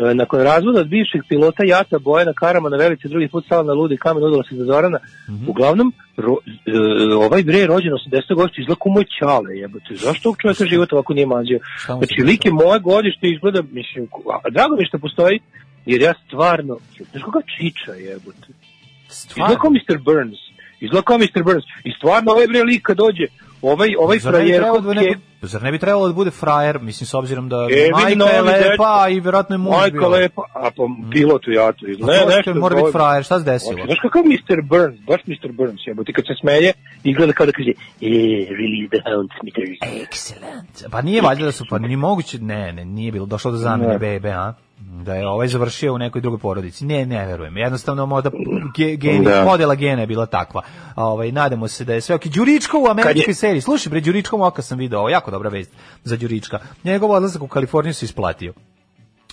[0.00, 3.72] E, nakon razvoda od bivšeg pilota Jata Bojana Karama na Velici drugi put stala na
[3.72, 4.98] ludi kamen udala se za Zorana.
[5.30, 5.48] Mhm.
[5.48, 6.36] Uglavnom, ro,
[6.66, 8.34] e, ovaj bre je rođen 80.
[8.34, 9.94] godište izgleda kao moj čale, jebote.
[9.94, 11.58] Zašto ovog čoveka život ovako nije mazio?
[11.86, 14.08] Znači, lik je moje godište izgleda, mislim,
[14.50, 15.40] drago mi što postoji,
[15.86, 16.76] jer ja stvarno,
[17.10, 18.48] znaš koga čiča jebote.
[19.30, 19.98] Izgleda kao Mr.
[19.98, 20.38] Burns.
[20.80, 21.42] Izgleda kao Mr.
[21.44, 21.64] Burns.
[21.84, 23.26] I stvarno ovaj bre lik kad dođe,
[23.62, 26.30] ovaj, ovaj Zar ne bi frajer trebalo da neko- Zar ne bi trebalo da bude
[26.32, 29.08] frajer, mislim, s obzirom da E, majka je lepa dečko.
[29.10, 30.08] i vjerojatno je muž Majka bio.
[30.08, 30.82] lepa, a pa
[31.12, 31.86] pilot u jatu.
[31.86, 33.84] Ne, što nešto mora biti frajer, šta se desilo?
[33.84, 34.62] Znaš kakav Mr.
[34.62, 35.52] Burns, baš Mr.
[35.52, 36.72] Burns, jebote, kad se smeje,
[37.04, 37.74] izgleda kao da kaže, e,
[38.50, 39.78] release the hound, Smithers.
[40.02, 40.90] Excellent.
[40.90, 43.92] Pa nije valjda da su, pa ni moguće, ne, ne, nije bilo, došlo do zamene
[43.92, 43.98] Ne.
[43.98, 44.52] bebe, a?
[44.80, 46.84] Da je ovaj završio u nekoj drugoj porodici.
[46.84, 47.56] Ne, ne verujem.
[47.56, 48.30] Jednostavno možda
[48.76, 49.44] ge, geni, Da.
[49.44, 50.62] podela gena je bila takva.
[50.94, 52.26] A, Ovaj, nadamo se da je sve ok.
[52.26, 53.60] Đuričko u američkoj je- seriji.
[53.60, 55.70] Slušaj, bre, Đuričkom oka sam video, ovo jako dobra vest
[56.04, 56.58] za Đurička.
[56.84, 58.52] Njegov odlazak u Kaliforniju se isplatio.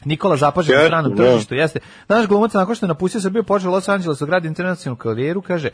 [0.05, 1.23] Nikola zapažen na stranom da.
[1.23, 1.79] tržištu, jeste.
[2.07, 5.69] Naš glumac nakon što je napustio Srbiju, počeo Los Angeles, gradi internacionalnu karijeru, kaže,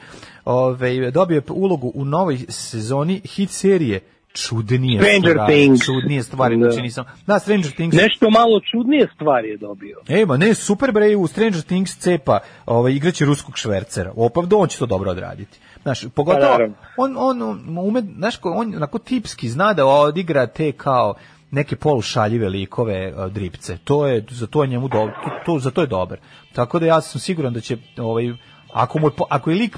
[0.46, 4.00] ovaj, dobio je ulogu u novoj sezoni hit serije
[4.34, 5.54] Čudnije Stranger stvari.
[5.54, 5.86] Things.
[5.86, 6.70] Čudnije stvari, Da.
[6.70, 7.06] znači nisam.
[7.28, 7.96] Da, Stranger Things.
[7.96, 9.98] Nešto malo čudnije stvari je dobio.
[10.08, 14.14] Ej, ma ne, super bre, u Stranger Things cepa ovaj, igraće ruskog švercera.
[14.16, 15.60] Opa, on će to dobro odraditi.
[15.82, 16.58] Znaš, pogotovo,
[16.96, 21.14] Pa, on, on, ume, znaš, on onako tipski zna da odigra te kao
[21.52, 23.78] neke polušaljive likove uh, dripce.
[23.78, 26.20] To je, za to je njemu do, to, to, za to je dobar.
[26.54, 28.34] Tako da ja sam siguran da će, ovaj,
[28.74, 29.78] ako, mu ako je lik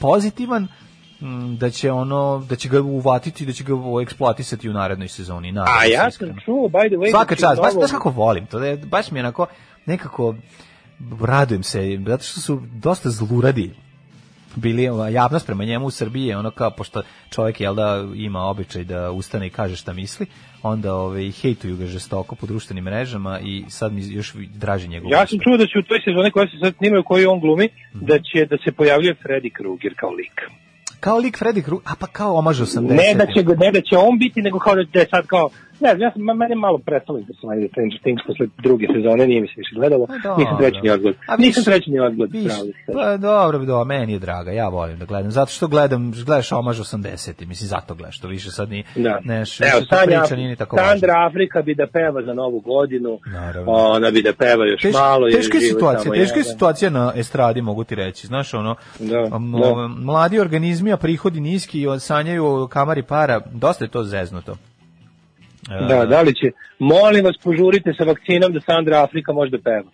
[0.00, 0.68] pozitivan,
[1.58, 3.72] da će ono da će ga uvatiti da će ga
[4.02, 7.60] eksploatisati u narednoj sezoni nadam A ja sam čuo, by the way, Svaka će čast,
[7.60, 9.46] baš, baš kako volim to, da je, baš mi je onako
[9.86, 10.34] nekako
[11.20, 13.70] radujem se, zato što su dosta zluradi
[14.56, 18.84] bili javnost prema njemu u Srbiji je ono kao, pošto čovjek jel da ima običaj
[18.84, 20.26] da ustane i kaže šta misli,
[20.62, 25.26] onda ovaj, hejtuju ga žestoko po društvenim mrežama i sad mi još draži njegov Ja
[25.26, 28.18] sam čuo da će u toj sezoni koja se sad snimaju koju on glumi, da
[28.18, 30.40] će da se pojavljuje Freddy Krueger kao lik.
[31.00, 32.80] Kao lik Freddy Krueger, a pa kao omaž 80.
[32.80, 35.50] Ne da će ne da će on biti, nego kao da je sad kao
[35.80, 39.54] Ne, ja sam, je malo prestalo interesovanje Stranger Things posle druge sezone, nije mi se
[39.56, 40.36] više gledalo, dobro.
[40.38, 41.14] nisam treći ni odgled.
[41.26, 44.98] A Nisam više- treći ni odgled, se pa dobro, dobro, meni je draga, ja volim
[44.98, 48.84] da gledam, zato što gledam, gledaš omaž 80 mislim, zato gledaš, to više sad ni,
[48.96, 49.20] Da.
[49.24, 50.76] neš, Evo, Sanja, priča nije ni tako.
[50.78, 53.72] Sandra Afrika bi da peva za novu godinu, Naravno.
[53.72, 55.30] ona bi da peva još Teška, malo.
[55.30, 58.26] teška je situacija, teška je situacija na estradi, mogu ti reći.
[58.26, 59.38] Znaš, ono, Da, da.
[59.98, 64.56] mladi organizmi, a prihodi niski sanjaju kamari para, dosta je to zeznuto.
[65.70, 66.46] E, Da, da li će,
[66.78, 69.90] molim vas požurite sa vakcinom da Sandra Afrika može da peva.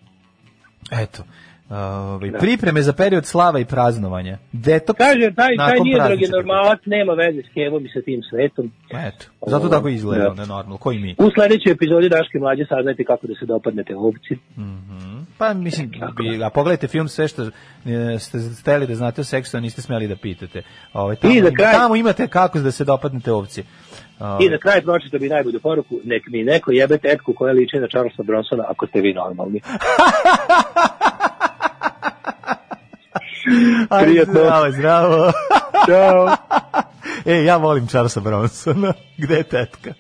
[0.93, 1.23] Eto.
[1.71, 4.39] Ovaj, Pripreme za period slava i praznovanja.
[4.53, 8.73] Detoks Kaže, taj, taj nije dragi normalac, nema veze s Kevom i sa tim svetom.
[9.07, 10.35] Eto, zato tako izgleda, Da.
[10.35, 11.15] ne normalno, koji mi.
[11.19, 14.37] U sledećoj epizodi Daške mlađe saznajte kako da se dopadnete ovci.
[15.39, 17.49] Pa mislim, bi, a pogledajte film sve što e,
[18.19, 20.63] ste steli da znate o seksu, a niste smeli da pitate.
[20.93, 23.63] Ovaj, tamo, I za kraj- tamo imate kako da se dopadnete ovci.
[24.19, 27.77] Ovaj, I za kraj pročito bi najbolju poruku, nek mi neko jebe tetku koja liči
[27.77, 29.61] na Charlesa Bronsona ako ste vi normalni.
[34.03, 34.33] Prijatno.
[34.35, 35.33] Zdravo, zdravo.
[35.87, 36.37] Ćao.
[37.33, 38.93] e, ja volim Charlesa Bronsona.
[39.17, 39.95] Gde je tetka?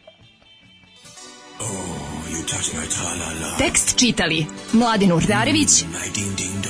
[3.59, 5.83] Tekst čitali Mladin Urdarević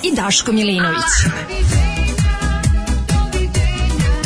[0.02, 1.04] i Daško Milinović.